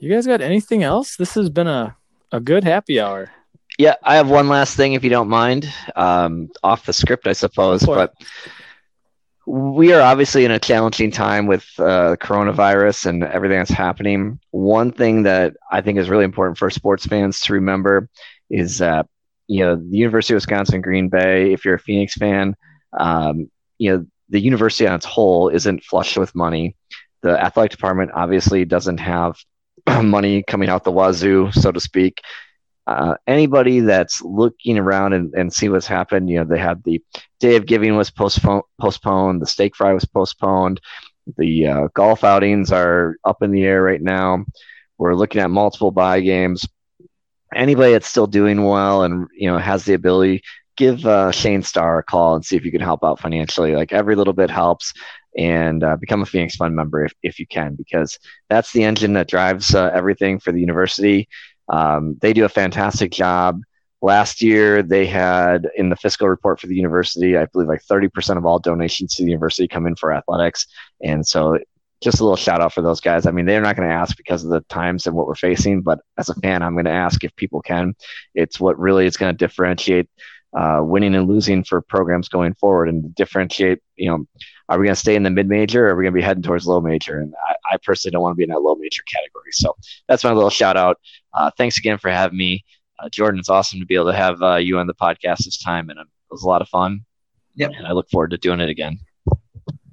you 0.00 0.10
guys 0.10 0.26
got 0.26 0.40
anything 0.40 0.82
else? 0.82 1.16
This 1.16 1.34
has 1.34 1.50
been 1.50 1.66
a 1.66 1.96
a 2.32 2.40
good 2.40 2.64
happy 2.64 3.00
hour. 3.00 3.30
Yeah, 3.78 3.96
I 4.02 4.16
have 4.16 4.30
one 4.30 4.48
last 4.48 4.76
thing, 4.76 4.92
if 4.92 5.04
you 5.04 5.10
don't 5.10 5.28
mind, 5.28 5.72
um, 5.96 6.50
off 6.62 6.86
the 6.86 6.92
script, 6.92 7.26
I 7.26 7.32
suppose, 7.32 7.84
but. 7.84 8.14
We 9.46 9.92
are 9.92 10.00
obviously 10.00 10.44
in 10.44 10.50
a 10.50 10.58
challenging 10.58 11.10
time 11.10 11.46
with 11.46 11.66
uh, 11.78 12.16
coronavirus 12.16 13.06
and 13.06 13.24
everything 13.24 13.58
that's 13.58 13.70
happening. 13.70 14.40
One 14.50 14.90
thing 14.90 15.24
that 15.24 15.54
I 15.70 15.82
think 15.82 15.98
is 15.98 16.08
really 16.08 16.24
important 16.24 16.56
for 16.56 16.70
sports 16.70 17.04
fans 17.04 17.40
to 17.42 17.52
remember 17.52 18.08
is 18.48 18.78
that 18.78 19.06
you 19.46 19.60
know 19.64 19.76
the 19.76 19.96
University 19.98 20.32
of 20.32 20.36
Wisconsin 20.36 20.80
Green 20.80 21.10
Bay. 21.10 21.52
If 21.52 21.64
you're 21.64 21.74
a 21.74 21.78
Phoenix 21.78 22.14
fan, 22.14 22.56
um, 22.98 23.50
you 23.78 23.90
know 23.90 24.06
the 24.30 24.40
university 24.40 24.86
on 24.86 24.94
its 24.94 25.04
whole 25.04 25.50
isn't 25.50 25.84
flushed 25.84 26.16
with 26.16 26.34
money. 26.34 26.74
The 27.20 27.38
athletic 27.38 27.72
department 27.72 28.12
obviously 28.14 28.64
doesn't 28.64 28.98
have 28.98 29.36
money 30.02 30.42
coming 30.42 30.70
out 30.70 30.84
the 30.84 30.92
wazoo, 30.92 31.52
so 31.52 31.70
to 31.70 31.80
speak 31.80 32.22
uh, 32.86 33.14
anybody 33.26 33.80
that's 33.80 34.22
looking 34.22 34.78
around 34.78 35.12
and, 35.14 35.32
and 35.34 35.52
see 35.52 35.68
what's 35.68 35.86
happened, 35.86 36.28
you 36.28 36.38
know, 36.38 36.44
they 36.44 36.58
had 36.58 36.82
the 36.84 37.02
day 37.40 37.56
of 37.56 37.66
giving 37.66 37.96
was 37.96 38.10
postponed, 38.10 38.64
postponed 38.80 39.40
the 39.40 39.46
steak 39.46 39.74
fry 39.74 39.92
was 39.92 40.04
postponed, 40.04 40.80
the 41.36 41.66
uh, 41.66 41.88
golf 41.94 42.24
outings 42.24 42.72
are 42.72 43.16
up 43.24 43.42
in 43.42 43.50
the 43.50 43.64
air 43.64 43.82
right 43.82 44.02
now. 44.02 44.44
We're 44.98 45.14
looking 45.14 45.40
at 45.40 45.50
multiple 45.50 45.90
buy 45.90 46.20
games. 46.20 46.66
Anybody 47.54 47.92
that's 47.92 48.08
still 48.08 48.26
doing 48.26 48.64
well 48.64 49.04
and 49.04 49.28
you 49.36 49.50
know 49.50 49.58
has 49.58 49.84
the 49.84 49.94
ability, 49.94 50.42
give 50.76 51.04
uh, 51.06 51.30
Shane 51.30 51.62
Starr 51.62 52.00
a 52.00 52.02
call 52.02 52.34
and 52.34 52.44
see 52.44 52.56
if 52.56 52.64
you 52.64 52.72
can 52.72 52.80
help 52.80 53.04
out 53.04 53.20
financially. 53.20 53.74
Like 53.74 53.92
every 53.92 54.16
little 54.16 54.32
bit 54.32 54.50
helps 54.50 54.92
and 55.36 55.82
uh, 55.82 55.96
become 55.96 56.22
a 56.22 56.26
Phoenix 56.26 56.56
Fund 56.56 56.74
member 56.76 57.04
if, 57.04 57.12
if 57.22 57.38
you 57.38 57.46
can, 57.46 57.74
because 57.74 58.18
that's 58.48 58.72
the 58.72 58.84
engine 58.84 59.14
that 59.14 59.28
drives 59.28 59.74
uh, 59.74 59.90
everything 59.94 60.38
for 60.38 60.52
the 60.52 60.60
university. 60.60 61.28
Um, 61.68 62.16
they 62.20 62.32
do 62.32 62.44
a 62.44 62.48
fantastic 62.48 63.10
job. 63.10 63.60
Last 64.02 64.42
year, 64.42 64.82
they 64.82 65.06
had 65.06 65.68
in 65.76 65.88
the 65.88 65.96
fiscal 65.96 66.28
report 66.28 66.60
for 66.60 66.66
the 66.66 66.74
university, 66.74 67.38
I 67.38 67.46
believe 67.46 67.68
like 67.68 67.82
30% 67.84 68.36
of 68.36 68.44
all 68.44 68.58
donations 68.58 69.14
to 69.14 69.22
the 69.24 69.30
university 69.30 69.66
come 69.66 69.86
in 69.86 69.96
for 69.96 70.12
athletics. 70.12 70.66
And 71.02 71.26
so, 71.26 71.58
just 72.02 72.20
a 72.20 72.22
little 72.22 72.36
shout 72.36 72.60
out 72.60 72.74
for 72.74 72.82
those 72.82 73.00
guys. 73.00 73.26
I 73.26 73.30
mean, 73.30 73.46
they're 73.46 73.62
not 73.62 73.76
going 73.76 73.88
to 73.88 73.94
ask 73.94 74.14
because 74.16 74.44
of 74.44 74.50
the 74.50 74.60
times 74.68 75.06
and 75.06 75.16
what 75.16 75.26
we're 75.26 75.34
facing, 75.34 75.80
but 75.80 76.00
as 76.18 76.28
a 76.28 76.34
fan, 76.34 76.62
I'm 76.62 76.74
going 76.74 76.84
to 76.84 76.90
ask 76.90 77.24
if 77.24 77.34
people 77.36 77.62
can. 77.62 77.94
It's 78.34 78.60
what 78.60 78.78
really 78.78 79.06
is 79.06 79.16
going 79.16 79.32
to 79.32 79.38
differentiate 79.38 80.08
uh, 80.54 80.80
winning 80.82 81.14
and 81.14 81.26
losing 81.26 81.64
for 81.64 81.80
programs 81.80 82.28
going 82.28 82.54
forward 82.54 82.88
and 82.88 83.14
differentiate, 83.14 83.80
you 83.96 84.08
know, 84.08 84.26
are 84.68 84.78
we 84.78 84.86
going 84.86 84.94
to 84.94 85.00
stay 85.00 85.16
in 85.16 85.22
the 85.22 85.30
mid 85.30 85.48
major 85.48 85.86
or 85.86 85.90
are 85.90 85.96
we 85.96 86.04
going 86.04 86.12
to 86.12 86.18
be 86.18 86.22
heading 86.22 86.42
towards 86.42 86.66
low 86.66 86.80
major? 86.80 87.20
And 87.20 87.34
I, 87.74 87.78
personally 87.78 88.12
don't 88.12 88.22
want 88.22 88.34
to 88.34 88.36
be 88.36 88.44
in 88.44 88.50
that 88.50 88.60
low 88.62 88.74
major 88.76 89.02
category. 89.02 89.50
So 89.52 89.76
that's 90.08 90.24
my 90.24 90.32
little 90.32 90.50
shout 90.50 90.76
out. 90.76 90.98
Uh, 91.32 91.50
thanks 91.56 91.78
again 91.78 91.98
for 91.98 92.10
having 92.10 92.38
me. 92.38 92.64
Uh, 92.98 93.08
Jordan, 93.08 93.40
it's 93.40 93.48
awesome 93.48 93.80
to 93.80 93.86
be 93.86 93.94
able 93.94 94.06
to 94.06 94.16
have 94.16 94.40
uh, 94.42 94.56
you 94.56 94.78
on 94.78 94.86
the 94.86 94.94
podcast 94.94 95.44
this 95.44 95.62
time. 95.62 95.90
And 95.90 95.98
it 95.98 96.06
was 96.30 96.42
a 96.42 96.48
lot 96.48 96.62
of 96.62 96.68
fun. 96.68 97.04
Yep. 97.56 97.72
And 97.76 97.86
I 97.86 97.92
look 97.92 98.08
forward 98.10 98.30
to 98.30 98.38
doing 98.38 98.60
it 98.60 98.68
again. 98.68 98.98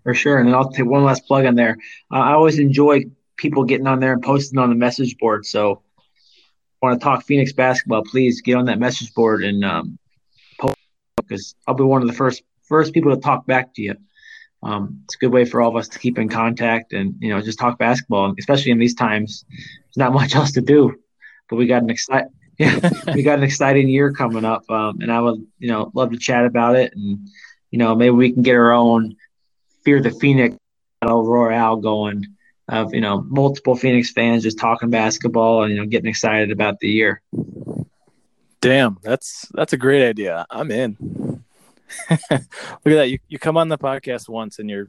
For 0.03 0.13
sure. 0.13 0.39
And 0.39 0.53
I'll 0.55 0.69
take 0.69 0.85
one 0.85 1.03
last 1.03 1.25
plug 1.25 1.45
in 1.45 1.55
there. 1.55 1.77
Uh, 2.11 2.17
I 2.17 2.33
always 2.33 2.59
enjoy 2.59 3.05
people 3.37 3.63
getting 3.63 3.87
on 3.87 3.99
there 3.99 4.13
and 4.13 4.21
posting 4.21 4.59
on 4.59 4.69
the 4.69 4.75
message 4.75 5.17
board. 5.17 5.45
So 5.45 5.83
want 6.81 6.99
to 6.99 7.03
talk 7.03 7.23
Phoenix 7.23 7.53
basketball, 7.53 8.03
please 8.03 8.41
get 8.41 8.55
on 8.55 8.65
that 8.65 8.79
message 8.79 9.13
board 9.13 9.43
and 9.43 9.63
um, 9.63 9.99
post 10.59 10.75
because 11.17 11.55
I'll 11.67 11.75
be 11.75 11.83
one 11.83 12.01
of 12.01 12.07
the 12.07 12.13
first 12.13 12.43
first 12.63 12.93
people 12.93 13.13
to 13.13 13.21
talk 13.21 13.45
back 13.45 13.73
to 13.75 13.81
you 13.81 13.95
um, 14.63 15.01
it's 15.05 15.15
a 15.15 15.17
good 15.17 15.31
way 15.31 15.45
for 15.45 15.61
all 15.61 15.69
of 15.69 15.75
us 15.75 15.87
to 15.89 15.99
keep 15.99 16.19
in 16.19 16.29
contact 16.29 16.93
and 16.93 17.15
you 17.19 17.29
know 17.29 17.41
just 17.41 17.59
talk 17.59 17.79
basketball, 17.79 18.33
especially 18.39 18.71
in 18.71 18.79
these 18.79 18.95
times. 18.95 19.45
There's 19.49 19.97
not 19.97 20.13
much 20.21 20.35
else 20.35 20.51
to 20.53 20.61
do, 20.61 20.95
but 21.49 21.55
we 21.55 21.67
got 21.67 21.83
an 21.83 21.89
exciting 21.89 22.29
yeah 22.57 22.79
we 23.15 23.23
got 23.23 23.39
an 23.39 23.43
exciting 23.43 23.89
year 23.89 24.11
coming 24.11 24.45
up, 24.45 24.69
um, 24.69 25.01
and 25.01 25.11
I 25.11 25.19
would 25.19 25.45
you 25.59 25.69
know 25.69 25.91
love 25.93 26.11
to 26.11 26.17
chat 26.17 26.45
about 26.45 26.75
it, 26.75 26.93
and 26.95 27.27
you 27.71 27.79
know 27.79 27.95
maybe 27.95 28.11
we 28.11 28.31
can 28.31 28.43
get 28.43 28.55
our 28.55 28.71
own 28.71 29.15
Fear 29.83 30.01
the 30.01 30.11
Phoenix 30.11 30.55
battle 31.01 31.25
royale 31.25 31.77
going 31.77 32.27
of 32.67 32.93
you 32.93 33.01
know 33.01 33.25
multiple 33.27 33.75
Phoenix 33.75 34.11
fans 34.11 34.43
just 34.43 34.59
talking 34.59 34.91
basketball 34.91 35.63
and 35.63 35.73
you 35.73 35.79
know 35.79 35.87
getting 35.87 36.09
excited 36.09 36.51
about 36.51 36.79
the 36.79 36.89
year. 36.89 37.21
Damn, 38.61 38.99
that's 39.01 39.47
that's 39.53 39.73
a 39.73 39.77
great 39.77 40.07
idea. 40.07 40.45
I'm 40.51 40.69
in. 40.69 40.95
Look 42.09 42.21
at 42.31 42.83
that. 42.85 43.09
You 43.09 43.19
you 43.29 43.39
come 43.39 43.57
on 43.57 43.67
the 43.69 43.77
podcast 43.77 44.29
once 44.29 44.59
and 44.59 44.69
you're 44.69 44.87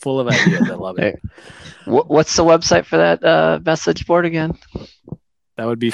full 0.00 0.20
of 0.20 0.28
ideas. 0.28 0.70
I 0.70 0.74
love 0.74 0.98
it. 0.98 1.20
What, 1.84 2.08
what's 2.08 2.34
the 2.36 2.44
website 2.44 2.84
for 2.86 2.96
that 2.98 3.22
uh, 3.24 3.60
message 3.64 4.06
board 4.06 4.26
again? 4.26 4.58
That 5.56 5.66
would 5.66 5.78
be 5.78 5.90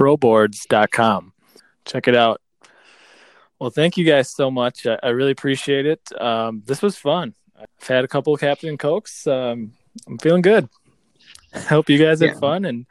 fearthephoenix.proboards.com. 0.00 1.32
Check 1.84 2.08
it 2.08 2.14
out. 2.16 2.40
Well, 3.58 3.70
thank 3.70 3.96
you 3.96 4.04
guys 4.04 4.30
so 4.30 4.50
much. 4.50 4.86
I, 4.86 4.98
I 5.02 5.08
really 5.10 5.32
appreciate 5.32 5.86
it. 5.86 6.00
Um, 6.20 6.62
this 6.66 6.82
was 6.82 6.96
fun. 6.96 7.34
I've 7.58 7.86
had 7.86 8.04
a 8.04 8.08
couple 8.08 8.32
of 8.34 8.40
Captain 8.40 8.78
Cokes. 8.78 9.26
Um, 9.26 9.72
I'm 10.06 10.18
feeling 10.18 10.42
good. 10.42 10.68
I 11.54 11.58
Hope 11.60 11.90
you 11.90 11.98
guys 11.98 12.20
had 12.20 12.30
Yeah. 12.34 12.38
fun 12.38 12.64
and 12.64 12.86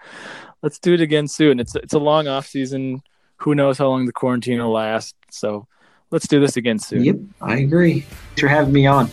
let's 0.62 0.80
do 0.80 0.94
it 0.94 1.02
again 1.02 1.28
soon. 1.28 1.60
It's 1.60 1.76
it's 1.76 1.94
a 1.94 2.00
long 2.00 2.28
off 2.28 2.46
season. 2.46 3.02
Who 3.38 3.56
knows 3.56 3.78
how 3.78 3.88
long 3.88 4.06
the 4.06 4.12
quarantine 4.12 4.60
will 4.60 4.72
last? 4.74 5.16
So 5.32 5.66
let's 6.12 6.28
do 6.28 6.40
this 6.40 6.58
again 6.58 6.80
soon. 6.80 7.04
Yep, 7.04 7.16
I 7.42 7.58
agree. 7.60 8.02
Thanks 8.02 8.42
for 8.42 8.48
having 8.48 8.74
me 8.74 8.86
on. 8.88 9.10